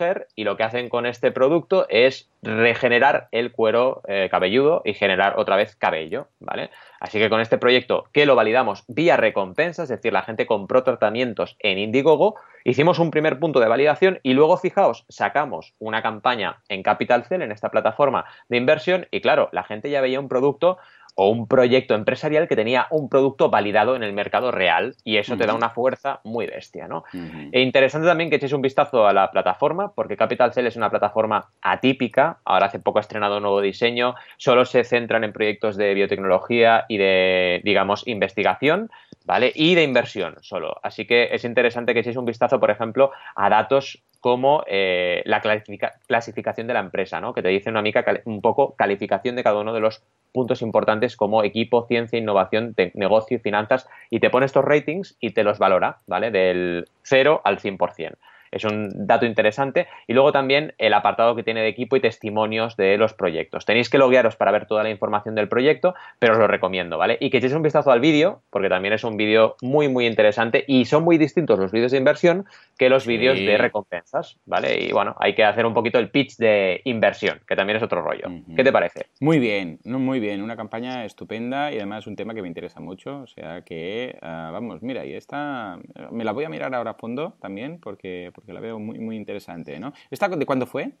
Hair 0.00 0.26
y 0.34 0.42
lo 0.42 0.56
que 0.56 0.64
hacen 0.64 0.88
con 0.88 1.06
este 1.06 1.30
producto 1.30 1.86
es 1.88 2.31
regenerar 2.42 3.28
el 3.30 3.52
cuero 3.52 4.02
eh, 4.08 4.28
cabelludo 4.30 4.82
y 4.84 4.94
generar 4.94 5.38
otra 5.38 5.54
vez 5.56 5.76
cabello, 5.76 6.26
¿vale? 6.40 6.70
Así 6.98 7.18
que 7.18 7.30
con 7.30 7.40
este 7.40 7.56
proyecto 7.56 8.06
que 8.12 8.26
lo 8.26 8.34
validamos 8.34 8.84
vía 8.88 9.16
recompensa, 9.16 9.84
es 9.84 9.88
decir, 9.88 10.12
la 10.12 10.22
gente 10.22 10.44
compró 10.46 10.82
tratamientos 10.82 11.56
en 11.60 11.78
Indiegogo, 11.78 12.34
hicimos 12.64 12.98
un 12.98 13.12
primer 13.12 13.38
punto 13.38 13.60
de 13.60 13.68
validación 13.68 14.18
y 14.24 14.34
luego, 14.34 14.56
fijaos, 14.56 15.04
sacamos 15.08 15.74
una 15.78 16.02
campaña 16.02 16.62
en 16.68 16.82
Capital 16.82 17.24
Cell, 17.24 17.42
en 17.42 17.52
esta 17.52 17.70
plataforma 17.70 18.24
de 18.48 18.56
inversión, 18.56 19.06
y 19.12 19.20
claro, 19.20 19.48
la 19.52 19.62
gente 19.62 19.88
ya 19.88 20.00
veía 20.00 20.18
un 20.18 20.28
producto 20.28 20.78
o 21.14 21.28
un 21.28 21.46
proyecto 21.46 21.94
empresarial 21.94 22.48
que 22.48 22.56
tenía 22.56 22.86
un 22.90 23.08
producto 23.08 23.50
validado 23.50 23.96
en 23.96 24.02
el 24.02 24.12
mercado 24.12 24.50
real 24.50 24.94
y 25.04 25.18
eso 25.18 25.36
te 25.36 25.46
da 25.46 25.54
una 25.54 25.70
fuerza 25.70 26.20
muy 26.24 26.46
bestia, 26.46 26.88
¿no? 26.88 27.04
E 27.52 27.60
interesante 27.60 28.06
también 28.06 28.30
que 28.30 28.36
echéis 28.36 28.52
un 28.52 28.62
vistazo 28.62 29.06
a 29.06 29.12
la 29.12 29.30
plataforma, 29.30 29.92
porque 29.92 30.16
Capital 30.16 30.52
Cell 30.52 30.66
es 30.66 30.76
una 30.76 30.90
plataforma 30.90 31.50
atípica. 31.60 32.38
Ahora 32.44 32.66
hace 32.66 32.78
poco 32.78 32.98
ha 32.98 33.02
estrenado 33.02 33.36
un 33.36 33.42
nuevo 33.42 33.60
diseño. 33.60 34.14
Solo 34.36 34.64
se 34.64 34.84
centran 34.84 35.24
en 35.24 35.32
proyectos 35.32 35.76
de 35.76 35.94
biotecnología 35.94 36.86
y 36.88 36.96
de, 36.96 37.60
digamos, 37.64 38.06
investigación, 38.06 38.90
¿vale? 39.24 39.52
Y 39.54 39.74
de 39.74 39.82
inversión 39.82 40.36
solo. 40.40 40.76
Así 40.82 41.06
que 41.06 41.28
es 41.32 41.44
interesante 41.44 41.94
que 41.94 42.00
echéis 42.00 42.16
un 42.16 42.24
vistazo, 42.24 42.58
por 42.60 42.70
ejemplo, 42.70 43.10
a 43.34 43.48
datos 43.48 44.02
como 44.20 44.62
eh, 44.68 45.22
la 45.24 45.40
clasifica- 45.40 45.94
clasificación 46.06 46.68
de 46.68 46.74
la 46.74 46.80
empresa, 46.80 47.20
¿no? 47.20 47.34
Que 47.34 47.42
te 47.42 47.48
dice 47.48 47.70
una 47.70 47.82
mica 47.82 48.04
un 48.24 48.40
poco 48.40 48.74
calificación 48.76 49.34
de 49.34 49.42
cada 49.42 49.58
uno 49.58 49.72
de 49.74 49.80
los 49.80 50.02
puntos 50.32 50.62
importantes 50.62 51.16
como 51.16 51.42
equipo, 51.42 51.86
ciencia, 51.86 52.18
innovación, 52.18 52.74
negocio 52.94 53.36
y 53.36 53.40
finanzas 53.40 53.88
y 54.10 54.20
te 54.20 54.30
pone 54.30 54.46
estos 54.46 54.64
ratings 54.64 55.16
y 55.20 55.30
te 55.30 55.42
los 55.42 55.58
valora, 55.58 55.98
¿vale? 56.06 56.30
Del 56.30 56.88
0 57.02 57.40
al 57.44 57.58
100%. 57.58 58.16
Es 58.52 58.64
un 58.64 59.06
dato 59.06 59.26
interesante. 59.26 59.88
Y 60.06 60.12
luego 60.12 60.30
también 60.30 60.74
el 60.78 60.94
apartado 60.94 61.34
que 61.34 61.42
tiene 61.42 61.62
de 61.62 61.68
equipo 61.68 61.96
y 61.96 62.00
testimonios 62.00 62.76
de 62.76 62.96
los 62.98 63.14
proyectos. 63.14 63.64
Tenéis 63.64 63.90
que 63.90 63.98
loguearos 63.98 64.36
para 64.36 64.52
ver 64.52 64.66
toda 64.66 64.82
la 64.82 64.90
información 64.90 65.34
del 65.34 65.48
proyecto, 65.48 65.94
pero 66.18 66.34
os 66.34 66.38
lo 66.38 66.46
recomiendo, 66.46 66.98
¿vale? 66.98 67.16
Y 67.20 67.30
que 67.30 67.38
echéis 67.38 67.54
un 67.54 67.62
vistazo 67.62 67.90
al 67.90 68.00
vídeo, 68.00 68.42
porque 68.50 68.68
también 68.68 68.94
es 68.94 69.04
un 69.04 69.16
vídeo 69.16 69.56
muy, 69.62 69.88
muy 69.88 70.06
interesante 70.06 70.64
y 70.66 70.84
son 70.84 71.02
muy 71.04 71.18
distintos 71.18 71.58
los 71.58 71.72
vídeos 71.72 71.92
de 71.92 71.98
inversión 71.98 72.44
que 72.78 72.88
los 72.88 73.06
vídeos 73.06 73.38
de 73.38 73.56
recompensas, 73.56 74.38
¿vale? 74.44 74.80
Y 74.80 74.92
bueno, 74.92 75.14
hay 75.18 75.34
que 75.34 75.44
hacer 75.44 75.66
un 75.66 75.74
poquito 75.74 75.98
el 75.98 76.10
pitch 76.10 76.36
de 76.36 76.80
inversión, 76.84 77.40
que 77.46 77.56
también 77.56 77.76
es 77.76 77.82
otro 77.82 78.02
rollo. 78.02 78.28
¿Qué 78.54 78.64
te 78.64 78.72
parece? 78.72 79.06
Muy 79.20 79.38
bien, 79.38 79.78
muy 79.84 80.20
bien, 80.20 80.42
una 80.42 80.56
campaña 80.56 81.04
estupenda 81.04 81.72
y 81.72 81.76
además 81.76 82.06
un 82.06 82.16
tema 82.16 82.34
que 82.34 82.42
me 82.42 82.48
interesa 82.48 82.80
mucho, 82.80 83.20
o 83.22 83.26
sea 83.26 83.62
que, 83.62 84.18
ah, 84.20 84.50
vamos, 84.52 84.82
mira, 84.82 85.04
y 85.04 85.14
esta 85.14 85.78
me 86.10 86.24
la 86.24 86.32
voy 86.32 86.44
a 86.44 86.48
mirar 86.48 86.74
ahora 86.74 86.92
a 86.92 86.94
fondo 86.94 87.34
también 87.40 87.78
porque, 87.80 88.30
porque 88.42 88.52
la 88.52 88.60
veo 88.60 88.80
muy, 88.80 88.98
muy 88.98 89.16
interesante, 89.16 89.78
¿no? 89.78 89.92
¿Esta 90.10 90.28
de 90.28 90.46
cuándo 90.46 90.66
fue? 90.66 90.92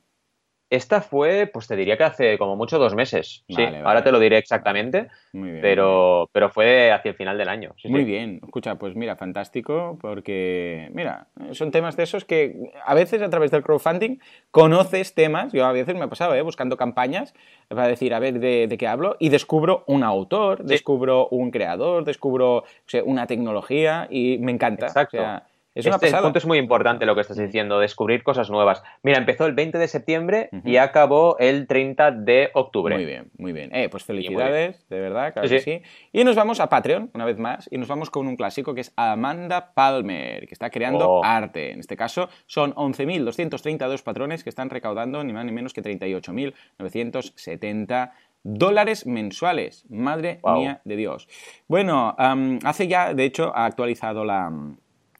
Esta 0.70 1.02
fue, 1.02 1.50
pues 1.52 1.66
te 1.66 1.76
diría 1.76 1.98
que 1.98 2.04
hace 2.04 2.38
como 2.38 2.56
mucho 2.56 2.78
dos 2.78 2.94
meses. 2.94 3.44
sí, 3.46 3.62
ahora 3.84 4.02
te 4.02 4.10
lo 4.10 4.18
diré 4.18 4.38
exactamente. 4.38 5.08
Muy 5.32 5.50
bien, 5.50 5.60
pero, 5.60 6.30
pero 6.32 6.48
fue 6.48 6.90
hacia 6.92 7.10
el 7.10 7.14
final 7.14 7.36
del 7.36 7.48
año. 7.48 7.74
muy 7.84 8.04
bien. 8.04 8.40
Escucha, 8.42 8.76
pues 8.76 8.94
mira, 8.94 9.16
fantástico, 9.16 9.98
porque, 10.00 10.88
mira, 10.94 11.26
son 11.50 11.72
temas 11.72 11.96
de 11.96 12.04
esos 12.04 12.24
que 12.24 12.72
a 12.86 12.94
veces 12.94 13.20
a 13.20 13.28
través 13.28 13.50
del 13.50 13.62
crowdfunding 13.62 14.18
conoces 14.50 15.14
temas. 15.14 15.52
Yo 15.52 15.66
a 15.66 15.72
veces 15.72 15.94
me 15.94 16.06
he 16.06 16.08
pasado, 16.08 16.34
¿eh? 16.34 16.40
buscando 16.40 16.78
campañas 16.78 17.34
para 17.68 17.86
decir, 17.86 18.14
a 18.14 18.18
ver, 18.18 18.38
de, 18.38 18.74
qué 18.78 18.86
hablo, 18.86 19.16
y 19.18 19.28
descubro 19.28 19.84
un 19.88 20.04
autor, 20.04 20.64
descubro 20.64 21.28
un 21.28 21.50
creador, 21.50 22.04
descubro 22.04 22.64
una 23.04 23.26
tecnología 23.26 24.06
y 24.08 24.38
me 24.38 24.52
encanta. 24.52 24.86
Exacto. 24.86 25.42
Es 25.74 25.86
este 25.86 26.12
punto 26.12 26.38
es 26.38 26.44
muy 26.44 26.58
importante 26.58 27.06
lo 27.06 27.14
que 27.14 27.22
estás 27.22 27.38
diciendo, 27.38 27.78
descubrir 27.78 28.22
cosas 28.22 28.50
nuevas. 28.50 28.82
Mira, 29.02 29.16
empezó 29.16 29.46
el 29.46 29.54
20 29.54 29.78
de 29.78 29.88
septiembre 29.88 30.50
y 30.64 30.76
acabó 30.76 31.38
el 31.38 31.66
30 31.66 32.10
de 32.10 32.50
octubre. 32.52 32.94
Muy 32.94 33.06
bien, 33.06 33.30
muy 33.38 33.52
bien. 33.52 33.74
Eh, 33.74 33.88
pues 33.88 34.04
felicidades, 34.04 34.86
de 34.90 35.00
verdad, 35.00 35.32
claro 35.32 35.48
que 35.48 35.60
sí. 35.60 35.80
Y 36.12 36.24
nos 36.24 36.36
vamos 36.36 36.60
a 36.60 36.68
Patreon, 36.68 37.10
una 37.14 37.24
vez 37.24 37.38
más, 37.38 37.70
y 37.70 37.78
nos 37.78 37.88
vamos 37.88 38.10
con 38.10 38.26
un 38.26 38.36
clásico 38.36 38.74
que 38.74 38.82
es 38.82 38.92
Amanda 38.96 39.72
Palmer, 39.72 40.46
que 40.46 40.52
está 40.52 40.68
creando 40.68 41.08
oh. 41.08 41.24
arte. 41.24 41.72
En 41.72 41.80
este 41.80 41.96
caso, 41.96 42.28
son 42.44 42.74
11.232 42.74 44.02
patrones 44.02 44.44
que 44.44 44.50
están 44.50 44.68
recaudando 44.68 45.24
ni 45.24 45.32
más 45.32 45.46
ni 45.46 45.52
menos 45.52 45.72
que 45.72 45.82
38.970 45.82 48.10
dólares 48.42 49.06
mensuales. 49.06 49.86
Madre 49.88 50.40
mía 50.44 50.82
de 50.84 50.96
Dios. 50.96 51.28
Bueno, 51.66 52.14
hace 52.62 52.88
ya, 52.88 53.14
de 53.14 53.24
hecho, 53.24 53.56
ha 53.56 53.64
actualizado 53.64 54.26
la, 54.26 54.52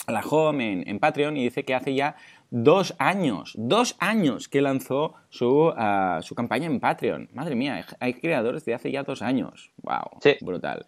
la 0.09 0.21
home 0.21 0.85
en, 0.87 0.99
Patreon 0.99 1.37
y 1.37 1.45
dice 1.45 1.65
que 1.65 1.75
hace 1.75 1.95
ya 1.95 2.17
dos 2.51 2.95
años, 2.99 3.55
dos 3.57 3.97
años 3.99 4.49
que 4.49 4.61
lanzó 4.61 5.15
su, 5.29 5.73
ah, 5.77 6.21
su 6.23 6.35
campaña 6.35 6.67
en 6.67 6.81
Patreon. 6.81 7.31
Madre 7.33 7.55
mía, 7.55 7.87
hay 8.01 8.15
creadores 8.15 8.65
de 8.65 8.75
hace 8.75 8.91
ya 8.91 9.05
dos 9.05 9.23
años. 9.23 9.71
¡Wow! 9.83 10.19
Sí. 10.21 10.37
Brutal. 10.41 10.87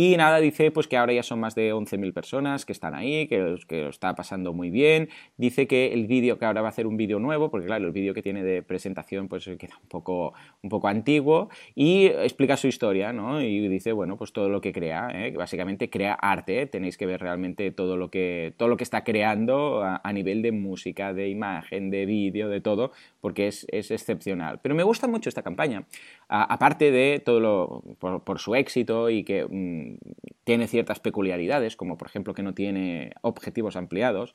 Y 0.00 0.16
nada, 0.16 0.38
dice 0.38 0.70
pues 0.70 0.86
que 0.86 0.96
ahora 0.96 1.12
ya 1.12 1.24
son 1.24 1.40
más 1.40 1.56
de 1.56 1.74
11.000 1.74 2.12
personas 2.12 2.64
que 2.64 2.70
están 2.70 2.94
ahí, 2.94 3.26
que, 3.26 3.56
que, 3.66 3.82
lo 3.82 3.88
está 3.88 4.14
pasando 4.14 4.52
muy 4.52 4.70
bien. 4.70 5.08
Dice 5.36 5.66
que 5.66 5.92
el 5.92 6.06
vídeo, 6.06 6.38
que 6.38 6.44
ahora 6.44 6.62
va 6.62 6.68
a 6.68 6.70
hacer 6.70 6.86
un 6.86 6.96
vídeo 6.96 7.18
nuevo, 7.18 7.50
porque 7.50 7.66
claro, 7.66 7.84
el 7.84 7.90
vídeo 7.90 8.14
que 8.14 8.22
tiene 8.22 8.44
de 8.44 8.62
presentación 8.62 9.26
pues 9.26 9.50
queda 9.58 9.76
un 9.82 9.88
poco, 9.88 10.34
un 10.62 10.70
poco 10.70 10.86
antiguo, 10.86 11.48
y 11.74 12.06
explica 12.06 12.56
su 12.56 12.68
historia, 12.68 13.12
¿no? 13.12 13.42
Y 13.42 13.66
dice, 13.66 13.90
bueno, 13.90 14.16
pues 14.16 14.32
todo 14.32 14.48
lo 14.48 14.60
que 14.60 14.72
crea, 14.72 15.10
¿eh? 15.12 15.32
básicamente 15.32 15.90
crea 15.90 16.14
arte, 16.14 16.66
tenéis 16.66 16.96
que 16.96 17.04
ver 17.04 17.20
realmente 17.20 17.72
todo 17.72 17.96
lo 17.96 18.08
que, 18.08 18.54
todo 18.56 18.68
lo 18.68 18.76
que 18.76 18.84
está 18.84 19.02
creando 19.02 19.82
a, 19.82 20.12
nivel 20.12 20.42
de 20.42 20.52
música, 20.52 21.12
de 21.12 21.28
imagen, 21.28 21.90
de 21.90 22.06
vídeo, 22.06 22.48
de 22.48 22.60
todo, 22.60 22.92
porque 23.20 23.48
es, 23.48 23.66
es, 23.72 23.90
excepcional. 23.90 24.60
Pero 24.62 24.76
me 24.76 24.84
gusta 24.84 25.08
mucho 25.08 25.28
esta 25.28 25.42
campaña, 25.42 25.86
aparte 26.28 26.92
de 26.92 27.18
todo 27.18 27.40
lo, 27.40 27.82
por, 27.98 28.38
su 28.38 28.54
éxito 28.54 29.10
y 29.10 29.24
que... 29.24 29.44
Mm, 29.44 29.87
tiene 30.44 30.66
ciertas 30.66 31.00
peculiaridades, 31.00 31.76
como 31.76 31.96
por 31.98 32.08
ejemplo 32.08 32.34
que 32.34 32.42
no 32.42 32.54
tiene 32.54 33.12
objetivos 33.22 33.76
ampliados, 33.76 34.34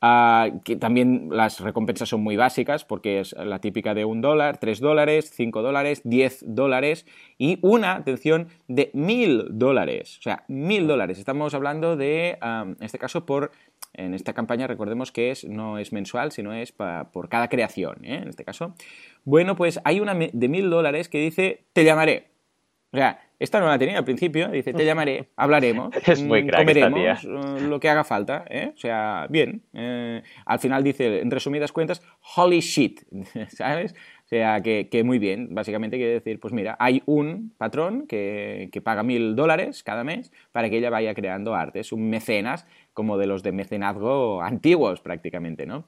ah, 0.00 0.48
que 0.64 0.76
también 0.76 1.28
las 1.30 1.60
recompensas 1.60 2.08
son 2.08 2.22
muy 2.22 2.36
básicas 2.36 2.84
porque 2.84 3.20
es 3.20 3.32
la 3.32 3.60
típica 3.60 3.94
de 3.94 4.04
un 4.04 4.20
dólar, 4.20 4.58
tres 4.58 4.80
dólares, 4.80 5.30
cinco 5.34 5.62
dólares, 5.62 6.02
diez 6.04 6.44
dólares 6.46 7.06
y 7.38 7.58
una, 7.62 7.94
atención, 7.94 8.48
de 8.68 8.90
mil 8.94 9.46
dólares. 9.50 10.18
O 10.18 10.22
sea, 10.22 10.44
mil 10.48 10.86
dólares. 10.86 11.18
Estamos 11.18 11.54
hablando 11.54 11.96
de, 11.96 12.38
en 12.42 12.76
este 12.80 12.98
caso, 12.98 13.26
por 13.26 13.52
en 13.94 14.14
esta 14.14 14.32
campaña 14.32 14.66
recordemos 14.66 15.12
que 15.12 15.30
es, 15.30 15.44
no 15.44 15.78
es 15.78 15.92
mensual, 15.92 16.32
sino 16.32 16.52
es 16.54 16.72
por 16.72 17.28
cada 17.28 17.48
creación, 17.48 18.04
¿eh? 18.04 18.16
en 18.22 18.28
este 18.28 18.44
caso. 18.44 18.74
Bueno, 19.24 19.54
pues 19.54 19.80
hay 19.84 20.00
una 20.00 20.14
de 20.14 20.48
mil 20.48 20.70
dólares 20.70 21.08
que 21.08 21.18
dice, 21.18 21.64
te 21.72 21.84
llamaré. 21.84 22.28
O 22.92 22.96
sea, 22.96 23.20
esta 23.42 23.58
no 23.60 23.66
la 23.66 23.78
tenía 23.78 23.98
al 23.98 24.04
principio, 24.04 24.48
dice, 24.48 24.72
te 24.72 24.84
llamaré, 24.84 25.30
hablaremos, 25.36 25.90
es 26.06 26.22
muy 26.22 26.46
comeremos 26.46 27.24
eh, 27.24 27.66
lo 27.68 27.80
que 27.80 27.88
haga 27.88 28.04
falta, 28.04 28.44
¿eh? 28.48 28.72
O 28.74 28.78
sea, 28.78 29.26
bien. 29.28 29.62
Eh, 29.72 30.22
al 30.46 30.58
final 30.58 30.84
dice, 30.84 31.20
en 31.20 31.30
resumidas 31.30 31.72
cuentas, 31.72 32.02
holy 32.36 32.60
shit, 32.60 33.00
¿sabes? 33.48 33.94
O 34.24 34.28
sea, 34.28 34.62
que, 34.62 35.02
muy 35.04 35.18
bien. 35.18 35.54
Básicamente 35.54 35.98
quiere 35.98 36.12
decir, 36.12 36.40
pues 36.40 36.54
mira, 36.54 36.76
hay 36.78 37.02
un 37.04 37.52
patrón 37.58 38.06
que, 38.06 38.70
que 38.72 38.80
paga 38.80 39.02
mil 39.02 39.36
dólares 39.36 39.82
cada 39.82 40.04
mes 40.04 40.32
para 40.52 40.70
que 40.70 40.78
ella 40.78 40.88
vaya 40.88 41.12
creando 41.12 41.54
arte. 41.54 41.80
Es 41.80 41.92
un 41.92 42.08
mecenas 42.08 42.66
como 42.94 43.18
de 43.18 43.26
los 43.26 43.42
de 43.42 43.52
mecenazgo 43.52 44.40
antiguos 44.42 45.00
prácticamente, 45.00 45.66
¿no? 45.66 45.84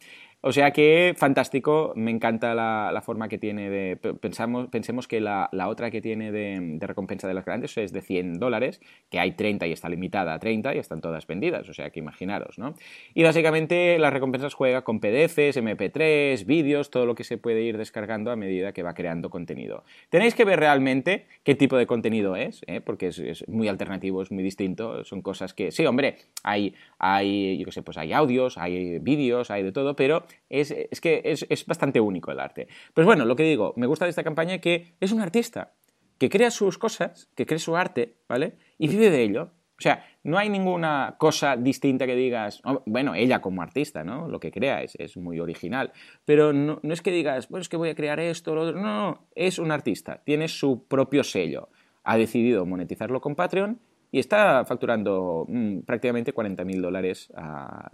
O 0.47 0.53
sea 0.53 0.73
que 0.73 1.15
fantástico, 1.17 1.95
me 1.97 2.11
encanta 2.11 2.55
la, 2.55 3.01
forma 3.03 3.31
que 3.31 3.39
tiene 3.39 3.71
de... 3.71 3.97
Pensamos, 3.97 4.69
pensemos 4.69 5.09
que 5.09 5.19
la, 5.19 5.49
otra 5.69 5.91
que 5.91 6.03
tiene 6.03 6.33
de, 6.33 6.77
recompensa 6.81 7.27
de 7.27 7.33
las 7.33 7.47
grandes 7.47 7.79
es 7.79 7.95
de 7.95 8.03
100 8.03 8.35
dólares, 8.35 8.83
que 9.09 9.19
hay 9.19 9.33
30 9.33 9.67
y 9.67 9.73
está 9.73 9.89
limitada 9.89 10.35
a 10.35 10.39
30 10.39 10.75
y 10.75 10.79
están 10.79 11.01
todas 11.01 11.27
vendidas, 11.27 11.67
o 11.71 11.73
sea 11.73 11.89
que 11.89 11.99
imaginaros, 11.99 12.59
¿no? 12.59 12.75
Y 13.15 13.23
básicamente 13.23 13.99
las 13.99 14.13
recompensas 14.13 14.53
juega 14.53 14.83
con 14.83 15.01
PDFs, 15.01 15.57
MP3, 15.57 16.45
vídeos, 16.45 16.91
todo 16.91 17.07
lo 17.07 17.15
que 17.15 17.25
se 17.25 17.39
puede 17.39 17.63
ir 17.63 17.79
descargando 17.79 18.31
a 18.31 18.37
medida 18.37 18.75
que 18.75 18.83
va 18.83 18.93
creando 18.93 19.31
contenido. 19.31 19.85
Tenéis 20.11 20.35
que 20.35 20.45
ver 20.45 20.61
realmente 20.61 21.25
qué 21.43 21.55
tipo 21.55 21.79
de 21.79 21.87
contenido 21.87 22.37
es, 22.37 22.61
¿eh? 22.67 22.83
porque 22.83 23.07
es, 23.07 23.49
muy 23.49 23.69
alternativo, 23.69 24.21
es 24.21 24.31
muy 24.31 24.43
distinto, 24.43 25.05
son 25.05 25.23
cosas 25.23 25.55
que... 25.55 25.71
Sí, 25.71 25.87
hombre, 25.87 26.19
hay, 26.43 26.75
hay 26.99 27.57
yo 27.57 27.65
qué 27.65 27.73
sé, 27.73 27.83
pues 27.83 27.97
hay 27.97 28.13
audios, 28.13 28.59
hay 28.59 28.99
vídeos, 28.99 29.51
hay 29.51 29.63
de 29.63 29.73
todo, 29.73 29.97
pero 29.97 30.27
es, 30.49 30.73
que 31.01 31.23
es, 31.25 31.67
bastante 31.67 32.01
único 32.01 32.31
el 32.31 32.41
arte. 32.41 32.69
Pues 32.93 33.07
bueno, 33.07 33.25
lo 33.25 33.37
que 33.37 33.43
digo, 33.43 33.75
me 33.77 33.87
gusta 33.87 34.05
de 34.05 34.11
esta 34.11 34.25
campaña 34.25 34.59
que 34.59 34.95
es 35.01 35.13
un 35.13 35.21
artista 35.21 35.73
que 36.19 36.31
crea 36.31 36.51
sus 36.51 36.79
cosas, 36.79 37.29
que 37.35 37.47
crea 37.47 37.59
su 37.59 37.77
arte, 37.77 38.17
¿vale? 38.29 38.57
Y 38.79 38.89
vive 38.89 39.11
de 39.11 39.23
ello. 39.23 39.51
O 39.77 39.83
sea, 39.83 40.07
no 40.23 40.39
hay 40.39 40.49
ninguna 40.49 41.17
cosa 41.19 41.57
distinta 41.57 42.07
que 42.07 42.15
digas, 42.15 42.63
bueno, 42.87 43.17
ella 43.17 43.41
como 43.41 43.61
artista, 43.61 44.05
¿no? 44.05 44.29
Lo 44.29 44.39
que 44.39 44.53
crea 44.53 44.83
es, 44.83 45.17
muy 45.17 45.41
original, 45.41 45.93
pero 46.25 46.53
no, 46.53 46.81
es 46.85 47.03
que 47.03 47.11
digas, 47.11 47.49
bueno, 47.49 47.63
es 47.63 47.69
que 47.69 47.77
voy 47.77 47.89
a 47.89 47.95
crear 47.97 48.21
esto, 48.21 48.55
lo 48.55 48.63
otro, 48.63 48.81
no, 48.81 49.11
no, 49.11 49.27
es 49.35 49.59
un 49.59 49.73
artista, 49.73 50.23
tiene 50.25 50.47
su 50.47 50.87
propio 50.87 51.25
sello, 51.25 51.71
ha 52.05 52.17
decidido 52.17 52.65
monetizarlo 52.67 53.21
con 53.21 53.35
Patreon 53.35 53.81
y 54.15 54.21
está 54.21 54.65
facturando 54.65 55.45
mm, 55.49 55.81
prácticamente 55.81 56.33
40.000 56.33 56.81
dólares 56.81 57.33
ah, 57.37 57.91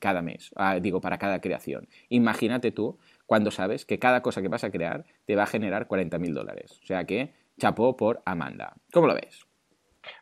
cada 0.00 0.20
mes, 0.20 0.50
ah, 0.54 0.78
digo, 0.78 1.00
para 1.00 1.16
cada 1.16 1.40
creación. 1.40 1.88
Imagínate 2.10 2.72
tú 2.72 2.98
cuando 3.24 3.50
sabes 3.50 3.86
que 3.86 3.98
cada 3.98 4.20
cosa 4.20 4.42
que 4.42 4.48
vas 4.48 4.64
a 4.64 4.70
crear 4.70 5.06
te 5.24 5.34
va 5.34 5.44
a 5.44 5.46
generar 5.46 5.88
40.000 5.88 6.34
dólares. 6.34 6.78
O 6.82 6.86
sea 6.86 7.04
que, 7.04 7.32
chapó 7.58 7.96
por 7.96 8.20
Amanda. 8.26 8.74
¿Cómo 8.92 9.06
lo 9.06 9.14
ves? 9.14 9.46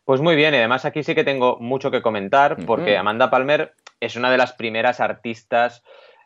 Pues 0.05 0.21
muy 0.21 0.37
bien, 0.37 0.55
y 0.55 0.59
además 0.59 0.85
aquí 0.85 1.03
sí 1.03 1.17
que 1.17 1.25
tengo 1.25 1.57
mucho 1.59 1.91
que 1.91 2.01
comentar, 2.01 2.65
porque 2.65 2.97
Amanda 2.97 3.29
Palmer 3.29 3.75
es 3.99 4.15
una 4.15 4.31
de 4.31 4.39
las 4.39 4.53
primeras 4.53 5.01
artistas 5.01 5.83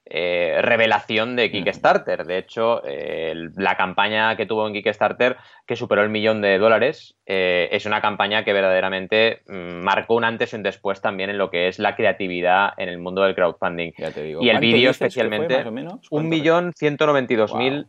eh, 0.07 0.59
revelación 0.63 1.37
de 1.37 1.51
Kickstarter. 1.51 2.25
De 2.25 2.39
hecho, 2.39 2.83
la 2.85 3.77
campaña 3.77 4.37
que 4.37 4.47
tuvo 4.47 4.67
en 4.67 4.75
Kickstarter, 4.75 5.37
que 5.67 5.77
superó 5.77 6.03
el 6.03 6.11
millón 6.11 6.43
de 6.43 6.59
dólares, 6.59 7.17
eh, 7.27 7.69
es 7.73 7.87
una 7.87 8.03
campaña 8.03 8.45
que 8.45 8.53
verdaderamente 8.53 9.43
mm, 9.47 9.83
marcó 9.83 10.15
un 10.15 10.25
antes 10.25 10.53
y 10.53 10.57
un 10.57 10.63
después 10.63 11.01
también 11.01 11.31
en 11.31 11.39
lo 11.39 11.51
que 11.51 11.69
es 11.69 11.79
la 11.79 11.97
creatividad 11.97 12.73
en 12.77 12.91
el 12.91 12.99
mundo 12.99 13.23
del 13.23 13.35
crowdfunding. 13.35 13.93
Y 14.41 14.49
el 14.51 14.59
vídeo 14.59 14.91
especialmente, 14.91 15.65
un 16.11 16.29
millón 16.29 16.73
ciento 16.77 17.07
noventa 17.07 17.33
y 17.33 17.37
dos 17.37 17.55
mil 17.55 17.87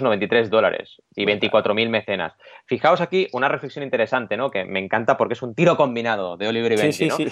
veintitrés 0.00 0.50
dólares 0.50 1.02
y 1.16 1.24
veinticuatro 1.24 1.74
mil 1.74 1.88
mecenas. 1.88 2.34
Fijaos 2.66 3.00
aquí 3.00 3.26
una 3.32 3.48
reflexión 3.48 3.82
interesante, 3.82 4.36
¿no? 4.36 4.50
Que 4.50 4.64
me 4.64 4.78
encanta 4.78 5.16
porque 5.16 5.34
es 5.34 5.42
un 5.42 5.54
tiro 5.54 5.76
combinado 5.76 6.36
de 6.36 6.46
Oliver 6.46 6.72
y 6.72 6.76
Benji, 6.76 7.10
sí, 7.10 7.10
sí, 7.10 7.28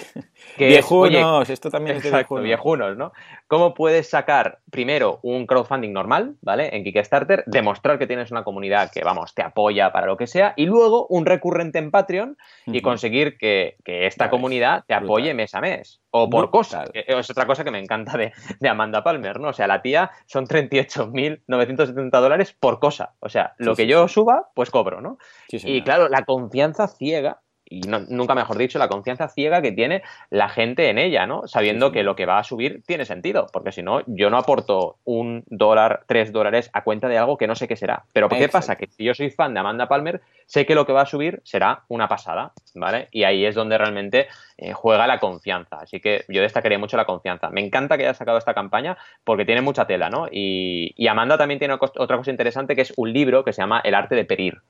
Sí. 0.57 0.65
viejunos, 0.65 1.49
esto 1.49 1.69
también 1.69 1.97
es 1.97 2.03
de 2.03 2.25
viejunos. 2.41 2.97
¿no? 2.97 3.13
¿Cómo 3.47 3.73
puedes 3.73 4.09
sacar 4.17 4.59
primero 4.71 5.19
un 5.21 5.45
crowdfunding 5.45 5.93
normal, 5.93 6.37
¿vale? 6.41 6.75
En 6.75 6.83
Kickstarter, 6.83 7.43
demostrar 7.45 7.99
que 7.99 8.07
tienes 8.07 8.31
una 8.31 8.43
comunidad 8.43 8.89
que, 8.91 9.03
vamos, 9.03 9.35
te 9.35 9.43
apoya 9.43 9.91
para 9.91 10.07
lo 10.07 10.17
que 10.17 10.25
sea, 10.25 10.53
y 10.57 10.65
luego 10.65 11.05
un 11.07 11.27
recurrente 11.27 11.77
en 11.77 11.91
Patreon 11.91 12.35
y 12.65 12.81
conseguir 12.81 13.37
que, 13.37 13.75
esta 13.85 14.29
comunidad 14.29 14.83
te 14.87 14.95
apoye 14.95 15.33
mes 15.33 15.53
a 15.53 15.61
mes. 15.61 16.01
O 16.09 16.29
por 16.29 16.49
cosas. 16.49 16.89
es 16.93 17.29
otra 17.29 17.45
cosa 17.45 17.63
que 17.63 17.69
me 17.69 17.79
encanta 17.79 18.17
de, 18.17 18.33
de, 18.59 18.69
Amanda 18.69 19.03
Palmer, 19.03 19.39
¿no? 19.39 19.49
O 19.49 19.53
sea, 19.53 19.67
la 19.67 19.83
tía 19.83 20.09
son 20.25 20.47
38.970 20.47 22.09
dólares 22.09 22.55
por 22.59 22.79
cosa. 22.79 23.13
O 23.19 23.29
sea, 23.29 23.53
lo 23.57 23.75
que 23.75 23.85
yo 23.85 24.07
suba, 24.07 24.49
pues 24.55 24.71
cobro, 24.71 24.99
¿no? 24.99 25.19
y 25.49 25.81
claro, 25.83 26.09
la 26.09 26.23
confianza 26.23 26.87
ciega 26.87 27.41
y 27.69 27.81
nunca 27.81 28.35
mejor 28.35 28.57
dicho, 28.57 28.79
la 28.79 28.87
confianza 28.87 29.27
ciega 29.27 29.61
que 29.61 29.71
tiene 29.71 30.03
la 30.29 30.49
gente 30.49 30.89
en 30.89 30.97
ella, 30.97 31.25
¿no? 31.25 31.47
Sabiendo 31.47 31.91
que 31.91 32.03
lo 32.03 32.15
que 32.15 32.25
va 32.25 32.39
a 32.39 32.43
subir 32.43 32.81
tiene 32.85 33.05
sentido, 33.05 33.47
porque 33.51 33.71
si 33.71 33.83
no, 33.83 34.01
yo 34.07 34.29
no 34.29 34.37
aporto 34.37 34.97
un 35.05 35.43
dólar, 35.47 36.03
tres 36.07 36.31
dólares 36.31 36.69
a 36.73 36.83
cuenta 36.83 37.07
de 37.07 37.17
algo 37.17 37.37
que 37.37 37.47
no 37.47 37.55
sé 37.55 37.67
qué 37.67 37.75
será. 37.75 38.03
Pero 38.13 38.29
¿qué 38.29 38.49
pasa? 38.49 38.75
Que 38.75 38.87
si 38.87 39.03
yo 39.03 39.13
soy 39.13 39.29
fan 39.29 39.53
de 39.53 39.59
Amanda 39.59 39.87
Palmer, 39.87 40.21
sé 40.45 40.65
que 40.65 40.75
lo 40.75 40.85
que 40.85 40.93
va 40.93 41.01
a 41.01 41.05
subir 41.05 41.41
será 41.43 41.83
una 41.89 42.07
pasada, 42.07 42.53
¿vale? 42.73 43.07
Y 43.11 43.23
ahí 43.23 43.45
es 43.45 43.55
donde 43.55 43.77
realmente 43.77 44.27
eh, 44.57 44.73
juega 44.73 45.05
la 45.05 45.19
confianza. 45.19 45.77
Así 45.81 45.99
que 45.99 46.25
yo 46.29 46.41
destacaría 46.41 46.79
mucho 46.79 46.97
la 46.97 47.05
confianza. 47.05 47.49
Me 47.49 47.63
encanta 47.63 47.97
que 47.97 48.03
haya 48.03 48.13
sacado 48.13 48.37
esta 48.37 48.53
campaña 48.53 48.97
porque 49.23 49.45
tiene 49.45 49.61
mucha 49.61 49.85
tela, 49.85 50.09
¿no? 50.09 50.27
Y, 50.31 51.07
Amanda 51.07 51.37
también 51.37 51.57
tiene 51.57 51.73
otra 51.73 52.17
cosa 52.17 52.31
interesante 52.31 52.75
que 52.75 52.81
es 52.81 52.93
un 52.97 53.11
libro 53.13 53.43
que 53.43 53.53
se 53.53 53.61
llama 53.61 53.81
El 53.83 53.95
arte 53.95 54.13
de 54.13 54.25
pedir, 54.25 54.61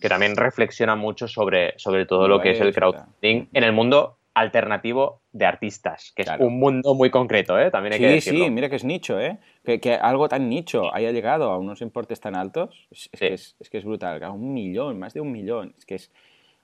que 0.00 0.08
también 0.08 0.36
reflexiona 0.36 0.96
mucho 0.96 1.28
sobre, 1.28 1.74
sobre 1.78 2.06
todo 2.06 2.28
lo 2.28 2.40
que 2.42 2.50
es 2.50 2.60
el 2.60 2.74
crowdfunding 2.74 3.48
en 3.52 3.64
el 3.64 3.72
mundo 3.72 4.18
alternativo 4.34 5.20
de 5.32 5.46
artistas, 5.46 6.12
que 6.16 6.22
es 6.22 6.30
un 6.38 6.58
mundo 6.58 6.94
muy 6.94 7.10
concreto, 7.10 7.58
¿eh? 7.58 7.70
También 7.70 7.94
hay 7.94 7.98
sí, 7.98 8.04
que 8.04 8.10
decirlo. 8.12 8.44
Sí, 8.44 8.50
mira 8.50 8.68
que 8.68 8.76
es 8.76 8.84
nicho, 8.84 9.20
¿eh? 9.20 9.38
Que, 9.64 9.94
algo 9.94 10.28
tan 10.28 10.48
nicho 10.48 10.94
haya 10.94 11.10
llegado 11.10 11.50
a 11.50 11.58
unos 11.58 11.82
importes 11.82 12.20
tan 12.20 12.34
altos, 12.34 12.86
es, 12.90 13.08
que, 13.18 13.34
es, 13.34 13.56
que 13.70 13.78
es 13.78 13.84
brutal. 13.84 14.22
Un 14.30 14.54
millón, 14.54 14.98
más 14.98 15.14
de 15.14 15.20
un 15.20 15.32
millón. 15.32 15.74
Es 15.76 15.86
que 15.86 15.96
es... 15.96 16.12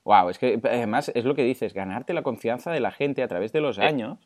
Wow, 0.05 0.31
es 0.31 0.39
que 0.39 0.59
además 0.65 1.13
es 1.15 1.25
lo 1.25 1.35
que 1.35 1.45
dices, 1.45 1.75
ganarte 1.75 2.15
la 2.15 2.23
confianza 2.23 2.71
de 2.71 2.81
la 2.81 2.91
gente 2.91 3.23
a 3.23 3.29
través 3.29 3.53
de 3.53 3.61
los 3.61 3.79
años 3.79 4.19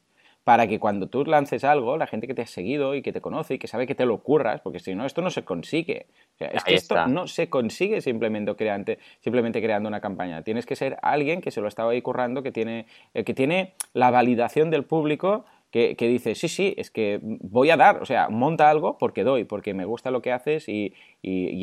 para 0.44 0.66
que 0.66 0.80
cuando 0.80 1.06
tú 1.08 1.24
lances 1.24 1.62
algo, 1.62 1.96
la 1.96 2.06
gente 2.06 2.26
que 2.26 2.34
te 2.34 2.42
ha 2.42 2.46
seguido 2.46 2.94
y 2.94 3.02
que 3.02 3.12
te 3.12 3.20
conoce 3.20 3.54
y 3.54 3.58
que 3.58 3.68
sabe 3.68 3.86
que 3.86 3.94
te 3.94 4.04
lo 4.04 4.14
ocurras, 4.14 4.60
porque 4.60 4.80
si 4.80 4.94
no, 4.94 5.06
esto 5.06 5.22
no 5.22 5.30
se 5.30 5.44
consigue. 5.44 6.06
es 6.38 6.64
que 6.64 6.74
esto 6.74 7.06
no 7.06 7.28
se 7.28 7.48
consigue 7.48 8.00
simplemente, 8.00 8.54
creante, 8.56 8.98
simplemente 9.20 9.62
creando 9.62 9.88
una 9.88 10.00
campaña. 10.00 10.42
Tienes 10.42 10.66
que 10.66 10.74
ser 10.74 10.98
alguien 11.02 11.40
que 11.40 11.50
se 11.50 11.60
lo 11.60 11.68
estaba 11.68 11.92
ahí 11.92 12.02
currando, 12.02 12.42
que 12.42 12.50
tiene, 12.50 12.86
eh, 13.14 13.22
que 13.24 13.34
tiene 13.34 13.74
la 13.92 14.10
validación 14.10 14.70
del 14.70 14.84
público 14.84 15.44
que, 15.72 15.96
dice, 15.98 16.34
sí, 16.34 16.48
sí, 16.48 16.74
es 16.76 16.90
que 16.90 17.18
voy 17.22 17.70
a 17.70 17.78
dar, 17.78 18.02
o 18.02 18.04
sea, 18.04 18.28
monta 18.28 18.68
algo 18.68 18.98
porque 18.98 19.24
doy, 19.24 19.44
porque 19.44 19.72
me 19.72 19.86
gusta 19.86 20.10
lo 20.10 20.20
que 20.20 20.30
haces 20.30 20.68
y, 20.68 20.92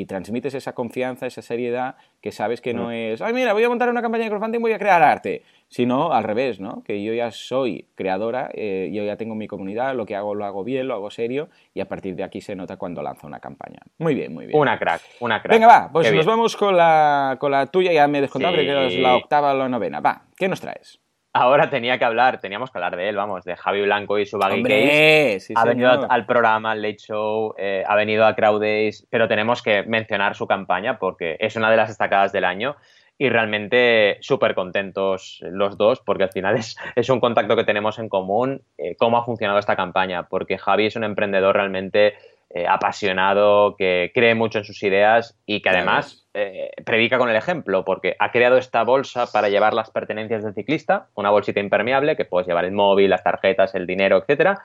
transmites 0.07 0.55
esa 0.55 0.73
confianza, 0.73 1.27
esa 1.27 1.43
seriedad 1.43 1.95
que 2.19 2.31
sabes 2.31 2.59
que 2.59 2.73
no 2.73 2.91
es, 2.91 3.21
ay, 3.21 3.33
mira, 3.33 3.53
voy 3.53 3.63
a 3.63 3.69
montar 3.69 3.87
una 3.87 4.01
campaña 4.01 4.23
de 4.23 4.31
crowdfunding, 4.31 4.61
voy 4.61 4.71
a 4.71 4.79
crear 4.79 5.03
arte, 5.03 5.43
sino 5.67 6.11
al 6.11 6.23
revés, 6.23 6.59
¿no? 6.59 6.81
Que 6.83 7.03
yo 7.03 7.13
ya 7.13 7.29
soy 7.29 7.85
creadora, 7.93 8.49
eh, 8.55 8.89
yo 8.91 9.03
ya 9.03 9.15
tengo 9.15 9.35
mi 9.35 9.45
comunidad, 9.45 9.93
lo 9.93 10.07
que 10.07 10.15
hago 10.15 10.33
lo 10.33 10.43
hago 10.43 10.63
bien, 10.63 10.87
lo 10.87 10.95
hago 10.95 11.11
serio 11.11 11.49
y 11.75 11.81
a 11.81 11.87
partir 11.87 12.15
de 12.15 12.23
aquí 12.23 12.41
se 12.41 12.55
nota 12.55 12.77
cuando 12.77 13.03
lanzo 13.03 13.27
una 13.27 13.39
campaña. 13.39 13.79
Muy 13.99 14.15
bien, 14.15 14.33
muy 14.33 14.47
bien. 14.47 14.59
Una 14.59 14.79
crack, 14.79 15.03
una 15.19 15.39
crack. 15.39 15.53
Venga, 15.53 15.67
va, 15.67 15.89
pues 15.93 16.11
nos 16.11 16.25
vamos 16.25 16.57
con 16.57 16.75
la, 16.75 17.37
con 17.39 17.51
la 17.51 17.67
tuya, 17.67 17.93
ya 17.93 18.07
me 18.07 18.17
he 18.17 18.21
descontado, 18.21 18.55
que 18.55 18.87
es 18.87 18.97
la 18.97 19.17
octava 19.17 19.53
o 19.53 19.57
la 19.57 19.69
novena. 19.69 19.99
Va, 19.99 20.23
¿qué 20.35 20.47
nos 20.47 20.61
traes? 20.61 20.99
Ahora 21.33 21.69
tenía 21.69 21.97
que 21.97 22.05
hablar, 22.05 22.39
teníamos 22.39 22.71
que 22.71 22.77
hablar 22.77 22.95
de 22.95 23.09
él, 23.09 23.15
vamos, 23.15 23.43
de 23.45 23.55
Javi 23.55 23.81
Blanco 23.83 24.17
y 24.17 24.25
su 24.25 24.37
Baggy 24.37 24.63
Case. 24.63 25.53
ha 25.55 25.65
venido 25.65 26.09
al 26.09 26.25
programa, 26.25 26.71
al 26.71 26.81
Late 26.81 26.97
Show, 26.97 27.53
eh, 27.57 27.83
ha 27.87 27.95
venido 27.95 28.25
a 28.25 28.35
Crowd 28.35 28.61
Days, 28.61 29.07
pero 29.09 29.27
tenemos 29.27 29.61
que 29.61 29.83
mencionar 29.83 30.35
su 30.35 30.47
campaña 30.47 30.97
porque 30.97 31.37
es 31.39 31.55
una 31.55 31.69
de 31.69 31.77
las 31.77 31.89
destacadas 31.89 32.31
del 32.31 32.45
año 32.45 32.75
y 33.21 33.27
realmente 33.29 34.17
súper 34.21 34.55
contentos 34.55 35.39
los 35.41 35.77
dos 35.77 35.99
porque 35.99 36.23
al 36.23 36.31
final 36.31 36.55
es, 36.57 36.77
es, 36.95 37.09
un 37.09 37.19
contacto 37.19 37.55
que 37.55 37.65
tenemos 37.65 37.99
en 37.99 38.09
común, 38.09 38.63
eh, 38.77 38.95
cómo 38.95 39.17
ha 39.17 39.25
funcionado 39.25 39.59
esta 39.59 39.75
campaña, 39.75 40.27
porque 40.27 40.57
Javi 40.57 40.87
es 40.87 40.95
un 40.95 41.03
emprendedor 41.03 41.55
realmente 41.55 42.15
eh, 42.51 42.65
apasionado, 42.67 43.75
que 43.77 44.11
cree 44.13 44.33
mucho 44.35 44.59
en 44.59 44.65
sus 44.65 44.81
ideas 44.83 45.37
y 45.45 45.61
que 45.61 45.69
además 45.69 46.27
eh, 46.33 46.71
predica 46.83 47.17
con 47.17 47.29
el 47.29 47.35
ejemplo, 47.35 47.85
porque 47.85 48.15
ha 48.17 48.31
creado 48.31 48.57
esta 48.57 48.83
bolsa 48.83 49.27
para 49.31 49.49
llevar 49.49 49.73
las 49.73 49.91
pertenencias 49.91 50.43
del 50.43 50.53
ciclista, 50.53 51.07
una 51.15 51.29
bolsita 51.29 51.59
impermeable 51.59 52.15
que 52.15 52.25
puedes 52.25 52.47
llevar 52.47 52.65
el 52.65 52.71
móvil, 52.71 53.11
las 53.11 53.23
tarjetas, 53.23 53.75
el 53.75 53.85
dinero, 53.85 54.17
etcétera. 54.17 54.63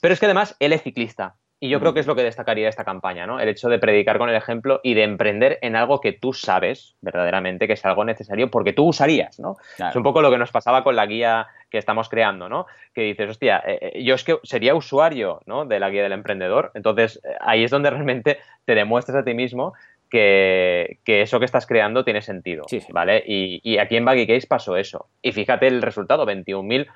Pero 0.00 0.14
es 0.14 0.20
que 0.20 0.26
además 0.26 0.56
él 0.58 0.72
es 0.72 0.82
ciclista 0.82 1.36
y 1.62 1.68
yo 1.68 1.78
creo 1.78 1.92
que 1.92 2.00
es 2.00 2.06
lo 2.06 2.16
que 2.16 2.22
destacaría 2.22 2.70
esta 2.70 2.84
campaña, 2.84 3.26
¿no? 3.26 3.38
El 3.38 3.50
hecho 3.50 3.68
de 3.68 3.78
predicar 3.78 4.16
con 4.16 4.30
el 4.30 4.34
ejemplo 4.34 4.80
y 4.82 4.94
de 4.94 5.02
emprender 5.02 5.58
en 5.60 5.76
algo 5.76 6.00
que 6.00 6.12
tú 6.12 6.32
sabes 6.32 6.96
verdaderamente 7.02 7.66
que 7.66 7.74
es 7.74 7.84
algo 7.84 8.02
necesario 8.06 8.50
porque 8.50 8.72
tú 8.72 8.86
usarías, 8.86 9.38
¿no? 9.38 9.56
Es 9.78 9.94
un 9.94 10.02
poco 10.02 10.22
lo 10.22 10.30
que 10.30 10.38
nos 10.38 10.50
pasaba 10.50 10.82
con 10.82 10.96
la 10.96 11.04
guía 11.04 11.48
que 11.68 11.76
estamos 11.76 12.08
creando, 12.08 12.48
¿no? 12.48 12.66
Que 12.94 13.02
dices, 13.02 13.28
hostia, 13.28 13.62
eh, 13.66 13.92
eh, 13.94 14.02
yo 14.02 14.14
es 14.14 14.24
que 14.24 14.38
sería 14.42 14.74
usuario, 14.74 15.42
¿no? 15.44 15.66
De 15.66 15.78
la 15.78 15.90
guía 15.90 16.02
del 16.02 16.12
emprendedor. 16.12 16.72
Entonces, 16.74 17.20
eh, 17.22 17.36
ahí 17.40 17.62
es 17.62 17.70
donde 17.70 17.90
realmente 17.90 18.38
te 18.64 18.74
demuestras 18.74 19.18
a 19.18 19.24
ti 19.24 19.34
mismo 19.34 19.74
que, 20.08 20.98
eso 21.04 21.38
que 21.38 21.44
estás 21.44 21.66
creando 21.66 22.04
tiene 22.04 22.22
sentido, 22.22 22.64
¿vale? 22.88 23.22
Y, 23.24 23.60
y, 23.62 23.78
aquí 23.78 23.96
en 23.96 24.04
Baggy 24.06 24.26
Case 24.26 24.46
pasó 24.48 24.76
eso. 24.76 25.08
Y 25.22 25.30
fíjate 25.32 25.68
el 25.68 25.82
resultado, 25.82 26.26
21.000 26.26 26.88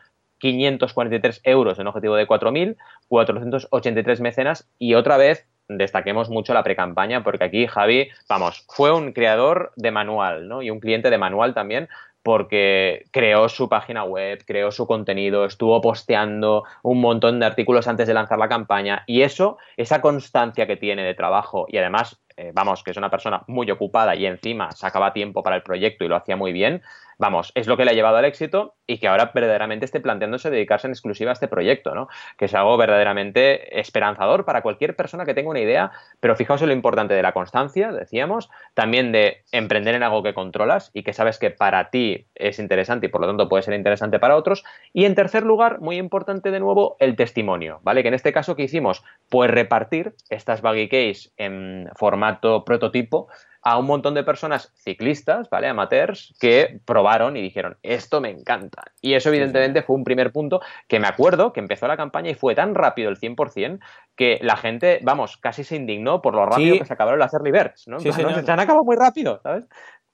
543 0.53 1.41
euros 1.45 1.79
en 1.79 1.87
objetivo 1.87 2.17
de 2.17 2.27
4.000, 2.27 2.77
483 3.09 4.21
mecenas 4.21 4.69
y 4.79 4.93
otra 4.93 5.17
vez 5.17 5.47
destaquemos 5.69 6.29
mucho 6.29 6.53
la 6.53 6.63
pre-campaña 6.63 7.25
porque 7.25 7.45
aquí 7.45 7.67
Javi, 7.67 8.11
vamos, 8.29 8.67
fue 8.69 8.93
un 8.93 9.13
creador 9.13 9.73
de 9.77 9.91
manual 9.91 10.47
¿no? 10.47 10.61
y 10.61 10.69
un 10.69 10.81
cliente 10.81 11.09
de 11.09 11.17
manual 11.17 11.55
también 11.55 11.89
porque 12.23 13.05
creó 13.11 13.49
su 13.49 13.71
página 13.71 14.05
web, 14.05 14.45
creó 14.47 14.71
su 14.71 14.87
contenido, 14.87 15.47
estuvo 15.47 15.81
posteando 15.81 16.65
un 16.83 17.01
montón 17.01 17.41
de 17.41 17.47
artículos 17.47 17.89
antes 17.89 18.07
de 18.07 18.13
lanzar 18.13 18.39
la 18.39 18.49
campaña 18.49 19.03
y 19.07 19.23
eso, 19.23 19.57
esa 19.79 20.03
constancia 20.03 20.67
que 20.67 20.77
tiene 20.77 21.05
de 21.05 21.15
trabajo 21.15 21.65
y 21.69 21.79
además, 21.79 22.21
eh, 22.37 22.53
vamos, 22.55 22.83
que 22.83 22.91
es 22.91 22.97
una 22.99 23.11
persona 23.11 23.45
muy 23.47 23.71
ocupada 23.71 24.15
y 24.15 24.27
encima 24.27 24.73
sacaba 24.73 25.15
tiempo 25.15 25.43
para 25.43 25.57
el 25.57 25.63
proyecto 25.63 26.05
y 26.05 26.09
lo 26.09 26.17
hacía 26.17 26.37
muy 26.37 26.53
bien, 26.53 26.83
vamos, 27.19 27.53
es 27.55 27.67
lo 27.67 27.77
que 27.77 27.85
le 27.85 27.91
ha 27.91 27.95
llevado 27.95 28.17
al 28.17 28.25
éxito 28.25 28.75
y 28.87 28.99
que 28.99 29.09
ahora 29.09 29.31
verdaderamente 29.35 29.85
esté 29.85 30.01
planteándose 30.01 30.51
dedicarse 30.51 30.87
en 30.87 30.93
exclusiva 30.93 31.31
a 31.31 31.33
este 31.33 31.49
proyecto, 31.49 31.95
¿no? 31.95 32.09
Que 32.37 32.47
es 32.47 32.55
algo 32.55 32.77
verdaderamente 32.77 33.81
esperanzador 33.81 34.45
para 34.45 34.63
cualquier 34.63 34.97
persona 34.97 35.25
que 35.25 35.35
tenga 35.35 35.51
una 35.51 35.61
idea, 35.61 35.91
pero 36.21 36.37
fijaos 36.37 36.63
en 36.63 36.69
lo 36.69 36.75
importante 36.75 37.15
de 37.15 37.23
la 37.23 37.33
constancia, 37.33 37.93
decíamos, 37.93 38.51
también 38.75 39.13
de 39.13 39.45
emprender 39.53 39.95
en 39.95 40.03
algo 40.03 40.23
que 40.23 40.35
controlas 40.35 40.91
y 40.93 41.03
que 41.03 41.13
sabes 41.13 41.39
que 41.39 41.51
para 41.51 41.91
ti 41.91 42.27
es 42.35 42.59
interesante 42.59 43.07
y 43.07 43.09
por 43.09 43.21
lo 43.21 43.27
tanto 43.27 43.49
puede 43.49 43.63
ser 43.63 43.75
interesante 43.75 44.19
para 44.19 44.37
otros. 44.37 44.65
Y 44.93 45.05
en 45.05 45.15
tercer 45.15 45.45
lugar, 45.45 45.81
muy 45.81 45.97
importante 45.97 46.51
de 46.51 46.61
nuevo, 46.61 46.97
el 47.01 47.17
testimonio, 47.17 47.81
¿vale? 47.83 48.03
Que 48.03 48.09
en 48.09 48.15
este 48.15 48.33
caso, 48.33 48.57
¿qué 48.57 48.65
hicimos? 48.65 49.05
Pues 49.29 49.51
repartir 49.51 50.15
estas 50.29 50.61
baggy 50.61 50.89
case 50.89 51.31
en 51.37 51.89
formato 51.97 52.65
prototipo 52.65 53.29
a 53.65 53.79
un 53.79 53.87
montón 53.87 54.13
de 54.13 54.23
personas 54.23 54.71
ciclistas, 54.77 55.49
¿vale? 55.49 55.69
Amateurs, 55.69 56.35
que 56.39 56.81
probaron 56.85 57.35
y 57.37 57.41
dijeron, 57.41 57.79
esto 57.83 58.21
me 58.21 58.29
encanta. 58.29 58.85
Y 59.01 59.15
eso 59.15 59.31
evidentemente 59.31 59.83
fue 59.83 59.97
un 59.97 60.05
primer 60.05 60.33
punto 60.33 60.61
que 60.87 61.01
me 61.01 61.09
acuerdo 61.09 61.55
que 61.55 61.61
empezó 61.61 61.89
la 61.89 61.97
campaña 61.97 62.31
y 62.31 62.35
fue 62.35 62.55
tan 62.55 62.75
rápido 62.75 63.09
el 63.09 63.19
100% 63.19 63.81
que 64.17 64.39
la 64.43 64.57
gente, 64.57 65.01
vamos, 65.03 65.39
casi 65.39 65.65
se 65.65 65.77
indignó 65.77 66.21
por 66.21 66.35
lo 66.35 66.45
rápido 66.45 66.79
que 66.79 66.85
se 66.85 66.93
acabaron 66.93 67.19
las 67.19 67.33
early 67.33 67.53
birds, 67.53 67.89
¿no? 67.89 68.01
Se 68.01 68.11
han 68.11 68.61
acabado 68.61 68.85
muy 68.85 68.97
rápido, 68.97 69.41
¿sabes? 69.43 69.65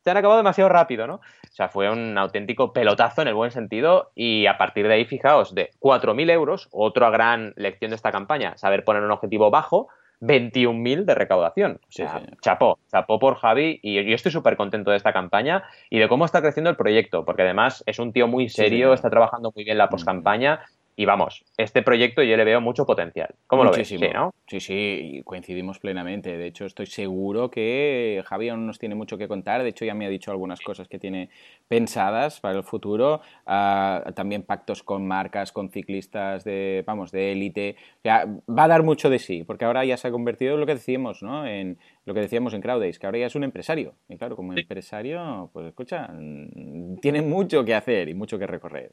Se 0.04 0.10
han 0.10 0.16
acabado 0.16 0.38
demasiado 0.38 0.70
rápido, 0.70 1.08
¿no? 1.08 1.16
O 1.16 1.52
sea, 1.52 1.68
fue 1.68 1.90
un 1.90 2.16
auténtico 2.16 2.72
pelotazo 2.72 3.20
en 3.20 3.28
el 3.28 3.34
buen 3.34 3.50
sentido 3.50 4.12
y 4.14 4.46
a 4.46 4.56
partir 4.58 4.86
de 4.86 4.94
ahí, 4.94 5.04
fijaos, 5.04 5.56
de 5.56 5.70
4.000 5.80 6.30
euros, 6.30 6.68
otra 6.70 7.10
gran 7.10 7.52
lección 7.56 7.90
de 7.90 7.96
esta 7.96 8.12
campaña, 8.12 8.56
saber 8.56 8.84
poner 8.84 9.02
un 9.02 9.10
objetivo 9.10 9.50
bajo, 9.50 9.88
21.000 10.20 11.04
de 11.04 11.14
recaudación. 11.14 11.80
O 11.82 11.92
sea, 11.92 12.22
chapó, 12.42 12.78
chapó 12.90 13.18
por 13.18 13.36
Javi 13.36 13.80
y 13.82 14.04
yo 14.04 14.14
estoy 14.14 14.32
súper 14.32 14.56
contento 14.56 14.90
de 14.90 14.96
esta 14.96 15.12
campaña 15.12 15.64
y 15.88 15.98
de 15.98 16.08
cómo 16.08 16.24
está 16.24 16.40
creciendo 16.42 16.70
el 16.70 16.76
proyecto, 16.76 17.24
porque 17.24 17.42
además 17.42 17.82
es 17.86 17.98
un 17.98 18.12
tío 18.12 18.28
muy 18.28 18.48
serio, 18.48 18.92
está 18.92 19.10
trabajando 19.10 19.52
muy 19.54 19.64
bien 19.64 19.78
la 19.78 19.88
poscampaña 19.88 20.60
y 21.00 21.06
vamos, 21.06 21.46
este 21.56 21.80
proyecto 21.80 22.22
yo 22.22 22.36
le 22.36 22.44
veo 22.44 22.60
mucho 22.60 22.84
potencial. 22.84 23.34
¿Cómo 23.46 23.64
lo 23.64 23.72
ves? 23.72 23.88
Sí, 23.88 23.96
¿no? 23.96 24.34
sí, 24.46 24.60
sí, 24.60 25.22
coincidimos 25.24 25.78
plenamente. 25.78 26.36
De 26.36 26.46
hecho, 26.46 26.66
estoy 26.66 26.84
seguro 26.84 27.50
que 27.50 28.22
Javi 28.26 28.50
aún 28.50 28.66
nos 28.66 28.78
tiene 28.78 28.94
mucho 28.94 29.16
que 29.16 29.26
contar. 29.26 29.62
De 29.62 29.70
hecho, 29.70 29.86
ya 29.86 29.94
me 29.94 30.04
ha 30.04 30.10
dicho 30.10 30.30
algunas 30.30 30.60
cosas 30.60 30.88
que 30.88 30.98
tiene 30.98 31.30
pensadas 31.68 32.40
para 32.42 32.58
el 32.58 32.64
futuro. 32.64 33.22
Ah, 33.46 34.12
también 34.14 34.42
pactos 34.42 34.82
con 34.82 35.08
marcas, 35.08 35.52
con 35.52 35.70
ciclistas 35.70 36.44
de, 36.44 36.84
vamos, 36.86 37.12
de 37.12 37.32
élite. 37.32 37.76
Va 38.06 38.64
a 38.64 38.68
dar 38.68 38.82
mucho 38.82 39.08
de 39.08 39.18
sí, 39.18 39.42
porque 39.42 39.64
ahora 39.64 39.86
ya 39.86 39.96
se 39.96 40.06
ha 40.06 40.10
convertido 40.10 40.52
en 40.52 40.60
lo 40.60 40.66
que 40.66 40.74
decíamos, 40.74 41.22
¿no? 41.22 41.46
En 41.46 41.78
lo 42.04 42.12
que 42.12 42.20
decíamos 42.20 42.52
en 42.52 42.60
Crowdays, 42.60 42.98
que 42.98 43.06
ahora 43.06 43.20
ya 43.20 43.26
es 43.26 43.34
un 43.36 43.44
empresario. 43.44 43.94
Y 44.08 44.18
claro, 44.18 44.36
como 44.36 44.52
empresario, 44.52 45.48
pues 45.54 45.66
escucha, 45.66 46.10
tiene 47.00 47.22
mucho 47.22 47.64
que 47.64 47.74
hacer 47.74 48.08
y 48.08 48.14
mucho 48.14 48.38
que 48.38 48.46
recorrer. 48.46 48.92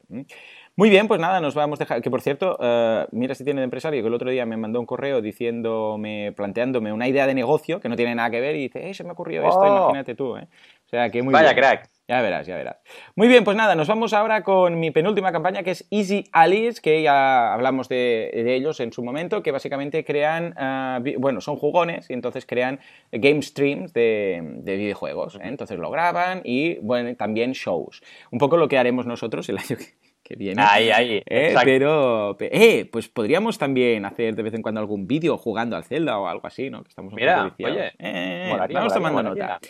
Muy 0.78 0.90
bien, 0.90 1.08
pues 1.08 1.20
nada, 1.20 1.40
nos 1.40 1.56
vamos 1.56 1.80
a 1.80 1.82
dejar. 1.82 2.02
Que 2.02 2.08
por 2.08 2.20
cierto, 2.22 2.56
uh, 2.60 3.08
mira 3.10 3.34
si 3.34 3.42
tiene 3.42 3.60
de 3.60 3.64
empresario, 3.64 4.00
que 4.00 4.06
el 4.06 4.14
otro 4.14 4.30
día 4.30 4.46
me 4.46 4.56
mandó 4.56 4.78
un 4.78 4.86
correo 4.86 5.20
diciéndome, 5.20 6.32
planteándome 6.36 6.92
una 6.92 7.08
idea 7.08 7.26
de 7.26 7.34
negocio 7.34 7.80
que 7.80 7.88
no 7.88 7.96
tiene 7.96 8.14
nada 8.14 8.30
que 8.30 8.40
ver 8.40 8.54
y 8.54 8.60
dice, 8.60 8.88
eh, 8.88 8.94
se 8.94 9.02
me 9.02 9.10
ocurrió 9.10 9.42
esto, 9.42 9.58
oh. 9.58 9.76
imagínate 9.76 10.14
tú, 10.14 10.36
¿eh? 10.36 10.46
O 10.86 10.88
sea 10.88 11.10
que 11.10 11.20
muy 11.20 11.34
Vaya 11.34 11.52
bien. 11.52 11.56
crack. 11.56 11.90
Ya 12.06 12.22
verás, 12.22 12.46
ya 12.46 12.56
verás. 12.56 12.76
Muy 13.16 13.26
bien, 13.26 13.42
pues 13.42 13.56
nada, 13.56 13.74
nos 13.74 13.88
vamos 13.88 14.12
ahora 14.12 14.44
con 14.44 14.78
mi 14.78 14.92
penúltima 14.92 15.32
campaña 15.32 15.64
que 15.64 15.72
es 15.72 15.84
Easy 15.90 16.28
Alice, 16.30 16.80
que 16.80 17.02
ya 17.02 17.52
hablamos 17.52 17.88
de, 17.88 18.30
de 18.32 18.54
ellos 18.54 18.78
en 18.78 18.92
su 18.92 19.02
momento, 19.02 19.42
que 19.42 19.50
básicamente 19.50 20.04
crean, 20.04 20.54
uh, 20.56 21.02
bueno, 21.18 21.40
son 21.40 21.56
jugones 21.56 22.08
y 22.08 22.12
entonces 22.12 22.46
crean 22.46 22.78
game 23.10 23.42
streams 23.42 23.92
de, 23.92 24.40
de 24.62 24.76
videojuegos. 24.76 25.34
¿eh? 25.34 25.40
Entonces 25.42 25.76
lo 25.76 25.90
graban 25.90 26.40
y, 26.44 26.76
bueno, 26.76 27.16
también 27.16 27.50
shows. 27.50 28.00
Un 28.30 28.38
poco 28.38 28.56
lo 28.56 28.68
que 28.68 28.78
haremos 28.78 29.06
nosotros 29.06 29.48
el 29.48 29.58
año 29.58 29.76
que, 29.76 30.07
que 30.28 30.36
viene. 30.36 30.62
Ahí, 30.62 30.90
ahí. 30.90 31.22
Eh, 31.24 31.54
pero, 31.64 32.36
eh, 32.38 32.86
pues 32.92 33.08
podríamos 33.08 33.56
también 33.56 34.04
hacer 34.04 34.36
de 34.36 34.42
vez 34.42 34.52
en 34.52 34.60
cuando 34.60 34.78
algún 34.80 35.06
vídeo 35.06 35.38
jugando 35.38 35.74
al 35.74 35.84
Zelda 35.84 36.18
o 36.18 36.28
algo 36.28 36.46
así, 36.46 36.68
¿no? 36.68 36.82
Que 36.82 36.90
estamos 36.90 37.14
un 37.14 37.16
Mira, 37.16 37.54
poco 37.56 37.70
oye, 37.70 37.92
eh, 37.98 38.48
molaría, 38.50 38.78
vamos 38.78 38.92
molaría, 38.92 38.94
tomando 38.94 39.22
molaría. 39.22 39.44
nota. 39.54 39.60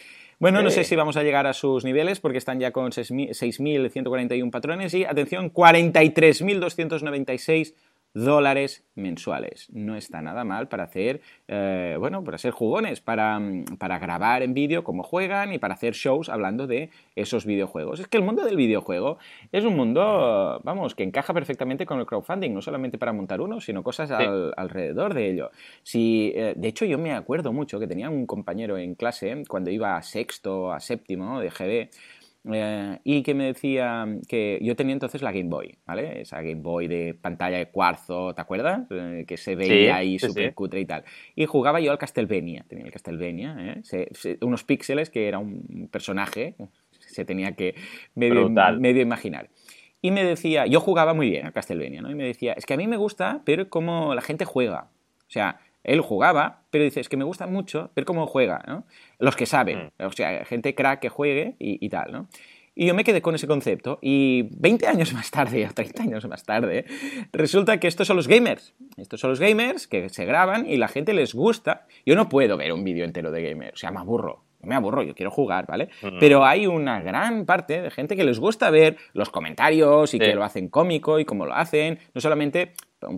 Bueno, 0.40 0.62
no 0.62 0.70
sé 0.70 0.84
si 0.84 0.94
vamos 0.94 1.16
a 1.16 1.24
llegar 1.24 1.48
a 1.48 1.52
sus 1.52 1.84
niveles 1.84 2.20
porque 2.20 2.38
están 2.38 2.60
ya 2.60 2.70
con 2.70 2.92
6.000 2.92 3.30
6.141 3.30 4.52
patrones 4.52 4.94
y, 4.94 5.04
atención, 5.04 5.52
43.296 5.52 7.74
dólares 8.14 8.84
mensuales. 8.94 9.68
No 9.72 9.94
está 9.96 10.20
nada 10.22 10.42
mal 10.44 10.68
para 10.68 10.84
hacer, 10.84 11.20
eh, 11.46 11.96
bueno, 11.98 12.24
para 12.24 12.36
ser 12.38 12.50
jugones, 12.52 13.00
para, 13.00 13.38
mm, 13.38 13.76
para 13.78 13.98
grabar 13.98 14.42
en 14.42 14.54
vídeo 14.54 14.82
cómo 14.82 15.02
juegan 15.02 15.52
y 15.52 15.58
para 15.58 15.74
hacer 15.74 15.94
shows 15.94 16.28
hablando 16.28 16.66
de 16.66 16.90
esos 17.14 17.46
videojuegos. 17.46 18.00
Es 18.00 18.08
que 18.08 18.16
el 18.16 18.24
mundo 18.24 18.44
del 18.44 18.56
videojuego 18.56 19.18
es 19.52 19.64
un 19.64 19.76
mundo, 19.76 20.60
vamos, 20.64 20.94
que 20.94 21.04
encaja 21.04 21.32
perfectamente 21.32 21.86
con 21.86 22.00
el 22.00 22.06
crowdfunding, 22.06 22.52
no 22.52 22.62
solamente 22.62 22.98
para 22.98 23.12
montar 23.12 23.40
uno, 23.40 23.60
sino 23.60 23.82
cosas 23.82 24.10
al- 24.10 24.52
alrededor 24.56 25.14
de 25.14 25.30
ello. 25.30 25.50
Si, 25.82 26.32
eh, 26.34 26.54
de 26.56 26.68
hecho, 26.68 26.84
yo 26.84 26.98
me 26.98 27.12
acuerdo 27.12 27.52
mucho 27.52 27.78
que 27.78 27.86
tenía 27.86 28.10
un 28.10 28.26
compañero 28.26 28.78
en 28.78 28.94
clase 28.94 29.42
cuando 29.48 29.70
iba 29.70 29.96
a 29.96 30.02
sexto, 30.02 30.72
a 30.72 30.80
séptimo 30.80 31.40
de 31.40 31.50
GB, 31.50 31.90
eh, 32.52 32.98
y 33.04 33.22
que 33.22 33.34
me 33.34 33.44
decía 33.44 34.06
que 34.28 34.58
yo 34.62 34.76
tenía 34.76 34.92
entonces 34.94 35.22
la 35.22 35.32
Game 35.32 35.48
Boy, 35.48 35.76
¿vale? 35.86 36.20
Esa 36.22 36.40
Game 36.40 36.62
Boy 36.62 36.88
de 36.88 37.14
pantalla 37.14 37.58
de 37.58 37.66
cuarzo, 37.70 38.34
¿te 38.34 38.40
acuerdas? 38.40 38.86
Eh, 38.90 39.24
que 39.26 39.36
se 39.36 39.54
veía 39.56 39.96
ahí 39.96 40.18
sí, 40.18 40.26
súper 40.28 40.48
sí. 40.48 40.54
cutre 40.54 40.80
y 40.80 40.86
tal. 40.86 41.04
Y 41.34 41.46
jugaba 41.46 41.80
yo 41.80 41.90
al 41.92 41.98
Castlevania, 41.98 42.64
tenía 42.68 42.84
el 42.86 42.92
Castlevania, 42.92 43.56
¿eh? 43.58 43.80
Se- 43.82 44.08
se- 44.12 44.38
unos 44.42 44.64
píxeles 44.64 45.10
que 45.10 45.28
era 45.28 45.38
un 45.38 45.88
personaje, 45.90 46.54
se 47.00 47.24
tenía 47.24 47.52
que 47.52 47.74
medio, 48.14 48.46
medio 48.80 49.02
imaginar. 49.02 49.50
Y 50.00 50.12
me 50.12 50.22
decía, 50.24 50.66
yo 50.66 50.80
jugaba 50.80 51.12
muy 51.12 51.28
bien 51.28 51.46
al 51.46 51.52
Castlevania, 51.52 52.00
¿no? 52.02 52.10
Y 52.10 52.14
me 52.14 52.24
decía, 52.24 52.52
es 52.52 52.66
que 52.66 52.74
a 52.74 52.76
mí 52.76 52.86
me 52.86 52.96
gusta 52.96 53.42
ver 53.44 53.68
cómo 53.68 54.14
la 54.14 54.22
gente 54.22 54.44
juega. 54.44 54.88
O 55.26 55.30
sea, 55.30 55.60
él 55.84 56.00
jugaba, 56.00 56.62
pero 56.70 56.84
dice, 56.84 57.00
es 57.00 57.08
que 57.08 57.16
me 57.16 57.24
gusta 57.24 57.46
mucho 57.46 57.90
ver 57.96 58.04
cómo 58.04 58.26
juega, 58.26 58.62
¿no? 58.66 58.84
Los 59.18 59.36
que 59.36 59.46
saben, 59.46 59.90
Mm. 59.98 60.04
o 60.06 60.12
sea, 60.12 60.44
gente 60.44 60.74
crack 60.74 61.00
que 61.00 61.08
juegue 61.08 61.56
y, 61.58 61.84
y 61.84 61.88
tal, 61.88 62.12
¿no? 62.12 62.28
Y 62.74 62.86
yo 62.86 62.94
me 62.94 63.02
quedé 63.02 63.20
con 63.20 63.34
ese 63.34 63.48
concepto 63.48 63.98
y 64.00 64.48
20 64.56 64.86
años 64.86 65.12
más 65.12 65.30
tarde, 65.32 65.66
o 65.66 65.72
30 65.74 66.02
años 66.04 66.28
más 66.28 66.44
tarde, 66.44 66.84
resulta 67.32 67.80
que 67.80 67.88
estos 67.88 68.06
son 68.06 68.16
los 68.16 68.28
gamers. 68.28 68.74
Estos 68.96 69.20
son 69.20 69.30
los 69.30 69.40
gamers 69.40 69.88
que 69.88 70.08
se 70.08 70.24
graban 70.24 70.64
y 70.66 70.76
la 70.76 70.86
gente 70.88 71.12
les 71.12 71.34
gusta. 71.34 71.86
Yo 72.06 72.14
no 72.14 72.28
puedo 72.28 72.56
ver 72.56 72.72
un 72.72 72.84
vídeo 72.84 73.04
entero 73.04 73.30
de 73.32 73.42
gamer, 73.42 73.74
o 73.74 73.76
sea, 73.76 73.90
me 73.90 73.98
aburro. 73.98 74.44
Me 74.60 74.74
aburro, 74.74 75.02
yo 75.02 75.14
quiero 75.14 75.30
jugar, 75.30 75.66
¿vale? 75.66 75.88
Mm. 76.02 76.18
Pero 76.18 76.44
hay 76.44 76.66
una 76.66 77.00
gran 77.00 77.46
parte 77.46 77.80
de 77.80 77.90
gente 77.92 78.16
que 78.16 78.24
les 78.24 78.40
gusta 78.40 78.70
ver 78.70 78.96
los 79.12 79.30
comentarios 79.30 80.14
y 80.14 80.18
Sí. 80.18 80.24
que 80.24 80.34
lo 80.34 80.42
hacen 80.44 80.68
cómico 80.68 81.20
y 81.20 81.24
cómo 81.24 81.46
lo 81.46 81.54
hacen. 81.54 81.98
No 82.12 82.20
solamente, 82.20 82.72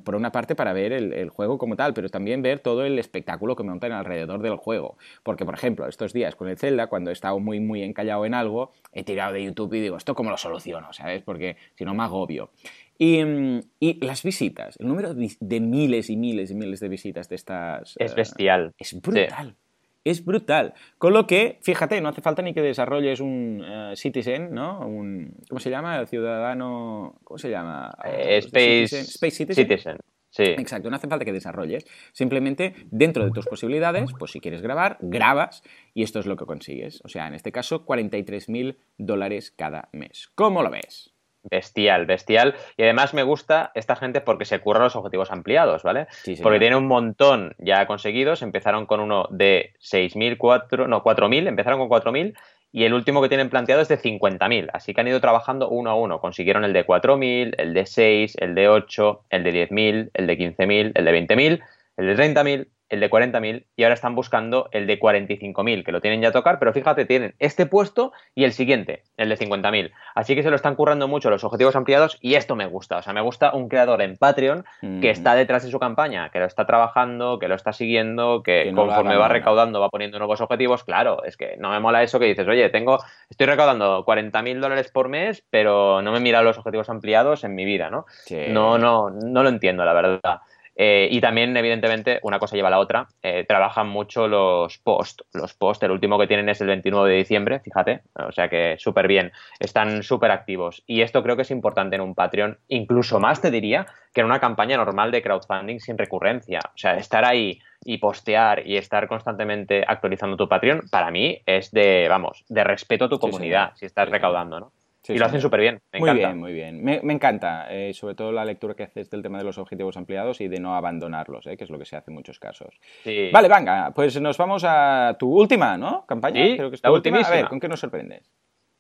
por 0.04 0.14
una 0.14 0.32
parte, 0.32 0.54
para 0.54 0.72
ver 0.72 0.92
el, 0.92 1.12
el 1.12 1.30
juego 1.30 1.58
como 1.58 1.76
tal, 1.76 1.94
pero 1.94 2.08
también 2.08 2.42
ver 2.42 2.60
todo 2.60 2.84
el 2.84 2.98
espectáculo 2.98 3.56
que 3.56 3.62
montan 3.62 3.92
alrededor 3.92 4.42
del 4.42 4.56
juego. 4.56 4.96
Porque, 5.22 5.44
por 5.44 5.54
ejemplo, 5.54 5.86
estos 5.86 6.12
días 6.12 6.36
con 6.36 6.48
el 6.48 6.58
Zelda, 6.58 6.88
cuando 6.88 7.10
he 7.10 7.12
estado 7.12 7.38
muy, 7.38 7.60
muy 7.60 7.82
encallado 7.82 8.24
en 8.26 8.34
algo, 8.34 8.72
he 8.92 9.04
tirado 9.04 9.32
de 9.32 9.44
YouTube 9.44 9.74
y 9.74 9.80
digo, 9.80 9.96
¿esto 9.96 10.14
cómo 10.14 10.30
lo 10.30 10.36
soluciono? 10.36 10.92
¿Sabes? 10.92 11.22
Porque 11.22 11.56
si 11.76 11.84
no 11.84 11.94
me 11.94 12.02
agobio. 12.02 12.50
Y, 12.98 13.24
mm, 13.24 13.60
y 13.80 14.04
las 14.04 14.22
visitas, 14.22 14.76
el 14.78 14.86
número 14.86 15.14
de 15.14 15.30
de 15.40 15.60
miles 15.60 16.10
y 16.10 16.16
miles 16.16 16.50
y 16.50 16.54
miles 16.54 16.80
de 16.80 16.88
visitas 16.88 17.28
de 17.28 17.36
estas... 17.36 17.96
Es 17.98 18.12
eh, 18.12 18.14
bestial. 18.14 18.74
es 18.78 19.00
brutal. 19.00 19.56
Es 20.04 20.24
brutal. 20.24 20.72
Con 20.98 21.12
lo 21.12 21.26
que, 21.26 21.58
fíjate, 21.62 22.00
no 22.00 22.08
hace 22.08 22.22
falta 22.22 22.40
ni 22.42 22.54
que 22.54 22.62
desarrolles 22.62 23.20
un 23.20 23.62
eh, 23.66 23.92
citizen, 23.96 24.52
¿no? 24.54 24.80
Un, 24.86 25.34
¿Cómo 25.48 25.60
se 25.60 25.68
llama? 25.70 25.98
El 25.98 26.08
ciudadano. 26.08 27.18
¿Cómo 27.24 27.36
se 27.38 27.50
llama? 27.50 27.92
Eh, 28.04 28.38
Space, 28.38 28.84
Citizen- 28.86 29.00
Space 29.00 29.30
Citizen. 29.32 29.64
Citizen. 29.68 29.96
Sí. 30.32 30.44
Exacto, 30.44 30.88
no 30.90 30.96
hace 30.96 31.08
falta 31.08 31.24
que 31.24 31.32
desarrolles. 31.32 31.84
Simplemente, 32.12 32.74
dentro 32.92 33.24
de 33.24 33.32
tus 33.32 33.46
posibilidades, 33.46 34.12
pues 34.16 34.30
si 34.30 34.38
quieres 34.40 34.62
grabar, 34.62 34.96
grabas 35.00 35.62
y 35.92 36.04
esto 36.04 36.20
es 36.20 36.26
lo 36.26 36.36
que 36.36 36.46
consigues. 36.46 37.00
O 37.04 37.08
sea, 37.08 37.26
en 37.26 37.34
este 37.34 37.50
caso, 37.50 37.84
43.000 37.84 38.76
dólares 38.96 39.50
cada 39.50 39.88
mes. 39.92 40.30
¿Cómo 40.36 40.62
lo 40.62 40.70
ves? 40.70 41.09
Bestial, 41.42 42.06
bestial. 42.06 42.54
Y 42.76 42.82
además 42.82 43.14
me 43.14 43.22
gusta 43.22 43.72
esta 43.74 43.96
gente 43.96 44.20
porque 44.20 44.44
se 44.44 44.60
curra 44.60 44.80
los 44.80 44.96
objetivos 44.96 45.30
ampliados, 45.30 45.82
¿vale? 45.82 46.06
Sí. 46.10 46.36
Porque 46.42 46.58
tiene 46.58 46.76
un 46.76 46.86
montón 46.86 47.54
ya 47.58 47.86
conseguidos. 47.86 48.42
Empezaron 48.42 48.86
con 48.86 49.00
uno 49.00 49.26
de 49.30 49.72
6.000, 49.80 50.36
cuatro- 50.36 50.86
no, 50.86 51.02
4.000, 51.02 51.46
empezaron 51.46 51.78
con 51.78 51.88
4.000 51.88 52.34
y 52.72 52.84
el 52.84 52.94
último 52.94 53.20
que 53.22 53.28
tienen 53.28 53.50
planteado 53.50 53.82
es 53.82 53.88
de 53.88 53.98
50.000. 53.98 54.68
Así 54.72 54.94
que 54.94 55.00
han 55.00 55.08
ido 55.08 55.20
trabajando 55.20 55.68
uno 55.68 55.90
a 55.90 55.94
uno. 55.94 56.20
Consiguieron 56.20 56.62
el 56.64 56.72
de 56.72 56.86
4.000, 56.86 57.54
el 57.58 57.74
de 57.74 57.86
6, 57.86 58.36
el 58.38 58.54
de 58.54 58.68
8, 58.68 59.24
el 59.30 59.42
de 59.42 59.50
10.000, 59.52 60.10
el 60.14 60.26
de 60.26 60.38
15.000, 60.38 60.92
el 60.94 61.04
de 61.04 61.12
20.000, 61.12 61.60
el 61.96 62.06
de 62.06 62.14
30.000, 62.16 62.68
el 62.90 63.00
de 63.00 63.08
40.000 63.08 63.64
y 63.76 63.84
ahora 63.84 63.94
están 63.94 64.14
buscando 64.14 64.68
el 64.72 64.86
de 64.86 65.00
45.000, 65.00 65.84
que 65.84 65.92
lo 65.92 66.00
tienen 66.00 66.20
ya 66.20 66.28
a 66.28 66.32
tocar, 66.32 66.58
pero 66.58 66.72
fíjate, 66.72 67.06
tienen 67.06 67.34
este 67.38 67.64
puesto 67.64 68.12
y 68.34 68.44
el 68.44 68.52
siguiente, 68.52 69.04
el 69.16 69.28
de 69.30 69.38
50.000. 69.38 69.92
Así 70.14 70.34
que 70.34 70.42
se 70.42 70.50
lo 70.50 70.56
están 70.56 70.74
currando 70.74 71.08
mucho 71.08 71.30
los 71.30 71.44
objetivos 71.44 71.76
ampliados 71.76 72.18
y 72.20 72.34
esto 72.34 72.56
me 72.56 72.66
gusta. 72.66 72.98
O 72.98 73.02
sea, 73.02 73.12
me 73.12 73.20
gusta 73.20 73.54
un 73.54 73.68
creador 73.68 74.02
en 74.02 74.16
Patreon 74.16 74.50
Mm. 74.82 75.00
que 75.00 75.10
está 75.10 75.34
detrás 75.34 75.64
de 75.64 75.70
su 75.70 75.78
campaña, 75.78 76.30
que 76.30 76.38
lo 76.38 76.46
está 76.46 76.66
trabajando, 76.66 77.38
que 77.38 77.48
lo 77.48 77.54
está 77.54 77.72
siguiendo, 77.72 78.42
que, 78.42 78.64
Que 78.64 78.72
no 78.72 78.82
lo 78.82 78.86
conforme 78.88 79.16
va 79.16 79.28
recaudando 79.28 79.80
va 79.80 79.88
poniendo 79.88 80.18
nuevos 80.18 80.40
objetivos. 80.40 80.84
Claro, 80.84 81.22
es 81.24 81.36
que 81.36 81.56
no 81.58 81.70
me 81.70 81.80
mola 81.80 82.02
eso 82.02 82.18
que 82.18 82.26
dices, 82.26 82.46
oye, 82.48 82.68
tengo, 82.70 82.98
estoy 83.28 83.46
recaudando 83.46 84.04
40.000 84.04 84.60
dólares 84.60 84.90
por 84.90 85.08
mes, 85.08 85.44
pero 85.50 86.02
no 86.02 86.12
me 86.12 86.20
mira 86.20 86.42
los 86.42 86.58
objetivos 86.58 86.88
ampliados 86.90 87.44
en 87.44 87.54
mi 87.54 87.64
vida, 87.64 87.90
¿no? 87.90 88.06
Sí. 88.24 88.46
No, 88.48 88.78
no, 88.78 89.10
no 89.10 89.42
lo 89.42 89.48
entiendo, 89.48 89.84
la 89.84 89.92
verdad. 89.92 90.40
Eh, 90.82 91.08
y 91.10 91.20
también, 91.20 91.54
evidentemente, 91.58 92.20
una 92.22 92.38
cosa 92.38 92.56
lleva 92.56 92.68
a 92.68 92.70
la 92.70 92.78
otra. 92.78 93.06
eh, 93.22 93.44
trabajan 93.46 93.86
mucho 93.86 94.26
los 94.28 94.78
post. 94.78 95.20
Los 95.34 95.52
post, 95.52 95.82
el 95.82 95.90
último 95.90 96.18
que 96.18 96.26
tienen 96.26 96.48
es 96.48 96.58
el 96.62 96.68
29 96.68 97.10
de 97.10 97.16
diciembre, 97.16 97.60
fíjate. 97.60 98.00
O 98.14 98.32
sea 98.32 98.48
que 98.48 98.76
súper 98.78 99.06
bien. 99.06 99.30
Están 99.58 100.02
súper 100.02 100.30
activos. 100.30 100.82
Y 100.86 101.02
esto 101.02 101.22
creo 101.22 101.36
que 101.36 101.42
es 101.42 101.50
importante 101.50 101.96
en 101.96 102.00
un 102.00 102.14
Patreon, 102.14 102.56
incluso 102.68 103.20
más 103.20 103.42
te 103.42 103.50
diría 103.50 103.84
que 104.14 104.22
en 104.22 104.26
una 104.26 104.40
campaña 104.40 104.78
normal 104.78 105.10
de 105.10 105.22
crowdfunding 105.22 105.80
sin 105.80 105.98
recurrencia. 105.98 106.60
O 106.64 106.78
sea, 106.78 106.96
estar 106.96 107.26
ahí 107.26 107.58
y 107.84 107.98
postear 107.98 108.66
y 108.66 108.78
estar 108.78 109.06
constantemente 109.06 109.84
actualizando 109.86 110.38
tu 110.38 110.48
Patreon, 110.48 110.88
para 110.90 111.10
mí 111.10 111.42
es 111.44 111.70
de, 111.72 112.06
vamos, 112.08 112.42
de 112.48 112.64
respeto 112.64 113.04
a 113.04 113.08
tu 113.10 113.16
Sí, 113.16 113.20
comunidad, 113.20 113.72
si 113.74 113.84
estás 113.84 114.08
recaudando, 114.08 114.58
¿no? 114.60 114.72
Sí, 115.02 115.14
y 115.14 115.18
lo 115.18 115.24
hacen 115.26 115.40
súper 115.40 115.60
bien. 115.60 115.80
Me 115.92 115.98
muy 116.00 116.10
encanta. 116.10 116.28
bien, 116.28 116.38
muy 116.38 116.52
bien. 116.52 116.84
Me, 116.84 117.00
me 117.02 117.14
encanta, 117.14 117.66
eh, 117.72 117.94
sobre 117.94 118.14
todo 118.14 118.32
la 118.32 118.44
lectura 118.44 118.74
que 118.74 118.82
haces 118.82 119.08
del 119.08 119.22
tema 119.22 119.38
de 119.38 119.44
los 119.44 119.56
objetivos 119.56 119.96
ampliados 119.96 120.40
y 120.42 120.48
de 120.48 120.60
no 120.60 120.74
abandonarlos, 120.74 121.46
eh, 121.46 121.56
que 121.56 121.64
es 121.64 121.70
lo 121.70 121.78
que 121.78 121.86
se 121.86 121.96
hace 121.96 122.10
en 122.10 122.16
muchos 122.16 122.38
casos. 122.38 122.78
Sí. 123.02 123.30
Vale, 123.32 123.48
venga, 123.48 123.92
pues 123.94 124.20
nos 124.20 124.36
vamos 124.36 124.62
a 124.66 125.16
tu 125.18 125.32
última, 125.32 125.78
¿no? 125.78 126.04
Campaña. 126.06 126.44
Sí, 126.44 126.56
Creo 126.56 126.68
que 126.70 126.76
es 126.76 126.82
la 126.82 126.88
tu 126.90 126.94
última. 126.94 127.18
A 127.20 127.30
ver, 127.30 127.48
¿con 127.48 127.58
qué 127.60 127.68
nos 127.68 127.80
sorprendes? 127.80 128.30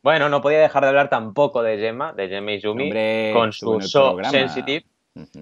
Bueno, 0.02 0.28
no 0.28 0.40
podía 0.40 0.60
dejar 0.60 0.82
de 0.82 0.88
hablar 0.88 1.08
tampoco 1.10 1.62
de 1.62 1.78
Gemma, 1.78 2.12
de 2.12 2.28
Gemma 2.28 2.52
Izumi, 2.52 2.84
Hombre, 2.84 3.30
con 3.34 3.52
su 3.52 3.80
So 3.80 4.08
programa. 4.14 4.30
Sensitive. 4.30 4.84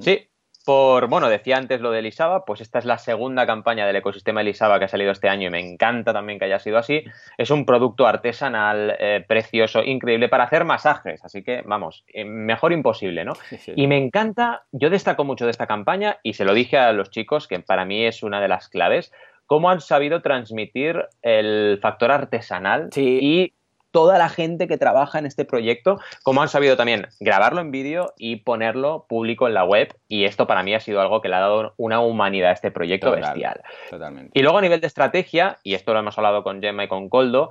Sí, 0.01 0.29
por, 0.69 1.09
bueno, 1.09 1.31
decía 1.31 1.57
antes 1.57 1.81
lo 1.81 1.91
de 1.91 2.01
Elisaba, 2.01 2.45
pues 2.45 2.61
esta 2.61 2.79
es 2.79 2.85
la 2.85 2.99
segunda 2.99 3.47
campaña 3.47 3.87
del 3.87 3.97
ecosistema 3.97 4.43
Elisaba 4.43 4.79
que 4.79 4.85
ha 4.85 4.89
salido 4.89 5.13
este 5.13 5.31
año 5.31 5.47
y 5.47 5.51
me 5.51 5.61
encanta 5.61 6.13
también 6.13 6.39
que 6.39 6.45
haya 6.45 6.59
sido 6.59 6.77
así. 6.77 7.05
Es 7.39 7.51
un 7.51 7.65
producto 7.65 8.07
artesanal, 8.07 8.95
eh, 8.99 9.25
precioso, 9.27 9.83
increíble 9.83 10.29
para 10.29 10.45
hacer 10.45 10.67
masajes, 10.67 11.25
así 11.25 11.43
que 11.43 11.63
vamos, 11.65 12.05
eh, 12.09 12.27
mejor 12.27 12.75
imposible, 12.75 13.25
¿no? 13.25 13.35
Sí, 13.49 13.57
sí. 13.57 13.73
Y 13.77 13.87
me 13.87 13.97
encanta, 13.97 14.65
yo 14.71 14.91
destaco 14.91 15.25
mucho 15.25 15.47
de 15.47 15.53
esta 15.53 15.67
campaña 15.67 16.19
y 16.23 16.35
se 16.35 16.45
lo 16.45 16.53
dije 16.53 16.77
a 16.77 16.93
los 16.93 17.11
chicos, 17.11 17.49
que 17.49 17.61
para 17.61 17.87
mí 17.87 18.05
es 18.05 18.23
una 18.23 18.39
de 18.39 18.49
las 18.49 18.69
claves, 18.69 19.11
cómo 19.47 19.71
han 19.71 19.81
sabido 19.81 20.21
transmitir 20.21 21.07
el 21.23 21.79
factor 21.81 22.11
artesanal 22.11 22.91
Sí. 22.93 23.19
y 23.23 23.55
toda 23.91 24.19
la 24.19 24.29
gente 24.29 24.69
que 24.69 24.79
trabaja 24.79 25.19
en 25.19 25.27
este 25.27 25.45
proyecto, 25.45 25.99
cómo 26.23 26.43
han 26.43 26.49
sabido 26.49 26.77
también 26.77 27.09
grabarlo 27.21 27.61
en 27.61 27.71
vídeo 27.71 28.13
y 28.17 28.37
ponerlo 28.37 29.07
público 29.09 29.47
en 29.49 29.55
la 29.55 29.65
web. 29.65 29.95
Y 30.09 30.25
esto 30.25 30.47
para 30.47 30.63
mí 30.63 30.75
ha 30.75 30.81
sido 30.81 31.01
algo 31.01 31.21
que 31.21 31.29
le 31.29 31.37
ha 31.37 31.41
dado 31.41 31.75
una 31.77 32.01
humanidad 32.01 32.51
a 32.51 32.55
este 32.55 32.71
proyecto 32.71 33.09
Total. 33.09 33.23
bestial. 33.23 33.63
Totalmente. 33.91 34.39
Y 34.39 34.43
luego 34.43 34.59
a 34.59 34.63
nivel 34.63 34.81
de 34.81 34.87
estrategia, 34.87 35.59
y 35.63 35.75
esto 35.75 35.93
lo 35.93 36.01
hemos 36.01 36.17
hablado 36.19 36.43
con 36.43 36.61
Gemma 36.61 36.85
y 36.85 36.89
con 36.89 37.09
Coldo, 37.09 37.51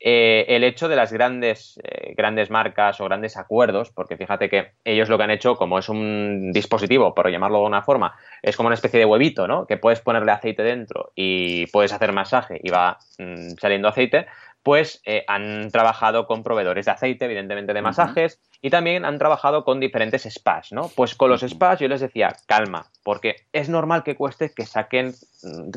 eh, 0.00 0.44
el 0.48 0.62
hecho 0.62 0.88
de 0.88 0.94
las 0.94 1.12
grandes, 1.12 1.80
eh, 1.82 2.14
grandes 2.16 2.50
marcas 2.50 3.00
o 3.00 3.04
grandes 3.04 3.36
acuerdos, 3.36 3.90
porque 3.90 4.16
fíjate 4.16 4.48
que 4.48 4.72
ellos 4.84 5.08
lo 5.08 5.18
que 5.18 5.24
han 5.24 5.32
hecho, 5.32 5.56
como 5.56 5.78
es 5.78 5.88
un 5.88 6.52
dispositivo, 6.52 7.14
por 7.14 7.28
llamarlo 7.28 7.58
de 7.60 7.66
una 7.66 7.82
forma, 7.82 8.14
es 8.40 8.56
como 8.56 8.68
una 8.68 8.74
especie 8.74 9.00
de 9.00 9.06
huevito, 9.06 9.48
¿no? 9.48 9.66
Que 9.66 9.76
puedes 9.76 10.00
ponerle 10.00 10.30
aceite 10.30 10.62
dentro 10.62 11.10
y 11.16 11.66
puedes 11.66 11.92
hacer 11.92 12.12
masaje 12.12 12.60
y 12.62 12.70
va 12.70 12.98
mm, 13.18 13.56
saliendo 13.60 13.88
aceite, 13.88 14.26
pues 14.68 15.00
eh, 15.06 15.24
han 15.28 15.70
trabajado 15.70 16.26
con 16.26 16.42
proveedores 16.42 16.84
de 16.84 16.90
aceite, 16.90 17.24
evidentemente 17.24 17.72
de 17.72 17.80
masajes, 17.80 18.38
y 18.60 18.70
también 18.70 19.04
han 19.04 19.18
trabajado 19.18 19.64
con 19.64 19.80
diferentes 19.80 20.24
spas, 20.24 20.72
¿no? 20.72 20.90
Pues 20.94 21.14
con 21.14 21.30
los 21.30 21.42
spas 21.42 21.78
yo 21.80 21.88
les 21.88 22.00
decía, 22.00 22.34
calma, 22.46 22.86
porque 23.04 23.36
es 23.52 23.68
normal 23.68 24.02
que 24.02 24.16
cueste 24.16 24.52
que 24.54 24.66
saquen, 24.66 25.14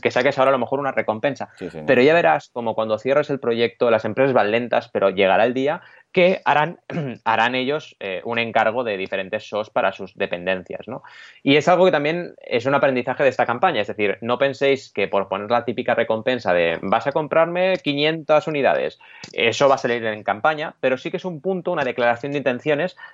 que 0.02 0.12
saques 0.12 0.38
ahora 0.38 0.50
a 0.50 0.54
lo 0.54 0.60
mejor 0.60 0.80
una 0.80 0.92
recompensa, 0.92 1.50
pero 1.86 2.02
ya 2.02 2.14
verás 2.14 2.50
como 2.50 2.74
cuando 2.74 2.98
cierres 2.98 3.30
el 3.30 3.40
proyecto 3.40 3.92
las 3.92 4.06
empresas 4.06 4.34
van 4.34 4.52
lentas, 4.52 4.90
pero 4.90 5.10
llegará 5.10 5.46
el 5.46 5.54
día 5.54 5.82
que 6.12 6.42
harán, 6.46 6.80
harán 7.26 7.56
ellos 7.56 7.96
eh, 8.00 8.22
un 8.26 8.40
encargo 8.40 8.84
de 8.84 8.98
diferentes 8.98 9.48
SOS 9.48 9.70
para 9.70 9.92
sus 9.92 10.16
dependencias. 10.16 10.88
¿no? 10.88 11.04
Y 11.44 11.56
es 11.56 11.68
algo 11.68 11.86
que 11.86 11.92
también 11.92 12.34
es 12.42 12.66
un 12.66 12.76
aprendizaje 12.76 13.24
de 13.24 13.30
esta 13.30 13.46
campaña, 13.46 13.82
es 13.82 13.88
decir, 13.88 14.18
no 14.22 14.38
penséis 14.38 14.92
que 14.92 15.08
por 15.08 15.28
poner 15.30 15.50
la 15.50 15.66
típica 15.66 15.96
recompensa 15.96 16.54
de 16.54 16.80
vas 16.82 17.08
a 17.08 17.12
comprarme 17.12 17.78
500 17.78 18.48
unidades, 18.48 19.00
eso 19.34 19.70
va 19.70 19.76
a 19.76 19.78
salir 19.78 20.06
en 20.06 20.24
campaña, 20.24 20.76
pero 20.80 20.98
sí 20.98 21.12
que 21.12 21.18
es 21.18 21.26
un 21.26 21.42
punto, 21.42 21.72
una 21.72 21.84
declaración 21.84 22.32
de 22.32 22.40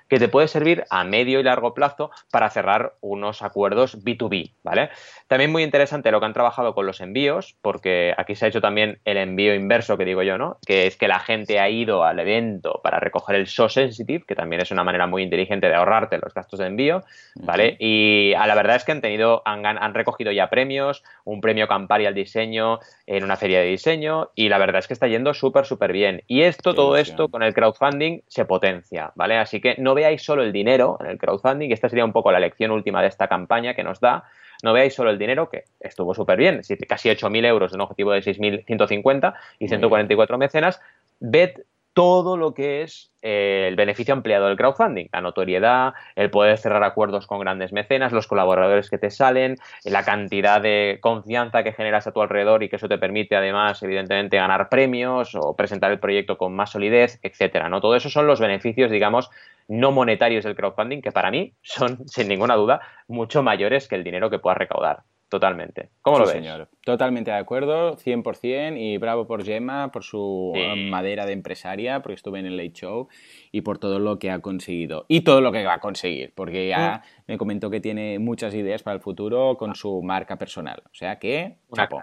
que 0.08 0.18
te 0.18 0.28
puede 0.28 0.48
servir 0.48 0.84
a 0.90 1.04
medio 1.04 1.40
y 1.40 1.42
largo 1.42 1.74
plazo 1.74 2.10
para 2.30 2.50
cerrar 2.50 2.94
unos 3.00 3.42
acuerdos 3.42 4.04
B2B. 4.04 4.52
¿vale? 4.62 4.90
También 5.26 5.52
muy 5.52 5.62
interesante 5.62 6.10
lo 6.10 6.20
que 6.20 6.26
han 6.26 6.32
trabajado 6.32 6.74
con 6.74 6.86
los 6.86 7.00
envíos, 7.00 7.56
porque 7.62 8.14
aquí 8.16 8.34
se 8.34 8.46
ha 8.46 8.48
hecho 8.48 8.60
también 8.60 8.98
el 9.04 9.16
envío 9.16 9.54
inverso 9.54 9.96
que 9.96 10.04
digo 10.04 10.22
yo, 10.22 10.38
¿no? 10.38 10.58
que 10.66 10.86
es 10.86 10.96
que 10.96 11.08
la 11.08 11.18
gente 11.18 11.60
ha 11.60 11.68
ido 11.68 12.04
al 12.04 12.18
evento 12.18 12.80
para 12.82 13.00
recoger 13.00 13.36
el 13.36 13.46
SO 13.46 13.68
sensitive, 13.68 14.24
que 14.26 14.34
también 14.34 14.62
es 14.62 14.70
una 14.70 14.84
manera 14.84 15.06
muy 15.06 15.22
inteligente 15.22 15.68
de 15.68 15.74
ahorrarte 15.74 16.18
los 16.18 16.34
gastos 16.34 16.58
de 16.58 16.66
envío, 16.66 17.02
¿vale? 17.36 17.76
Y 17.78 18.34
a 18.34 18.46
la 18.46 18.54
verdad 18.54 18.76
es 18.76 18.84
que 18.84 18.92
han 18.92 19.00
tenido, 19.00 19.42
han, 19.44 19.64
han 19.66 19.94
recogido 19.94 20.32
ya 20.32 20.50
premios, 20.50 21.02
un 21.24 21.40
premio 21.40 21.68
Campari 21.68 22.06
al 22.06 22.14
diseño 22.14 22.80
en 23.06 23.24
una 23.24 23.36
feria 23.36 23.60
de 23.60 23.66
diseño, 23.66 24.30
y 24.34 24.48
la 24.48 24.58
verdad 24.58 24.80
es 24.80 24.86
que 24.86 24.94
está 24.94 25.06
yendo 25.06 25.34
súper, 25.34 25.64
súper 25.64 25.92
bien. 25.92 26.22
Y 26.26 26.42
esto, 26.42 26.74
todo 26.74 26.96
esto, 26.96 27.28
con 27.28 27.42
el 27.42 27.54
crowdfunding 27.54 28.22
se 28.26 28.44
potencia, 28.44 29.12
¿vale? 29.14 29.38
Así 29.48 29.62
que 29.62 29.76
no 29.78 29.94
veáis 29.94 30.22
solo 30.22 30.42
el 30.42 30.52
dinero 30.52 30.98
en 31.00 31.06
el 31.06 31.16
crowdfunding, 31.16 31.70
esta 31.72 31.88
sería 31.88 32.04
un 32.04 32.12
poco 32.12 32.30
la 32.30 32.38
lección 32.38 32.70
última 32.70 33.00
de 33.00 33.08
esta 33.08 33.28
campaña 33.28 33.72
que 33.72 33.82
nos 33.82 33.98
da, 33.98 34.24
no 34.62 34.74
veáis 34.74 34.92
solo 34.92 35.08
el 35.08 35.16
dinero, 35.16 35.48
que 35.48 35.64
estuvo 35.80 36.14
súper 36.14 36.36
bien, 36.36 36.60
casi 36.86 37.08
8.000 37.08 37.46
euros 37.46 37.70
de 37.72 37.76
un 37.76 37.80
objetivo 37.80 38.12
de 38.12 38.20
6.150 38.20 39.34
y 39.58 39.68
144 39.68 40.36
mecenas, 40.36 40.82
ved 41.18 41.62
todo 41.98 42.36
lo 42.36 42.54
que 42.54 42.82
es 42.82 43.10
eh, 43.22 43.64
el 43.66 43.74
beneficio 43.74 44.14
ampliado 44.14 44.46
del 44.46 44.56
crowdfunding, 44.56 45.08
la 45.12 45.20
notoriedad, 45.20 45.94
el 46.14 46.30
poder 46.30 46.56
cerrar 46.56 46.84
acuerdos 46.84 47.26
con 47.26 47.40
grandes 47.40 47.72
mecenas, 47.72 48.12
los 48.12 48.28
colaboradores 48.28 48.88
que 48.88 48.98
te 48.98 49.10
salen, 49.10 49.56
la 49.82 50.04
cantidad 50.04 50.60
de 50.62 50.98
confianza 51.00 51.64
que 51.64 51.72
generas 51.72 52.06
a 52.06 52.12
tu 52.12 52.22
alrededor 52.22 52.62
y 52.62 52.68
que 52.68 52.76
eso 52.76 52.86
te 52.86 52.98
permite 52.98 53.34
además, 53.34 53.82
evidentemente, 53.82 54.36
ganar 54.36 54.68
premios 54.68 55.34
o 55.34 55.56
presentar 55.56 55.90
el 55.90 55.98
proyecto 55.98 56.38
con 56.38 56.54
más 56.54 56.70
solidez, 56.70 57.18
etcétera. 57.24 57.68
¿no? 57.68 57.80
Todo 57.80 57.96
eso 57.96 58.10
son 58.10 58.28
los 58.28 58.38
beneficios, 58.38 58.92
digamos, 58.92 59.28
no 59.66 59.90
monetarios 59.90 60.44
del 60.44 60.54
crowdfunding, 60.54 61.02
que 61.02 61.10
para 61.10 61.32
mí 61.32 61.52
son, 61.62 61.98
sin 62.06 62.28
ninguna 62.28 62.54
duda, 62.54 62.80
mucho 63.08 63.42
mayores 63.42 63.88
que 63.88 63.96
el 63.96 64.04
dinero 64.04 64.30
que 64.30 64.38
puedas 64.38 64.58
recaudar. 64.58 65.02
Totalmente. 65.28 65.90
¿Cómo 66.00 66.20
lo 66.20 66.26
ves? 66.26 66.34
Señor. 66.34 66.68
Totalmente 66.88 67.30
de 67.30 67.36
acuerdo, 67.36 67.98
100%, 67.98 68.78
y 68.80 68.96
bravo 68.96 69.26
por 69.26 69.44
Gemma, 69.44 69.92
por 69.92 70.04
su 70.04 70.54
madera 70.88 71.26
de 71.26 71.34
empresaria, 71.34 72.00
porque 72.00 72.14
estuve 72.14 72.38
en 72.38 72.46
el 72.46 72.56
Late 72.56 72.72
Show, 72.72 73.08
y 73.52 73.60
por 73.60 73.76
todo 73.78 73.98
lo 73.98 74.18
que 74.18 74.30
ha 74.30 74.38
conseguido. 74.38 75.04
Y 75.06 75.20
todo 75.20 75.42
lo 75.42 75.52
que 75.52 75.64
va 75.64 75.74
a 75.74 75.80
conseguir, 75.80 76.32
porque 76.34 76.68
ya 76.68 77.02
mm. 77.04 77.22
me 77.26 77.36
comentó 77.36 77.68
que 77.68 77.80
tiene 77.80 78.18
muchas 78.18 78.54
ideas 78.54 78.82
para 78.82 78.94
el 78.94 79.02
futuro 79.02 79.58
con 79.58 79.74
su 79.74 80.00
marca 80.02 80.36
personal. 80.36 80.82
O 80.86 80.94
sea 80.94 81.18
que, 81.18 81.56
chapo. 81.74 82.02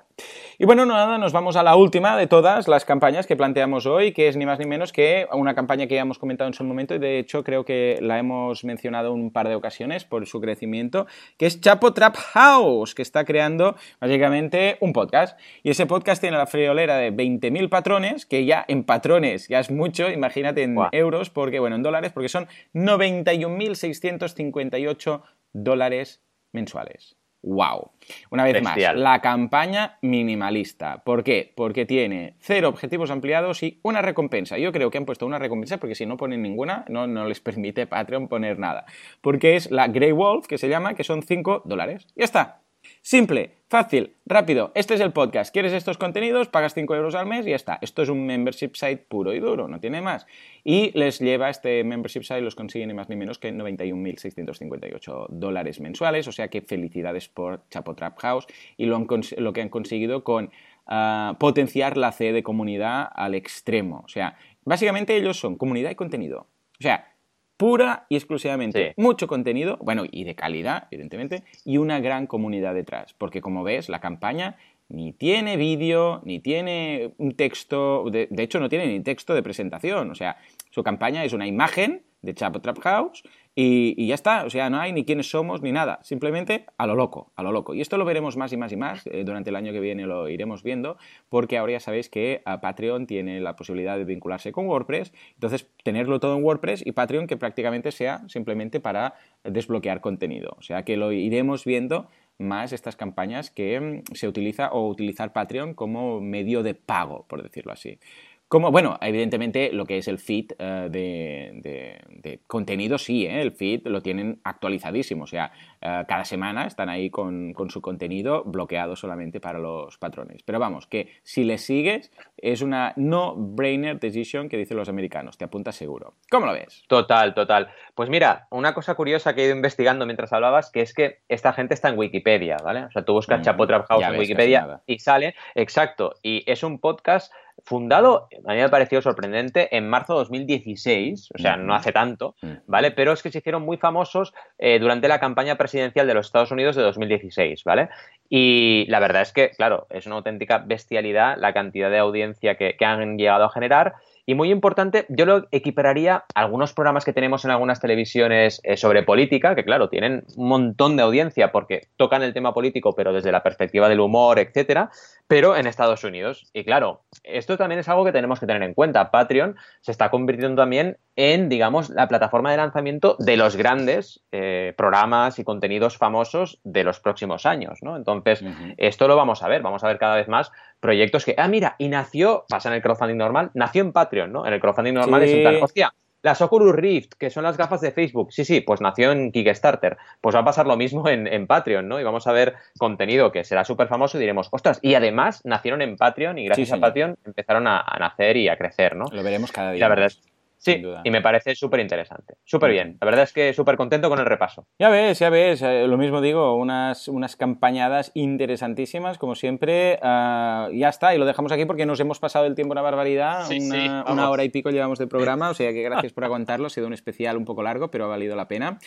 Y 0.59 0.65
bueno, 0.65 0.85
nada, 0.85 1.17
nos 1.17 1.33
vamos 1.33 1.55
a 1.55 1.63
la 1.63 1.75
última 1.75 2.15
de 2.15 2.27
todas 2.27 2.67
las 2.67 2.85
campañas 2.85 3.25
que 3.25 3.35
planteamos 3.35 3.87
hoy, 3.87 4.11
que 4.11 4.27
es 4.27 4.37
ni 4.37 4.45
más 4.45 4.59
ni 4.59 4.67
menos 4.67 4.93
que 4.93 5.27
una 5.31 5.55
campaña 5.55 5.87
que 5.87 5.95
ya 5.95 6.01
hemos 6.01 6.19
comentado 6.19 6.47
en 6.47 6.53
su 6.53 6.63
momento, 6.63 6.93
y 6.93 6.99
de 6.99 7.17
hecho 7.17 7.43
creo 7.43 7.65
que 7.65 7.97
la 8.01 8.19
hemos 8.19 8.63
mencionado 8.63 9.13
un 9.13 9.31
par 9.31 9.47
de 9.47 9.55
ocasiones 9.55 10.05
por 10.05 10.27
su 10.27 10.39
crecimiento, 10.39 11.07
que 11.37 11.47
es 11.47 11.59
Chapo 11.59 11.91
Trap 11.93 12.15
House, 12.15 12.93
que 12.93 13.01
está 13.01 13.25
creando 13.25 13.75
básicamente 13.99 14.74
un 14.81 14.93
podcast. 14.93 15.39
Y 15.63 15.71
ese 15.71 15.85
podcast 15.85 16.21
tiene 16.21 16.37
la 16.37 16.47
friolera 16.47 16.97
de 16.97 17.13
20.000 17.13 17.69
patrones, 17.69 18.25
que 18.25 18.45
ya 18.45 18.65
en 18.67 18.83
patrones 18.83 19.47
ya 19.47 19.59
es 19.59 19.69
mucho, 19.71 20.09
imagínate 20.09 20.63
en 20.63 20.75
euros, 20.91 21.29
porque, 21.29 21.59
bueno, 21.59 21.75
en 21.75 21.83
dólares, 21.83 22.11
porque 22.13 22.29
son 22.29 22.47
91.658 22.73 25.21
dólares 25.53 26.23
mensuales. 26.51 27.15
¡Wow! 27.45 27.91
Una 28.31 28.43
vez 28.43 28.59
más, 28.63 28.75
la 28.95 29.21
campaña 29.21 29.99
minimalista. 30.01 31.03
¿Por 31.03 31.23
qué? 31.23 31.53
Porque 31.55 31.85
tiene 31.85 32.33
cero 32.39 32.69
objetivos 32.69 33.11
ampliados 33.11 33.61
y 33.61 33.79
una 33.83 34.01
recompensa. 34.01 34.57
Yo 34.57 34.71
creo 34.71 34.89
que 34.89 34.97
han 34.97 35.05
puesto 35.05 35.27
una 35.27 35.37
recompensa 35.37 35.77
porque 35.77 35.93
si 35.93 36.07
no 36.07 36.17
ponen 36.17 36.41
ninguna, 36.41 36.85
no, 36.89 37.05
no 37.05 37.27
les 37.27 37.41
permite 37.41 37.85
Patreon 37.85 38.29
poner 38.29 38.57
nada. 38.57 38.85
Porque 39.21 39.55
es 39.55 39.69
la 39.69 39.87
Grey 39.89 40.11
Wolf, 40.11 40.47
que 40.47 40.57
se 40.57 40.69
llama, 40.69 40.95
que 40.95 41.03
son 41.03 41.21
5 41.21 41.61
dólares. 41.65 42.07
Ya 42.15 42.25
está. 42.25 42.64
Simple, 43.01 43.51
fácil, 43.69 44.15
rápido. 44.25 44.71
Este 44.75 44.93
es 44.93 45.01
el 45.01 45.11
podcast. 45.11 45.53
¿Quieres 45.53 45.73
estos 45.73 45.97
contenidos? 45.97 46.47
Pagas 46.47 46.73
5 46.73 46.95
euros 46.95 47.15
al 47.15 47.25
mes 47.25 47.45
y 47.45 47.51
ya 47.51 47.55
está. 47.55 47.77
Esto 47.81 48.01
es 48.01 48.09
un 48.09 48.25
membership 48.25 48.71
site 48.73 49.05
puro 49.07 49.33
y 49.33 49.39
duro, 49.39 49.67
no 49.67 49.79
tiene 49.79 50.01
más. 50.01 50.25
Y 50.63 50.91
les 50.97 51.19
lleva 51.19 51.49
este 51.49 51.83
membership 51.83 52.23
site, 52.23 52.41
los 52.41 52.55
consiguen 52.55 52.87
ni 52.87 52.93
más 52.93 53.09
ni 53.09 53.15
menos 53.15 53.39
que 53.39 53.53
91.658 53.53 55.27
dólares 55.29 55.79
mensuales. 55.79 56.27
O 56.27 56.31
sea 56.31 56.47
que 56.47 56.61
felicidades 56.61 57.29
por 57.29 57.67
Chapo 57.69 57.95
Trap 57.95 58.17
House 58.19 58.47
y 58.77 58.85
lo, 58.85 59.05
que 59.53 59.61
han 59.61 59.69
conseguido 59.69 60.23
con 60.23 60.51
ah, 60.87 61.35
potenciar 61.39 61.97
la 61.97 62.11
C 62.11 62.33
de 62.33 62.43
comunidad 62.43 63.09
al 63.13 63.35
extremo. 63.35 64.01
O 64.05 64.07
sea, 64.07 64.37
básicamente 64.63 65.15
ellos 65.15 65.39
son 65.39 65.55
comunidad 65.55 65.91
y 65.91 65.95
contenido. 65.95 66.47
O 66.79 66.83
sea, 66.83 67.14
pura 67.57 68.05
y 68.09 68.15
exclusivamente. 68.15 68.93
Mucho 68.97 69.27
contenido, 69.27 69.77
bueno, 69.81 70.03
y 70.09 70.23
de 70.23 70.35
calidad, 70.35 70.87
evidentemente, 70.91 71.43
y 71.63 71.77
una 71.77 71.99
gran 71.99 72.27
comunidad 72.27 72.73
detrás. 72.73 73.13
Porque 73.13 73.41
como 73.41 73.63
ves, 73.63 73.89
la 73.89 73.99
campaña 73.99 74.57
ni 74.87 75.13
tiene 75.13 75.57
vídeo, 75.57 76.21
ni 76.25 76.39
tiene 76.39 77.13
un 77.17 77.35
texto, 77.35 78.05
de, 78.11 78.27
de, 78.29 78.43
hecho 78.43 78.59
no 78.59 78.69
tiene 78.69 78.87
ni 78.87 78.99
texto 79.01 79.33
de 79.33 79.41
presentación. 79.41 80.11
O 80.11 80.15
sea, 80.15 80.37
su 80.69 80.83
campaña 80.83 81.23
es 81.23 81.33
una 81.33 81.47
imagen 81.47 82.03
de 82.21 82.33
Chapo 82.33 82.59
Trap 82.59 82.79
House 82.79 83.23
y, 83.55 84.07
ya 84.07 84.15
está, 84.15 84.43
o 84.43 84.49
sea, 84.49 84.69
no 84.69 84.79
hay 84.79 84.91
ni 84.91 85.05
quiénes 85.05 85.29
somos 85.29 85.61
ni 85.61 85.71
nada, 85.71 85.99
simplemente 86.03 86.65
a 86.77 86.85
lo 86.85 86.95
loco, 86.95 87.31
a 87.35 87.43
lo 87.43 87.53
loco. 87.53 87.73
Y 87.73 87.81
esto 87.81 87.97
lo 87.97 88.03
veremos 88.03 88.35
más 88.35 88.51
y 88.51 88.57
más 88.57 88.71
y 88.73 88.75
más, 88.75 89.07
eh, 89.07 89.23
durante 89.23 89.49
el 89.49 89.55
año 89.55 89.71
que 89.71 89.79
viene 89.79 90.05
lo 90.05 90.27
iremos 90.27 90.61
viendo, 90.61 90.97
porque 91.29 91.57
ahora 91.57 91.73
ya 91.73 91.79
sabéis 91.79 92.09
que 92.09 92.41
Patreon 92.61 93.07
tiene 93.07 93.39
la 93.39 93.55
posibilidad 93.55 93.97
de 93.97 94.03
vincularse 94.03 94.51
con 94.51 94.67
WordPress, 94.67 95.13
entonces 95.35 95.69
tenerlo 95.83 96.19
todo 96.19 96.35
en 96.35 96.43
WordPress 96.43 96.85
y 96.85 96.91
Patreon 96.91 97.27
que 97.27 97.37
prácticamente 97.37 97.91
sea 97.91 98.27
simplemente 98.27 98.79
para 98.79 99.15
desbloquear 99.43 100.01
contenido. 100.01 100.55
O 100.57 100.61
sea 100.61 100.83
que 100.83 100.97
lo 100.97 101.11
iremos 101.13 101.63
viendo 101.63 102.09
más 102.37 102.73
estas 102.73 102.95
campañas 102.95 103.49
que 103.49 103.79
mm, 103.79 104.15
se 104.15 104.27
utiliza 104.27 104.69
o 104.71 104.87
utilizar 104.87 105.33
Patreon 105.33 105.73
como 105.73 106.21
medio 106.21 106.63
de 106.63 106.75
pago, 106.75 107.25
por 107.27 107.41
decirlo 107.41 107.71
así. 107.71 107.99
Como, 108.47 108.71
bueno, 108.71 108.99
evidentemente 109.01 109.71
lo 109.73 109.85
que 109.85 109.97
es 109.97 110.07
el 110.07 110.19
feed 110.19 110.51
eh, 110.59 111.99
de, 112.21 112.39
contenido, 112.45 112.99
sí, 112.99 113.25
¿eh? 113.25 113.41
el 113.41 113.51
feed 113.51 113.87
lo 113.87 114.01
tienen 114.01 114.39
actualizadísimo, 114.43 115.23
o 115.23 115.27
sea, 115.27 115.51
eh, 115.81 116.03
cada 116.07 116.25
semana 116.25 116.65
están 116.65 116.89
ahí 116.89 117.09
con, 117.09 117.53
su 117.69 117.81
contenido 117.81 118.43
bloqueado 118.43 118.95
solamente 118.95 119.39
para 119.39 119.59
los 119.59 119.97
patrones. 119.97 120.43
Pero 120.43 120.59
vamos, 120.59 120.87
que 120.87 121.09
si 121.23 121.43
le 121.43 121.57
sigues 121.57 122.11
es 122.37 122.61
una 122.61 122.93
no-brainer 122.95 123.99
decision 123.99 124.49
que 124.49 124.57
dicen 124.57 124.77
los 124.77 124.89
americanos, 124.89 125.37
te 125.37 125.45
apuntas 125.45 125.75
seguro. 125.75 126.13
¿Cómo 126.29 126.45
lo 126.45 126.53
ves? 126.53 126.83
Total, 126.87 127.33
total. 127.33 127.69
Pues 127.93 128.09
mira, 128.09 128.47
una 128.51 128.73
cosa 128.73 128.95
curiosa 128.95 129.33
que 129.33 129.41
he 129.41 129.45
ido 129.45 129.55
investigando 129.55 130.05
mientras 130.05 130.33
hablabas, 130.33 130.71
que 130.71 130.81
es 130.81 130.93
que 130.93 131.19
esta 131.29 131.53
gente 131.53 131.73
está 131.73 131.89
en 131.89 131.97
Wikipedia, 131.97 132.57
¿vale? 132.63 132.85
O 132.85 132.91
sea, 132.91 133.03
tú 133.03 133.13
buscas 133.13 133.39
mm, 133.39 133.43
Chapo 133.43 133.67
Trap 133.67 133.87
House 133.87 134.03
en 134.03 134.19
Wikipedia 134.19 134.81
y 134.85 134.99
sale, 134.99 135.35
exacto, 135.55 136.15
y 136.21 136.43
es 136.49 136.63
un 136.63 136.79
podcast 136.79 137.33
fundado, 137.63 138.27
a 138.45 138.51
mí 138.51 138.57
me 138.57 138.63
ha 138.63 138.69
parecido 138.69 139.01
sorprendente, 139.01 139.75
en 139.75 139.89
marzo 139.89 140.13
de 140.13 140.19
2016, 140.19 141.29
o 141.33 141.37
sea, 141.37 141.57
no 141.57 141.73
hace 141.73 141.91
tanto, 141.91 142.35
¿vale? 142.67 142.91
Pero 142.91 143.13
es 143.13 143.23
que 143.23 143.31
se 143.31 143.39
hicieron 143.39 143.63
muy 143.63 143.77
famosos 143.77 144.33
eh, 144.57 144.77
durante 144.79 145.07
la 145.07 145.19
campaña 145.19 145.55
presidencial 145.65 146.07
de 146.07 146.13
los 146.13 146.27
Estados 146.27 146.51
Unidos 146.51 146.75
de 146.75 146.83
2016, 146.83 147.63
¿vale? 147.63 147.89
Y 148.29 148.85
la 148.87 148.99
verdad 148.99 149.23
es 149.23 149.33
que, 149.33 149.49
claro, 149.51 149.87
es 149.89 150.05
una 150.05 150.15
auténtica 150.15 150.59
bestialidad 150.59 151.37
la 151.37 151.53
cantidad 151.53 151.89
de 151.89 151.97
audiencia 151.97 152.55
que, 152.55 152.75
que 152.77 152.85
han 152.85 153.17
llegado 153.17 153.45
a 153.45 153.49
generar 153.49 153.95
Y 154.27 154.33
muy 154.33 154.49
importante, 154.51 155.05
yo 155.09 155.25
lo 155.25 155.47
equipararía 155.51 156.25
a 156.33 156.41
algunos 156.41 156.73
programas 156.73 157.05
que 157.05 157.13
tenemos 157.13 157.45
en 157.45 157.51
algunas 157.51 157.79
televisiones 157.79 158.59
eh, 158.63 158.75
sobre 158.75 159.03
política, 159.03 159.53
que 159.53 159.63
claro, 159.63 159.87
tienen 159.87 160.23
un 160.35 160.47
montón 160.47 160.97
de 160.97 161.03
audiencia 161.03 161.51
porque 161.51 161.89
tocan 161.95 162.23
el 162.23 162.33
tema 162.33 162.53
político, 162.53 162.93
pero 162.95 163.13
desde 163.13 163.31
la 163.31 163.43
perspectiva 163.43 163.87
del 163.87 163.99
humor, 163.99 164.39
etcétera, 164.39 164.89
pero 165.27 165.55
en 165.55 165.67
Estados 165.67 166.03
Unidos. 166.03 166.49
Y 166.53 166.63
claro, 166.63 167.03
esto 167.23 167.57
también 167.57 167.79
es 167.79 167.89
algo 167.89 168.03
que 168.03 168.11
tenemos 168.11 168.39
que 168.39 168.47
tener 168.47 168.63
en 168.63 168.73
cuenta. 168.73 169.11
Patreon 169.11 169.55
se 169.81 169.91
está 169.91 170.09
convirtiendo 170.09 170.61
también 170.61 170.97
en, 171.15 171.47
digamos, 171.47 171.89
la 171.89 172.07
plataforma 172.07 172.51
de 172.51 172.57
lanzamiento 172.57 173.15
de 173.19 173.37
los 173.37 173.55
grandes 173.55 174.21
eh, 174.31 174.73
programas 174.75 175.39
y 175.39 175.43
contenidos 175.43 175.97
famosos 175.97 176.59
de 176.63 176.83
los 176.83 176.99
próximos 176.99 177.45
años, 177.45 177.79
¿no? 177.81 177.95
Entonces, 177.95 178.43
esto 178.77 179.07
lo 179.07 179.15
vamos 179.15 179.41
a 179.43 179.47
ver, 179.47 179.61
vamos 179.61 179.83
a 179.83 179.87
ver 179.87 179.97
cada 179.97 180.15
vez 180.15 180.27
más 180.27 180.51
proyectos 180.79 181.25
que, 181.25 181.35
ah, 181.37 181.47
mira, 181.47 181.75
y 181.77 181.89
nació, 181.89 182.45
pasa 182.47 182.69
en 182.69 182.75
el 182.75 182.81
crowdfunding 182.81 183.17
normal, 183.17 183.51
nació 183.53 183.81
en 183.81 183.91
Patreon, 183.91 184.31
¿no? 184.31 184.45
En 184.45 184.53
el 184.53 184.59
crowdfunding 184.59 184.93
normal 184.93 185.23
es 185.23 185.33
un 185.33 185.43
tal, 185.43 185.63
hostia, 185.63 185.93
las 186.25 186.41
Oculus 186.41 186.75
Rift, 186.75 187.13
que 187.19 187.29
son 187.29 187.43
las 187.43 187.55
gafas 187.55 187.81
de 187.81 187.91
Facebook, 187.91 188.33
sí, 188.33 188.45
sí, 188.45 188.61
pues 188.61 188.81
nació 188.81 189.11
en 189.11 189.31
Kickstarter. 189.31 189.95
Pues 190.21 190.35
va 190.35 190.39
a 190.39 190.45
pasar 190.45 190.65
lo 190.65 190.75
mismo 190.75 191.07
en, 191.07 191.45
Patreon, 191.45 191.87
¿no? 191.87 191.99
Y 191.99 192.03
vamos 192.03 192.25
a 192.25 192.31
ver 192.31 192.55
contenido 192.79 193.31
que 193.31 193.43
será 193.43 193.63
súper 193.63 193.87
famoso 193.87 194.17
y 194.17 194.21
diremos, 194.21 194.47
ostras, 194.51 194.79
y 194.81 194.95
además 194.95 195.41
nacieron 195.45 195.83
en 195.83 195.97
Patreon 195.97 196.39
y 196.39 196.45
gracias 196.45 196.71
a 196.71 196.79
Patreon 196.79 197.15
empezaron 197.25 197.67
a, 197.67 197.79
a, 197.79 197.99
nacer 197.99 198.37
y 198.37 198.49
a 198.49 198.57
crecer, 198.57 198.95
¿no? 198.95 199.05
Lo 199.11 199.21
veremos 199.21 199.51
cada 199.51 199.71
día. 199.71 199.81
la 199.81 199.87
verdad 199.87 200.07
es 200.07 200.19
Sí, 200.57 200.81
y 201.03 201.11
me 201.11 201.21
parece 201.21 201.55
súper 201.55 201.79
interesante. 201.79 202.35
Súper 202.43 202.71
bien. 202.71 202.97
La 202.99 203.05
verdad 203.05 203.23
es 203.23 203.33
que 203.33 203.53
súper 203.53 203.77
contento 203.77 204.09
con 204.09 204.19
el 204.19 204.25
repaso. 204.25 204.65
Ya 204.79 204.89
ves, 204.89 205.19
ya 205.19 205.29
ves. 205.29 205.61
Eh, 205.61 205.87
lo 205.87 205.97
mismo 205.97 206.21
digo, 206.21 206.55
unas, 206.55 207.07
unas 207.07 207.35
campañadas 207.35 208.11
interesantísimas, 208.15 209.17
como 209.17 209.35
siempre. 209.35 209.99
Ah, 210.01 210.69
ya 210.73 210.89
está, 210.89 211.13
y 211.13 211.17
lo 211.17 211.25
dejamos 211.25 211.51
aquí 211.51 211.65
porque 211.65 211.85
nos 211.85 211.99
hemos 211.99 212.19
pasado 212.19 212.45
el 212.45 212.55
tiempo 212.55 212.71
una 212.71 212.81
barbaridad. 212.81 213.47
una, 213.51 214.05
una 214.07 214.29
hora 214.29 214.43
y 214.43 214.49
pico 214.49 214.69
llevamos 214.69 214.99
de 214.99 215.07
programa, 215.07 215.49
o 215.49 215.53
sea 215.53 215.71
que 215.71 215.83
gracias 215.83 216.13
por 216.13 216.23
aguantarlo. 216.23 216.67
Ha 216.67 216.69
sido 216.69 216.87
un 216.87 216.93
especial 216.93 217.37
un 217.37 217.45
poco 217.45 217.61
largo, 217.61 217.91
pero 217.91 218.05
ha 218.05 218.07
valido 218.07 218.35
la 218.35 218.47
pena. 218.47 218.79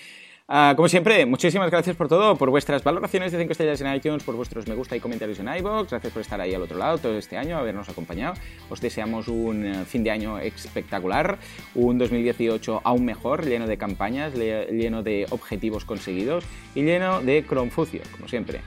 Ah, 0.51 0.72
como 0.74 0.88
siempre, 0.88 1.26
muchísimas 1.26 1.70
gracias 1.70 1.94
por 1.94 2.09
todo, 2.09 2.34
por 2.36 2.49
vuestras 2.49 2.82
valoraciones 2.82 3.32
de 3.32 3.38
5 3.38 3.53
estrellas 3.53 3.82
en 3.82 3.94
iTunes, 3.94 4.22
por 4.22 4.34
vuestros 4.34 4.66
me 4.66 4.74
gusta 4.74 4.96
y 4.96 5.01
comentarios 5.01 5.38
en 5.40 5.49
iVoox. 5.55 5.90
Gracias 5.90 6.11
por 6.11 6.22
estar 6.22 6.40
ahí 6.40 6.55
al 6.55 6.62
otro 6.62 6.78
lado 6.78 6.96
todo 6.96 7.18
este 7.18 7.36
año, 7.36 7.59
habernos 7.59 7.86
acompañado. 7.90 8.32
Os 8.70 8.80
deseamos 8.80 9.28
un 9.28 9.66
eh, 9.66 9.84
fin 9.84 10.03
de 10.03 10.11
año 10.11 10.38
espectacular, 10.38 11.36
un 11.74 11.99
2018 11.99 12.80
aún 12.82 13.05
mejor, 13.05 13.44
lleno 13.44 13.66
de 13.66 13.76
campañas, 13.76 14.32
lleno 14.34 15.03
de 15.03 15.26
objetivos 15.28 15.84
conseguidos 15.84 16.44
y 16.74 16.82
lleno 16.82 17.20
de 17.20 17.44
Cronfucio, 17.44 18.01
como 18.12 18.26
siempre. 18.26 18.62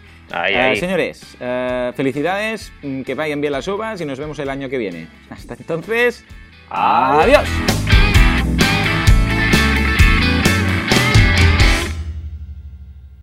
Eh, 0.50 0.76
señores, 0.76 1.36
eh, 1.40 1.94
felicidades, 1.96 2.72
mm, 2.84 3.02
que 3.02 3.16
vayan 3.16 3.42
bien 3.42 3.54
las 3.54 3.68
uvas 3.68 4.00
y 4.00 4.06
nos 4.06 4.20
vemos 4.20 4.38
el 4.38 4.52
año 4.52 4.70
que 4.70 4.78
viene. 4.78 5.08
Hasta 5.32 5.56
entonces, 5.56 6.24
adiós. 6.70 7.50